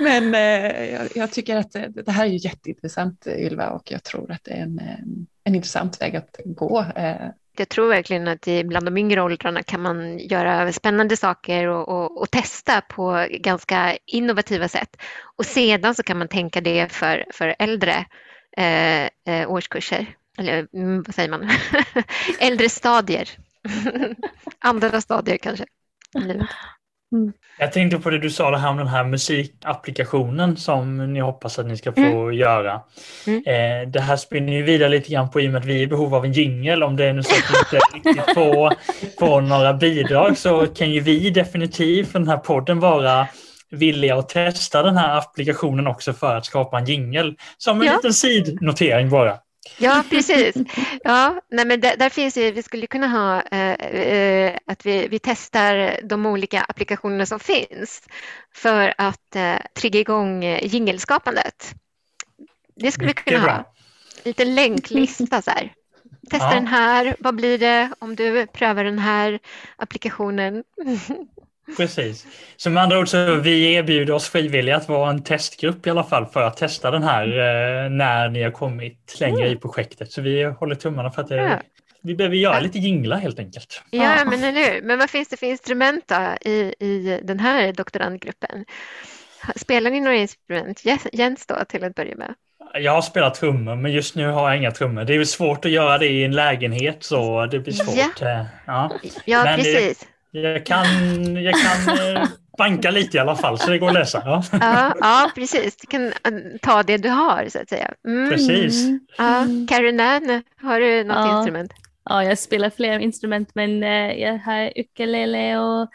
men 0.00 0.34
eh, 0.34 0.92
jag, 0.92 1.08
jag, 1.14 1.32
tycker 1.32 1.56
att 1.56 1.72
det, 1.72 1.88
det 1.88 2.12
här 2.12 2.26
är 2.26 2.44
jätteintressant 2.44 3.26
Ylva 3.26 3.70
och 3.70 3.92
jag 3.92 4.02
tror 4.02 4.32
att 4.32 4.44
det 4.44 4.52
är 4.52 4.62
en 4.62 4.80
en 5.44 5.54
intressant 5.54 6.00
väg 6.00 6.16
att 6.16 6.40
gå. 6.44 6.80
Eh. 6.96 7.28
Jag 7.56 7.68
tror 7.68 7.88
verkligen 7.88 8.28
att 8.28 8.48
bland 8.64 8.86
de 8.86 8.96
yngre 8.96 9.22
åldrarna 9.22 9.62
kan 9.62 9.82
man 9.82 10.18
göra 10.18 10.72
spännande 10.72 11.16
saker 11.16 11.68
och, 11.68 11.88
och, 11.88 12.20
och, 12.22 12.30
testa 12.30 12.80
på 12.80 13.26
ganska 13.30 13.96
innovativa 14.06 14.68
sätt. 14.68 14.96
Och 15.36 15.46
sedan 15.46 15.94
så 15.94 16.02
kan 16.02 16.18
man 16.18 16.28
tänka 16.28 16.60
det 16.60 16.92
för, 16.92 17.24
för 17.32 17.54
äldre 17.58 18.06
eh, 18.56 19.04
eh 19.04 19.50
årskurser, 19.50 20.06
eller 20.38 20.66
mm, 20.74 21.02
vad 21.02 21.14
säger 21.14 21.30
man, 21.30 21.50
äldre 22.38 22.68
stadier. 22.68 23.28
Andra 24.58 25.00
stadier 25.00 25.36
kanske. 25.36 25.64
Mm. 27.14 27.32
Jag 27.58 27.72
tänkte 27.72 27.98
på 27.98 28.10
det 28.10 28.18
du 28.18 28.30
sa 28.30 28.50
det 28.50 28.58
här 28.58 28.70
om 28.70 28.76
den 28.76 28.86
här 28.86 29.04
musikapplikationen 29.04 30.56
som 30.56 31.12
ni 31.12 31.20
hoppas 31.20 31.58
att 31.58 31.66
ni 31.66 31.76
ska 31.76 31.92
få 31.92 32.00
mm. 32.00 32.34
göra. 32.34 32.80
Mm. 33.26 33.42
Eh, 33.46 33.88
det 33.88 34.00
här 34.00 34.16
spinner 34.16 34.52
ju 34.52 34.62
vidare 34.62 34.88
lite 34.88 35.10
grann 35.10 35.30
på 35.30 35.40
i 35.40 35.48
och 35.48 35.52
med 35.52 35.60
att 35.60 35.66
vi 35.66 35.78
är 35.78 35.82
i 35.82 35.86
behov 35.86 36.14
av 36.14 36.24
en 36.24 36.32
jingel. 36.32 36.82
Om 36.82 36.96
det 36.96 37.04
är 37.04 37.12
nu 37.12 37.22
så 37.22 37.34
att 37.34 37.72
vi 37.72 37.76
inte 37.76 38.08
riktigt 38.10 38.34
får, 38.34 38.74
får 39.18 39.40
några 39.40 39.72
bidrag 39.72 40.38
så 40.38 40.66
kan 40.66 40.90
ju 40.90 41.00
vi 41.00 41.30
definitivt 41.30 42.12
för 42.12 42.18
den 42.18 42.28
här 42.28 42.36
podden 42.36 42.80
vara 42.80 43.26
villiga 43.70 44.16
att 44.16 44.28
testa 44.28 44.82
den 44.82 44.96
här 44.96 45.18
applikationen 45.18 45.86
också 45.86 46.12
för 46.12 46.36
att 46.36 46.46
skapa 46.46 46.78
en 46.78 46.84
jingel. 46.84 47.36
Som 47.58 47.80
en 47.80 47.86
ja. 47.86 47.96
liten 47.96 48.14
sidnotering 48.14 49.10
bara. 49.10 49.38
Ja, 49.78 50.04
precis. 50.10 50.54
Ja, 51.04 51.40
nej, 51.50 51.66
men 51.66 51.80
där, 51.80 51.96
där 51.96 52.08
finns 52.08 52.36
ju, 52.36 52.50
vi 52.50 52.62
skulle 52.62 52.86
kunna 52.86 53.08
ha 53.08 53.42
eh, 53.42 53.72
eh, 53.72 54.58
att 54.66 54.86
vi, 54.86 55.08
vi 55.08 55.18
testar 55.18 55.98
de 56.02 56.26
olika 56.26 56.60
applikationerna 56.62 57.26
som 57.26 57.40
finns 57.40 58.02
för 58.54 58.94
att 58.98 59.36
eh, 59.36 59.56
trigga 59.74 60.00
igång 60.00 60.44
eh, 60.44 60.74
jingelskapandet. 60.74 61.74
Det 62.76 62.92
skulle 62.92 63.08
Mycket 63.08 63.26
vi 63.26 63.30
kunna 63.30 63.44
bra. 63.44 63.52
ha. 63.52 63.74
Lite 64.24 64.44
länklista 64.44 65.42
så 65.42 65.50
här. 65.50 65.72
Testa 66.30 66.46
ja. 66.46 66.54
den 66.54 66.66
här, 66.66 67.16
vad 67.18 67.34
blir 67.34 67.58
det 67.58 67.90
om 67.98 68.16
du 68.16 68.46
prövar 68.46 68.84
den 68.84 68.98
här 68.98 69.38
applikationen? 69.76 70.64
Precis. 71.76 72.26
Så 72.56 72.70
med 72.70 72.82
andra 72.82 72.98
ord 72.98 73.08
så 73.08 73.34
vi 73.34 73.72
erbjuder 73.74 74.14
oss 74.14 74.28
frivilliga 74.28 74.76
att 74.76 74.88
vara 74.88 75.10
en 75.10 75.22
testgrupp 75.22 75.86
i 75.86 75.90
alla 75.90 76.04
fall 76.04 76.26
för 76.26 76.42
att 76.42 76.56
testa 76.56 76.90
den 76.90 77.02
här 77.02 77.26
eh, 77.26 77.90
när 77.90 78.28
ni 78.28 78.42
har 78.42 78.50
kommit 78.50 79.16
längre 79.20 79.42
mm. 79.42 79.52
i 79.52 79.56
projektet. 79.56 80.12
Så 80.12 80.22
vi 80.22 80.44
håller 80.44 80.74
tummarna 80.74 81.10
för 81.10 81.22
att 81.22 81.28
det, 81.28 81.36
ja. 81.36 81.60
vi 82.02 82.14
behöver 82.14 82.36
göra 82.36 82.54
ja. 82.54 82.60
lite 82.60 82.78
jinglar 82.78 83.18
helt 83.18 83.38
enkelt. 83.38 83.82
Ja, 83.90 84.16
ja. 84.18 84.24
men 84.24 84.44
eller 84.44 84.82
Men 84.82 84.98
vad 84.98 85.10
finns 85.10 85.28
det 85.28 85.36
för 85.36 85.46
instrument 85.46 86.04
då 86.06 86.50
i, 86.50 86.74
i 86.78 87.20
den 87.22 87.40
här 87.40 87.72
doktorandgruppen? 87.72 88.64
Spelar 89.56 89.90
ni 89.90 90.00
några 90.00 90.16
instrument, 90.16 90.82
Jens 91.12 91.46
då 91.46 91.56
till 91.68 91.84
att 91.84 91.94
börja 91.94 92.16
med? 92.16 92.34
Jag 92.74 92.92
har 92.92 93.02
spelat 93.02 93.34
trummor 93.34 93.76
men 93.76 93.92
just 93.92 94.14
nu 94.14 94.26
har 94.26 94.48
jag 94.48 94.58
inga 94.58 94.70
trummor. 94.70 95.04
Det 95.04 95.14
är 95.14 95.18
väl 95.18 95.26
svårt 95.26 95.64
att 95.64 95.70
göra 95.70 95.98
det 95.98 96.06
i 96.06 96.24
en 96.24 96.32
lägenhet 96.32 96.96
så 97.00 97.46
det 97.46 97.58
blir 97.58 97.72
svårt. 97.72 98.20
Ja, 98.20 98.28
eh, 98.28 98.46
ja. 98.66 98.90
ja 99.24 99.54
precis. 99.56 100.08
Jag 100.36 100.66
kan, 100.66 100.86
jag 101.36 101.54
kan 101.54 101.98
eh, 101.98 102.28
banka 102.58 102.90
lite 102.90 103.16
i 103.16 103.20
alla 103.20 103.36
fall 103.36 103.58
så 103.58 103.70
det 103.70 103.78
går 103.78 103.88
att 103.88 103.94
läsa. 103.94 104.22
Ja, 104.24 104.42
ja, 104.52 104.94
ja 105.00 105.30
precis. 105.34 105.76
Du 105.76 105.86
kan 105.86 106.06
eh, 106.06 106.12
ta 106.62 106.82
det 106.82 106.96
du 106.96 107.08
har 107.08 107.48
så 107.48 107.58
att 107.58 107.68
säga. 107.68 107.94
Mm. 108.06 108.30
Precis. 108.30 108.86
Ja. 109.18 109.46
Karin 109.68 110.00
Ann, 110.00 110.42
har 110.56 110.80
du 110.80 111.04
något 111.04 111.16
ja. 111.16 111.38
instrument? 111.38 111.72
Ja, 112.04 112.24
jag 112.24 112.38
spelar 112.38 112.70
flera 112.70 113.00
instrument 113.00 113.54
men 113.54 113.82
eh, 113.82 114.12
jag 114.12 114.38
har 114.38 114.72
ukulele 114.76 115.58
och 115.58 115.90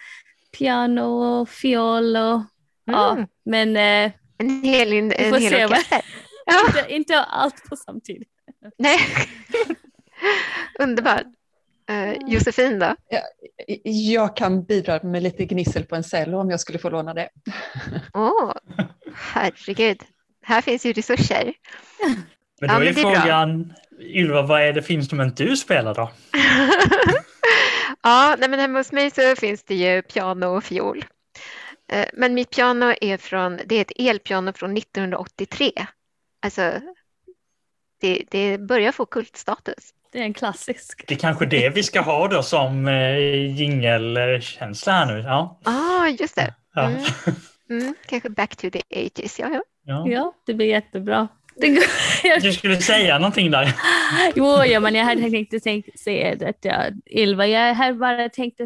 piano 0.57 1.01
och 1.01 1.49
fiol 1.49 2.15
och 2.15 2.33
mm. 2.33 2.45
ja, 2.85 3.17
men 3.45 3.77
en 4.37 4.63
hel, 4.63 4.93
en, 4.93 5.11
en 5.11 5.41
hel 5.41 5.65
orkester. 5.65 6.01
Ja. 6.45 6.67
inte, 6.67 6.93
inte 6.93 7.19
allt 7.19 7.69
på 7.69 7.75
samtidigt. 7.75 8.29
Nej, 8.77 8.99
underbart. 10.79 11.25
Uh, 11.89 12.13
Josefin 12.27 12.79
då? 12.79 12.95
Ja, 13.09 13.19
jag 13.83 14.35
kan 14.37 14.63
bidra 14.63 14.99
med 15.03 15.23
lite 15.23 15.45
gnissel 15.45 15.83
på 15.83 15.95
en 15.95 16.03
cello 16.03 16.39
om 16.39 16.49
jag 16.49 16.59
skulle 16.59 16.79
få 16.79 16.89
låna 16.89 17.13
det. 17.13 17.29
Åh, 18.13 18.29
oh, 18.29 18.53
herregud. 19.13 20.01
Här 20.41 20.61
finns 20.61 20.85
ju 20.85 20.93
resurser. 20.93 21.53
Men 22.61 22.69
då 22.69 22.75
ja, 22.75 22.83
är, 22.83 22.89
är 22.89 22.93
frågan, 22.93 23.63
bra. 23.67 23.75
Ylva, 24.01 24.41
vad 24.41 24.61
är 24.61 24.73
det 24.73 24.81
för 24.81 24.93
instrument 24.93 25.37
du 25.37 25.57
spelar 25.57 25.95
då? 25.95 26.11
ja, 28.01 28.35
nej, 28.39 28.49
men 28.49 28.59
hemma 28.59 28.79
hos 28.79 28.91
mig 28.91 29.11
så 29.11 29.35
finns 29.35 29.63
det 29.63 29.75
ju 29.75 30.01
piano 30.01 30.45
och 30.45 30.63
fiol. 30.63 31.05
Eh, 31.91 32.05
men 32.13 32.33
mitt 32.33 32.49
piano 32.49 32.93
är 33.01 33.17
från, 33.17 33.59
det 33.65 33.75
är 33.75 33.81
ett 33.81 33.99
elpiano 33.99 34.53
från 34.53 34.77
1983. 34.77 35.71
Alltså, 36.41 36.81
det, 38.01 38.23
det 38.31 38.57
börjar 38.57 38.91
få 38.91 39.05
kultstatus. 39.05 39.93
Det 40.11 40.19
är 40.19 40.23
en 40.23 40.33
klassisk. 40.33 41.03
Det 41.07 41.13
är 41.13 41.19
kanske 41.19 41.45
det 41.45 41.69
vi 41.69 41.83
ska 41.83 42.01
ha 42.01 42.27
då 42.27 42.43
som 42.43 42.87
eh, 42.87 43.17
jingelkänsla 43.55 44.93
här 44.93 45.05
nu. 45.05 45.19
Ja, 45.19 45.59
ah, 45.65 46.07
just 46.07 46.35
det. 46.35 46.53
Mm. 46.77 47.03
Mm, 47.71 47.95
kanske 48.07 48.29
back 48.29 48.55
to 48.55 48.69
the 48.69 48.81
ages. 48.95 49.39
Ja, 49.39 49.49
ja. 49.49 49.61
ja. 49.85 50.07
ja 50.07 50.33
det 50.45 50.53
blir 50.53 50.67
jättebra. 50.67 51.27
Du 52.41 52.53
skulle 52.53 52.77
säga 52.77 53.19
någonting 53.19 53.51
där. 53.51 53.73
Jo, 54.35 54.63
ja, 54.63 54.79
men 54.79 54.95
jag 54.95 55.05
hade 55.05 55.29
tänkt, 55.29 55.63
tänkt 55.63 55.99
säga 55.99 56.49
att 56.49 56.65
jag, 56.65 56.93
Ylva, 57.11 57.47
jag 57.47 57.73
hade 57.73 57.93
bara 57.93 58.29
tänkt 58.29 58.61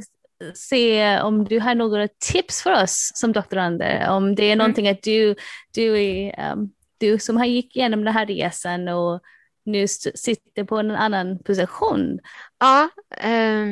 se 0.54 1.20
om 1.20 1.44
du 1.44 1.60
har 1.60 1.76
några 1.76 2.08
tips 2.08 2.64
för 2.64 2.84
oss 2.84 3.12
som 3.14 3.32
doktorander. 3.32 4.10
Om 4.10 4.36
det 4.36 4.44
är 4.44 4.54
mm. 4.54 4.58
någonting 4.58 4.90
att 4.90 5.04
du, 5.04 5.36
du, 5.74 6.04
är, 6.04 6.52
um, 6.52 6.70
du 6.98 7.20
som 7.20 7.38
har 7.38 7.46
gick 7.46 7.76
igenom 7.76 8.04
den 8.04 8.14
här 8.14 8.26
resan 8.26 8.88
och 8.88 9.22
nu 9.66 9.88
sitter 9.88 10.64
på 10.64 10.78
en 10.78 10.92
annan 10.92 11.40
position. 11.40 12.20
Ja, 12.60 12.90
eh, 13.18 13.68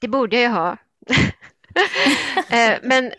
det 0.00 0.08
borde 0.08 0.40
jag 0.40 0.50
ha. 0.50 0.76
eh, 2.50 2.78
men 2.82 3.04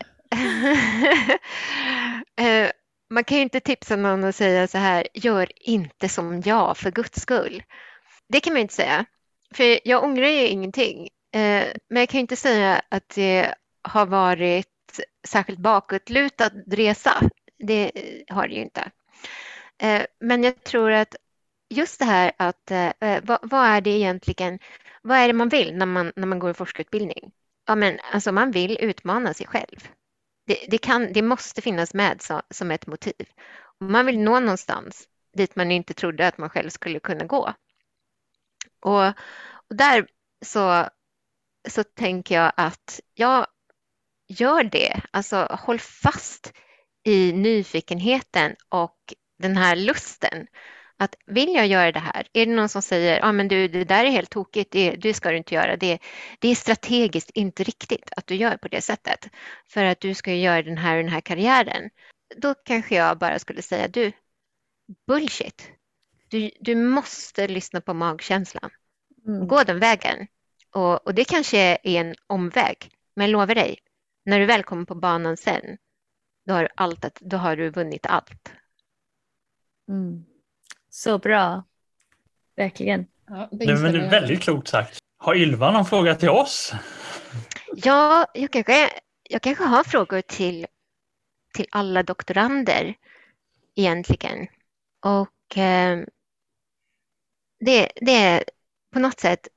eh, 2.36 2.70
man 3.10 3.24
kan 3.24 3.36
ju 3.36 3.42
inte 3.42 3.60
tipsa 3.60 3.96
någon 3.96 4.24
och 4.24 4.34
säga 4.34 4.68
så 4.68 4.78
här, 4.78 5.06
gör 5.14 5.48
inte 5.68 6.08
som 6.08 6.40
jag 6.44 6.76
för 6.76 6.90
guds 6.90 7.20
skull. 7.20 7.62
Det 8.28 8.40
kan 8.40 8.52
man 8.52 8.62
inte 8.62 8.74
säga, 8.74 9.04
för 9.54 9.88
jag 9.88 10.04
ångrar 10.04 10.26
ju 10.26 10.46
ingenting. 10.46 11.08
Eh, 11.34 11.66
men 11.88 12.00
jag 12.00 12.08
kan 12.08 12.20
inte 12.20 12.36
säga 12.36 12.82
att 12.88 13.08
det 13.08 13.54
har 13.82 14.06
varit 14.06 14.66
särskilt 15.28 15.58
bakåtlutad 15.58 16.50
resa. 16.66 17.30
Det 17.58 17.92
har 18.28 18.48
det 18.48 18.54
ju 18.54 18.62
inte. 18.62 18.90
Eh, 19.82 20.02
men 20.20 20.44
jag 20.44 20.64
tror 20.64 20.90
att 20.90 21.16
just 21.68 21.98
det 21.98 22.04
här 22.04 22.32
att 22.36 22.70
eh, 22.70 22.92
eh, 23.00 23.22
vad, 23.24 23.38
vad, 23.42 23.66
är 23.66 23.80
det 23.80 23.90
egentligen, 23.90 24.58
vad 25.02 25.18
är 25.18 25.26
det 25.26 25.32
man 25.32 25.48
vill 25.48 25.76
när 25.76 25.86
man, 25.86 26.12
när 26.16 26.26
man 26.26 26.38
går 26.38 26.48
en 26.48 26.54
forskarutbildning? 26.54 27.32
Ja, 27.66 27.74
men 27.74 27.98
alltså 28.12 28.32
man 28.32 28.50
vill 28.50 28.78
utmana 28.80 29.34
sig 29.34 29.46
själv. 29.46 29.88
Det, 30.46 30.66
det, 30.68 30.78
kan, 30.78 31.12
det 31.12 31.22
måste 31.22 31.62
finnas 31.62 31.94
med 31.94 32.22
så, 32.22 32.42
som 32.50 32.70
ett 32.70 32.86
motiv. 32.86 33.26
Man 33.80 34.06
vill 34.06 34.18
nå 34.18 34.40
någonstans 34.40 35.08
dit 35.36 35.56
man 35.56 35.70
inte 35.70 35.94
trodde 35.94 36.26
att 36.26 36.38
man 36.38 36.50
själv 36.50 36.70
skulle 36.70 37.00
kunna 37.00 37.24
gå. 37.24 37.54
Och, 38.80 39.06
och 39.68 39.76
där 39.76 40.06
så 40.44 40.88
så 41.68 41.84
tänker 41.84 42.34
jag 42.34 42.52
att 42.56 43.00
ja, 43.14 43.46
gör 44.28 44.64
det. 44.64 45.00
Alltså 45.10 45.48
håll 45.50 45.78
fast 45.78 46.52
i 47.04 47.32
nyfikenheten 47.32 48.56
och 48.68 49.14
den 49.38 49.56
här 49.56 49.76
lusten. 49.76 50.46
Att 50.98 51.14
vill 51.26 51.54
jag 51.54 51.66
göra 51.66 51.92
det 51.92 52.00
här? 52.00 52.26
Är 52.32 52.46
det 52.46 52.52
någon 52.52 52.68
som 52.68 52.82
säger, 52.82 53.24
ah, 53.24 53.32
men 53.32 53.48
du, 53.48 53.68
det 53.68 53.84
där 53.84 54.04
är 54.04 54.10
helt 54.10 54.30
tokigt, 54.30 54.72
det, 54.72 54.90
det 54.90 55.14
ska 55.14 55.30
du 55.30 55.36
inte 55.36 55.54
göra. 55.54 55.76
Det, 55.76 55.98
det 56.38 56.48
är 56.48 56.54
strategiskt 56.54 57.30
inte 57.30 57.64
riktigt 57.64 58.10
att 58.16 58.26
du 58.26 58.34
gör 58.34 58.56
på 58.56 58.68
det 58.68 58.80
sättet. 58.80 59.28
För 59.68 59.84
att 59.84 60.00
du 60.00 60.14
ska 60.14 60.34
göra 60.34 60.62
den 60.62 60.78
här 60.78 60.96
och 60.96 61.02
den 61.02 61.12
här 61.12 61.20
karriären. 61.20 61.90
Då 62.36 62.54
kanske 62.54 62.94
jag 62.94 63.18
bara 63.18 63.38
skulle 63.38 63.62
säga, 63.62 63.88
du, 63.88 64.12
bullshit. 65.06 65.70
Du, 66.28 66.50
du 66.60 66.74
måste 66.74 67.48
lyssna 67.48 67.80
på 67.80 67.94
magkänslan. 67.94 68.70
Mm. 69.26 69.48
Gå 69.48 69.62
den 69.64 69.78
vägen. 69.78 70.26
Och, 70.70 71.06
och, 71.06 71.14
det 71.14 71.24
kanske 71.24 71.58
är 71.58 71.78
en 72.00 72.14
omväg, 72.26 72.90
men 73.14 73.26
jag 73.26 73.32
lovar 73.32 73.54
dig, 73.54 73.78
när 74.24 74.40
du 74.40 74.46
väl 74.46 74.62
kommer 74.62 74.84
på 74.84 74.94
banan 74.94 75.36
sen, 75.36 75.78
då 76.46 76.54
har 76.54 76.68
allt, 76.74 77.18
då 77.20 77.36
har 77.36 77.56
du 77.56 77.70
vunnit 77.70 78.06
allt. 78.06 78.52
Mm. 79.88 80.24
Så 80.96 81.18
bra, 81.18 81.64
verkligen. 82.56 83.06
Ja, 83.28 83.48
det 83.52 83.64
är 83.64 84.10
väldigt 84.10 84.42
klokt 84.42 84.68
sagt. 84.68 84.98
Har 85.18 85.34
Ylva 85.34 85.70
någon 85.70 85.86
fråga 85.86 86.14
till 86.14 86.28
oss? 86.28 86.72
Ja, 87.74 88.26
jag 88.34 88.50
kanske, 88.50 88.90
jag 89.22 89.42
kanske 89.42 89.64
har 89.64 89.84
frågor 89.84 90.20
till, 90.20 90.66
till 91.54 91.66
alla 91.70 92.02
doktorander 92.02 92.94
egentligen. 93.74 94.46
Och 95.00 95.58
eh, 95.58 95.98
det, 97.60 97.92
det 97.96 98.14
är 98.14 98.44
på 98.92 98.98
något 98.98 99.20
sätt 99.20 99.48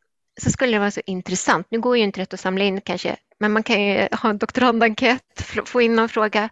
så 0.42 0.50
skulle 0.50 0.72
det 0.72 0.80
vara 0.80 0.92
så 0.92 1.02
intressant. 1.06 1.68
Nu 1.70 1.80
går 1.80 1.98
ju 1.98 2.04
inte 2.04 2.22
rätt 2.22 2.34
att 2.34 2.40
samla 2.40 2.64
in 2.64 2.82
kanske, 2.82 3.18
men 3.38 3.52
man 3.52 3.64
kan 3.64 3.82
ju 3.82 4.08
ha 4.12 4.30
en 4.30 4.38
doktorandenkät, 4.38 5.42
få 5.66 5.82
in 5.82 5.96
någon 5.96 6.10
fråga. 6.10 6.50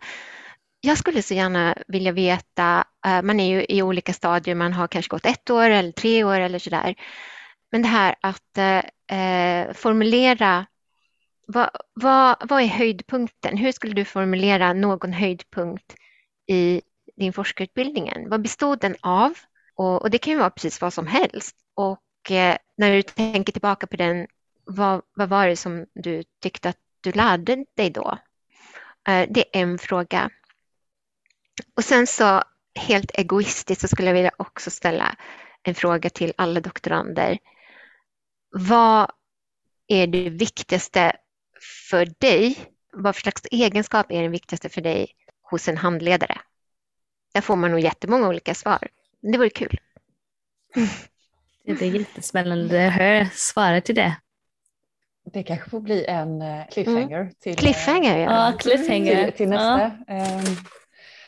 Jag 0.82 0.98
skulle 0.98 1.22
så 1.22 1.34
gärna 1.34 1.78
vilja 1.88 2.12
veta, 2.12 2.86
eh, 3.06 3.22
man 3.22 3.40
är 3.40 3.50
ju 3.50 3.66
i 3.70 3.82
olika 3.82 4.14
stadier, 4.14 4.56
man 4.56 4.74
har 4.74 4.88
kanske 4.88 5.10
gått 5.10 5.26
ett 5.26 5.50
år 5.50 5.70
eller 5.70 5.92
tre 5.92 6.24
år 6.24 6.40
eller 6.40 6.60
sådär. 6.60 6.96
Men 7.72 7.82
det 7.82 7.88
här 7.88 8.16
att 8.22 8.58
eh, 8.58 9.18
eh 9.20 9.74
formulera 9.74 10.66
vad, 11.48 11.70
vad, 11.94 12.50
vad 12.50 12.62
är 12.62 12.68
höjdpunkten? 12.68 13.58
Hur 13.58 13.72
skulle 13.72 13.94
du 13.94 14.06
formulera 14.06 14.74
någon 14.74 15.14
höjdpunkt 15.14 15.96
i 16.48 16.82
din 17.16 17.34
forskarutbildning? 17.34 18.30
Vad 18.30 18.42
bestod 18.42 18.80
den 18.80 18.96
av? 19.02 19.34
Och, 19.76 20.02
och, 20.02 20.10
det 20.10 20.18
kan 20.18 20.34
ju 20.34 20.40
vara 20.40 20.50
precis 20.50 20.82
vad 20.82 20.94
som 20.94 21.08
helst. 21.08 21.56
Och 21.76 22.02
Eh, 22.30 22.58
när 22.78 22.92
du 22.92 23.02
tänker 23.02 23.54
tillbaka 23.54 23.88
på 23.88 23.96
den, 23.96 24.28
vad, 24.64 25.02
vad 25.16 25.30
var 25.30 25.48
det 25.48 25.56
som 25.56 25.86
du 25.94 26.24
tyckte 26.42 26.70
att 26.70 26.78
du 27.02 27.12
lärde 27.12 27.66
dig 27.76 27.90
då? 27.90 28.18
Eh, 29.08 29.28
det 29.30 29.58
är 29.58 29.62
en 29.62 29.78
fråga. 29.78 30.30
Och 31.76 31.84
sen 31.84 32.08
så 32.08 32.44
helt 32.80 33.12
egoistiskt 33.14 33.82
så 33.82 33.88
skulle 33.88 34.08
jag 34.08 34.16
vilja 34.16 34.32
också 34.38 34.72
ställa 34.72 35.16
en 35.64 35.76
fråga 35.76 36.10
till 36.10 36.34
alla 36.38 36.60
doktorander. 36.60 37.38
Vad 38.50 39.12
är 39.88 40.08
det 40.08 40.30
viktigaste 40.30 41.16
för 41.90 42.06
dig? 42.20 42.56
Vad 42.94 43.16
för 43.16 43.22
slags 43.22 43.42
egenskap 43.52 44.12
är 44.12 44.22
det 44.22 44.28
viktigaste 44.28 44.70
för 44.70 44.82
dig 44.82 45.08
hos 45.42 45.68
en 45.68 45.78
handledare? 45.78 46.38
Där 47.34 47.42
får 47.42 47.56
man 47.56 47.72
nog 47.72 47.80
jättemånga 47.80 48.28
olika 48.28 48.54
svar. 48.54 48.88
Det 49.22 49.38
vore 49.38 49.50
kul. 49.50 49.80
Det 51.66 51.82
är 51.82 51.96
jättespännande 51.96 52.88
att 52.88 52.94
höra 52.94 53.30
svaret 53.34 53.86
till 53.86 53.96
det. 53.96 54.16
Det 55.34 55.44
kanske 55.44 55.70
får 55.70 55.80
bli 55.80 56.06
en 56.06 56.42
eh, 56.42 56.68
cliffhanger. 56.72 57.22
Mm. 57.22 57.34
Till, 57.40 57.56
cliffhanger, 57.56 58.18
ja. 58.18 58.54
cliffhanger. 58.60 59.24
Till, 59.24 59.38
till 59.38 59.50
nästa, 59.50 59.92
ja. 60.08 60.42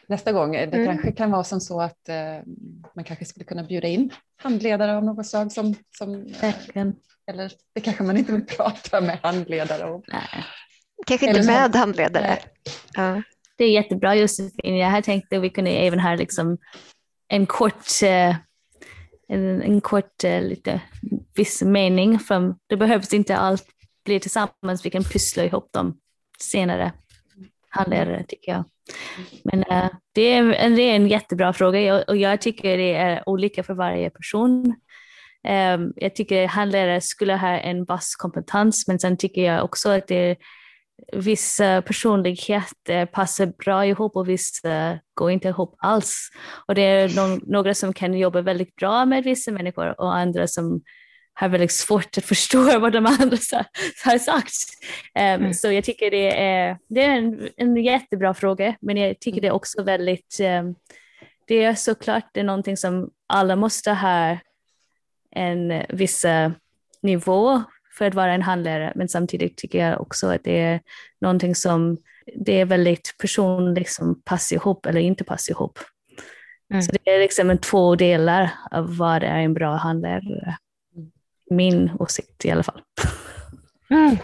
Nästa 0.10 0.32
gång. 0.32 0.51
Det 0.51 0.74
mm. 0.74 0.86
kanske 0.86 1.12
kan 1.12 1.32
vara 1.32 1.43
som 1.43 1.62
så 1.62 1.82
att 1.82 2.10
uh, 2.10 2.53
man 2.95 3.05
kanske 3.05 3.26
skulle 3.26 3.43
kunna 3.43 3.64
bjuda 3.64 3.88
in 3.88 4.14
handledare 4.38 4.97
av 4.97 5.03
något 5.03 5.28
slag. 5.28 5.51
Som, 5.51 5.76
som, 5.97 6.16
uh, 6.16 6.91
eller 7.32 7.51
det 7.76 7.82
kanske 7.82 8.03
man 8.03 8.18
inte 8.18 8.32
vill 8.32 8.45
prata 8.45 9.01
med 9.01 9.20
handledare 9.24 9.91
om. 9.91 10.03
Nej. 10.07 10.45
Kanske 11.07 11.28
inte 11.28 11.39
eller 11.39 11.51
med 11.51 11.76
handledare. 11.76 12.38
Ja. 12.93 13.22
Det 13.57 13.64
är 13.64 13.72
jättebra 13.72 14.16
Josefin. 14.16 14.78
Jag 14.78 14.89
hade 14.89 15.05
tänkt 15.05 15.34
att 15.34 15.41
vi 15.41 15.49
kunde 15.49 15.72
även 15.72 15.99
ha 15.99 16.16
liksom 16.16 16.57
en 17.28 17.45
kort 17.45 18.03
uh, 18.03 18.36
en, 19.30 19.62
en 19.62 19.82
kort 19.82 20.24
eh, 20.24 20.41
lite 20.41 20.82
viss 21.36 21.62
mening. 21.62 22.20
För 22.20 22.55
det 22.68 22.78
behövs 22.78 23.14
inte 23.14 23.38
allt 23.38 23.66
bli 24.05 24.20
tillsammans, 24.20 24.86
vi 24.86 24.89
kan 24.89 25.03
pussla 25.03 25.43
ihop 25.43 25.70
dem 25.74 25.99
senare. 26.39 26.93
Handledare 27.70 28.24
tycker 28.28 28.51
jag. 28.51 28.64
Men 29.43 29.63
äh, 29.63 29.89
det, 30.15 30.21
är, 30.21 30.69
det 30.69 30.81
är 30.81 30.95
en 30.95 31.07
jättebra 31.07 31.53
fråga 31.53 32.03
och 32.07 32.17
jag 32.17 32.41
tycker 32.41 32.77
det 32.77 32.93
är 32.93 33.29
olika 33.29 33.63
för 33.63 33.73
varje 33.73 34.09
person. 34.09 34.75
Ähm, 35.47 35.93
jag 35.95 36.15
tycker 36.15 36.47
handlare 36.47 37.01
skulle 37.01 37.35
ha 37.35 37.47
en 37.47 37.85
baskompetens 37.85 38.87
men 38.87 38.99
sen 38.99 39.17
tycker 39.17 39.41
jag 39.41 39.63
också 39.63 39.89
att 39.89 40.07
det 40.07 40.15
är 40.15 40.37
vissa 41.13 41.65
eh, 41.65 41.81
personligheter 41.81 43.01
eh, 43.01 43.05
passar 43.05 43.45
bra 43.45 43.85
ihop 43.85 44.15
och 44.15 44.29
vissa 44.29 44.99
går 45.13 45.31
inte 45.31 45.47
ihop 45.47 45.75
alls. 45.77 46.29
Och 46.67 46.75
det 46.75 46.81
är 46.81 47.15
någon, 47.15 47.41
några 47.45 47.73
som 47.73 47.93
kan 47.93 48.13
jobba 48.13 48.41
väldigt 48.41 48.75
bra 48.75 49.05
med 49.05 49.23
vissa 49.23 49.51
människor 49.51 50.01
och 50.01 50.15
andra 50.15 50.47
som 50.47 50.81
har 51.39 51.49
väldigt 51.49 51.71
svårt 51.71 52.17
att 52.17 52.25
förstå 52.25 52.79
vad 52.79 52.93
de 52.93 53.05
andra 53.05 53.37
har 54.05 54.17
sagt. 54.17 54.55
Um, 55.15 55.23
mm. 55.23 55.53
Så 55.53 55.71
jag 55.71 55.83
tycker 55.83 56.11
det 56.11 56.41
är, 56.41 56.77
det 56.87 57.03
är 57.03 57.09
en, 57.09 57.49
en 57.57 57.77
jättebra 57.77 58.33
fråga, 58.33 58.75
men 58.81 58.97
jag 58.97 59.19
tycker 59.19 59.41
det 59.41 59.47
är 59.47 59.51
också 59.51 59.83
väldigt, 59.83 60.37
um, 60.39 60.75
det 61.47 61.63
är 61.63 61.75
såklart 61.75 62.29
det 62.33 62.39
är 62.39 62.43
någonting 62.43 62.77
som 62.77 63.09
alla 63.27 63.55
måste 63.55 63.91
ha 63.91 64.37
en 65.31 65.83
viss 65.89 66.25
nivå 67.01 67.63
för 67.97 68.05
att 68.05 68.13
vara 68.13 68.33
en 68.33 68.41
handlare, 68.41 68.93
men 68.95 69.09
samtidigt 69.09 69.57
tycker 69.57 69.87
jag 69.87 70.01
också 70.01 70.27
att 70.27 70.43
det 70.43 70.59
är 70.59 70.81
någonting 71.21 71.55
som 71.55 71.97
det 72.35 72.61
är 72.61 72.65
väldigt 72.65 73.15
personligt 73.17 73.89
som 73.89 74.21
passar 74.21 74.55
ihop 74.55 74.85
eller 74.85 75.01
inte 75.01 75.23
passar 75.23 75.51
ihop. 75.53 75.79
Mm. 76.73 76.81
Så 76.81 76.91
det 76.91 77.11
är 77.11 77.19
liksom 77.19 77.49
en 77.49 77.57
två 77.57 77.95
delar 77.95 78.51
av 78.71 78.97
vad 78.97 79.23
är 79.23 79.37
en 79.37 79.53
bra 79.53 79.75
handlare. 79.75 80.57
Min 81.50 81.91
åsikt 82.00 82.45
i 82.45 82.52
alla 82.52 82.64
fall. 82.64 82.82
Mm. 83.89 84.18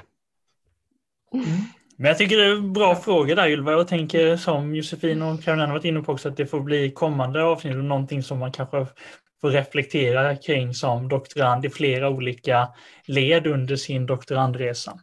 Mm. 1.33 1.45
Men 1.97 2.07
jag 2.07 2.17
tycker 2.17 2.37
det 2.37 2.45
är 2.45 2.51
en 2.51 2.73
bra 2.73 2.95
fråga 2.95 3.35
där 3.35 3.47
Ylva. 3.47 3.71
Jag 3.71 3.87
tänker 3.87 4.37
som 4.37 4.75
Josefin 4.75 5.21
och 5.21 5.43
Karolina 5.43 5.73
varit 5.73 5.85
inne 5.85 6.01
på 6.01 6.11
också 6.11 6.29
att 6.29 6.37
det 6.37 6.45
får 6.45 6.59
bli 6.59 6.91
kommande 6.91 7.43
avsnitt 7.43 7.75
och 7.75 7.83
någonting 7.83 8.23
som 8.23 8.39
man 8.39 8.51
kanske 8.51 8.87
får 9.41 9.49
reflektera 9.49 10.35
kring 10.35 10.73
som 10.73 11.09
doktorand 11.09 11.65
i 11.65 11.69
flera 11.69 12.09
olika 12.09 12.67
led 13.05 13.47
under 13.47 13.75
sin 13.75 14.05
doktorandresa. 14.05 14.99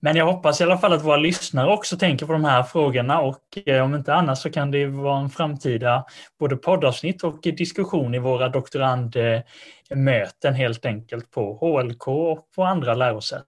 Men 0.00 0.16
jag 0.16 0.26
hoppas 0.26 0.60
i 0.60 0.64
alla 0.64 0.78
fall 0.78 0.92
att 0.92 1.04
våra 1.04 1.16
lyssnare 1.16 1.72
också 1.72 1.96
tänker 1.96 2.26
på 2.26 2.32
de 2.32 2.44
här 2.44 2.62
frågorna 2.62 3.20
och 3.20 3.58
eh, 3.66 3.84
om 3.84 3.94
inte 3.94 4.14
annat 4.14 4.38
så 4.38 4.50
kan 4.50 4.70
det 4.70 4.86
vara 4.86 5.18
en 5.18 5.30
framtida 5.30 6.04
både 6.40 6.56
poddavsnitt 6.56 7.24
och 7.24 7.40
diskussion 7.42 8.14
i 8.14 8.18
våra 8.18 8.48
doktorandmöten 8.48 10.54
helt 10.54 10.84
enkelt 10.84 11.30
på 11.30 11.58
HLK 11.58 12.08
och 12.08 12.50
på 12.56 12.64
andra 12.64 12.94
lärosäten. 12.94 13.44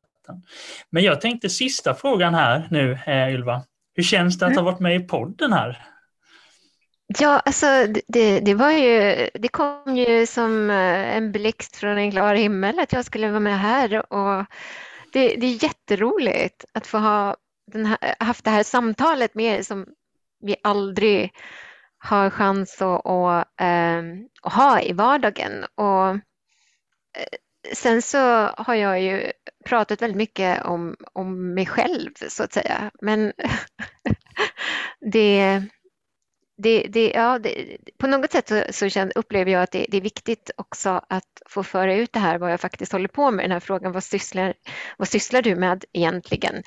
Men 0.90 1.02
jag 1.02 1.20
tänkte 1.20 1.48
sista 1.48 1.94
frågan 1.94 2.34
här 2.34 2.68
nu 2.70 2.98
eh, 3.06 3.34
Ylva. 3.34 3.62
Hur 3.94 4.02
känns 4.02 4.38
det 4.38 4.46
att 4.46 4.56
ha 4.56 4.62
varit 4.62 4.80
med 4.80 4.96
i 4.96 5.00
podden 5.00 5.52
här? 5.52 5.86
Ja, 7.18 7.38
alltså 7.38 7.66
det, 8.08 8.40
det, 8.40 8.54
var 8.54 8.70
ju, 8.70 9.28
det 9.34 9.48
kom 9.48 9.96
ju 9.96 10.26
som 10.26 10.70
eh, 10.70 11.16
en 11.16 11.32
blixt 11.32 11.76
från 11.76 11.98
en 11.98 12.10
klar 12.10 12.34
himmel 12.34 12.78
att 12.78 12.92
jag 12.92 13.04
skulle 13.04 13.28
vara 13.28 13.40
med 13.40 13.60
här 13.60 14.12
och 14.12 14.44
det, 15.12 15.36
det 15.36 15.46
är 15.46 15.64
jätteroligt 15.64 16.64
att 16.72 16.86
få 16.86 16.98
ha 16.98 17.36
den 17.72 17.86
här, 17.86 18.14
haft 18.18 18.44
det 18.44 18.50
här 18.50 18.62
samtalet 18.62 19.34
med 19.34 19.58
er 19.58 19.62
som 19.62 19.86
vi 20.40 20.56
aldrig 20.62 21.32
har 21.98 22.30
chans 22.30 22.82
att, 22.82 23.06
att, 23.06 23.48
ehm, 23.60 24.28
att 24.42 24.52
ha 24.52 24.80
i 24.80 24.92
vardagen. 24.92 25.64
Och 25.74 26.08
eh, 26.08 26.18
sen 27.74 28.02
så 28.02 28.18
har 28.56 28.74
jag 28.74 29.02
ju 29.02 29.32
pratat 29.64 30.02
väldigt 30.02 30.16
mycket 30.16 30.64
om, 30.64 30.96
om 31.12 31.54
mig 31.54 31.66
själv 31.66 32.10
så 32.28 32.42
att 32.42 32.52
säga. 32.52 32.90
Men 33.00 33.32
det, 35.12 35.62
det, 36.62 36.82
det, 36.88 37.10
ja, 37.10 37.38
det, 37.38 37.76
på 37.98 38.06
något 38.06 38.32
sätt 38.32 38.48
så, 38.48 38.62
så 38.70 38.88
känner, 38.88 39.18
upplever 39.18 39.52
jag 39.52 39.62
att 39.62 39.72
det, 39.72 39.86
det, 39.88 39.96
är 39.96 40.00
viktigt 40.00 40.50
också 40.56 41.04
att 41.08 41.42
få 41.46 41.62
föra 41.62 41.94
ut 41.94 42.12
det 42.12 42.18
här 42.18 42.38
vad 42.38 42.52
jag 42.52 42.60
faktiskt 42.60 42.92
håller 42.92 43.08
på 43.08 43.30
med, 43.30 43.44
den 43.44 43.52
här 43.52 43.60
frågan 43.60 43.92
vad 43.92 44.04
sysslar, 44.04 44.54
vad 44.96 45.08
sysslar 45.08 45.42
du 45.42 45.56
med 45.56 45.84
egentligen? 45.92 46.62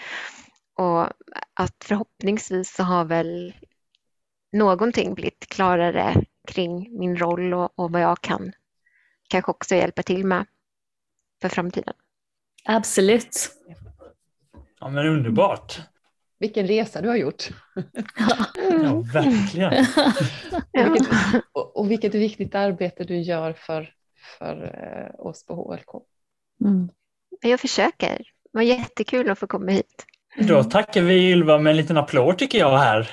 Och 0.76 1.08
att 1.54 1.84
förhoppningsvis 1.84 2.76
så 2.76 2.84
har 2.84 3.06
väl 3.06 3.54
någonting 4.52 5.14
blivit 5.14 5.50
klarare 5.50 6.24
kring 6.48 7.00
min 7.00 7.18
roll 7.18 7.54
och, 7.54 7.80
och 7.80 7.92
vad 7.92 8.02
jag 8.02 8.22
kan 8.22 8.52
kanske 9.30 9.52
också 9.52 9.76
hjälpa 9.76 10.04
till 10.04 10.26
med 10.26 10.46
för 11.42 11.50
framtiden. 11.50 11.94
Absolut. 12.66 13.52
Ja 14.80 14.90
men 14.90 15.08
underbart. 15.08 15.82
Vilken 16.44 16.68
resa 16.68 17.02
du 17.02 17.08
har 17.08 17.16
gjort. 17.16 17.50
Ja, 18.84 19.04
verkligen. 19.14 19.86
och, 20.88 20.96
vilket, 20.96 21.14
och, 21.52 21.78
och, 21.78 21.92
vilket 21.92 22.16
viktigt 22.16 22.56
arbete 22.56 23.04
du 23.04 23.18
gör 23.18 23.54
för, 23.54 23.90
för 24.38 24.64
uh, 24.64 25.26
oss 25.26 25.46
på 25.46 25.56
HLK. 25.56 26.04
Mm. 26.66 26.90
Jag 27.42 27.60
försöker. 27.60 28.18
Det 28.18 28.52
var 28.52 28.62
jättekul 28.62 29.30
att 29.30 29.40
få 29.40 29.48
komma 29.48 29.72
hit. 29.72 30.06
Då 30.38 30.64
tackar 30.64 31.02
vi 31.02 31.32
Ylva 31.32 31.58
med 31.58 31.72
en 31.72 31.78
liten 31.78 31.98
applåd 31.98 32.38
tycker 32.38 32.60
jag 32.60 32.78
här. 32.78 33.12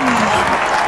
Mm. 0.00 0.85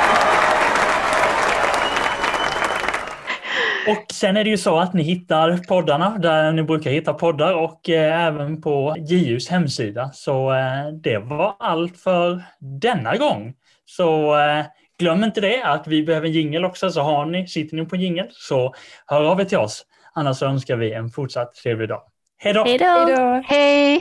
Och 3.88 4.12
sen 4.12 4.36
är 4.36 4.44
det 4.44 4.50
ju 4.50 4.58
så 4.58 4.78
att 4.78 4.94
ni 4.94 5.02
hittar 5.02 5.56
poddarna 5.56 6.18
där 6.18 6.52
ni 6.52 6.62
brukar 6.62 6.90
hitta 6.90 7.14
poddar 7.14 7.54
och 7.54 7.90
eh, 7.90 8.26
även 8.26 8.60
på 8.62 8.96
JUs 8.98 9.48
hemsida. 9.48 10.10
Så 10.12 10.52
eh, 10.52 10.88
det 11.02 11.18
var 11.18 11.56
allt 11.58 11.98
för 11.98 12.42
denna 12.60 13.16
gång. 13.16 13.54
Så 13.84 14.38
eh, 14.38 14.64
glöm 14.98 15.24
inte 15.24 15.40
det 15.40 15.62
att 15.62 15.86
vi 15.86 16.02
behöver 16.02 16.26
en 16.26 16.32
jingel 16.32 16.64
också. 16.64 16.90
Så 16.90 17.00
har 17.00 17.26
ni, 17.26 17.46
sitter 17.46 17.76
ni 17.76 17.84
på 17.84 17.96
jingel 17.96 18.26
så 18.30 18.74
hör 19.06 19.24
av 19.24 19.40
er 19.40 19.44
till 19.44 19.58
oss. 19.58 19.84
Annars 20.14 20.36
så 20.36 20.46
önskar 20.46 20.76
vi 20.76 20.92
en 20.92 21.10
fortsatt 21.10 21.54
trevlig 21.54 21.88
dag. 21.88 22.02
Hej 22.38 22.52
då! 22.52 22.64
Hej 22.64 22.78
då! 22.78 23.42
Hej! 23.46 24.00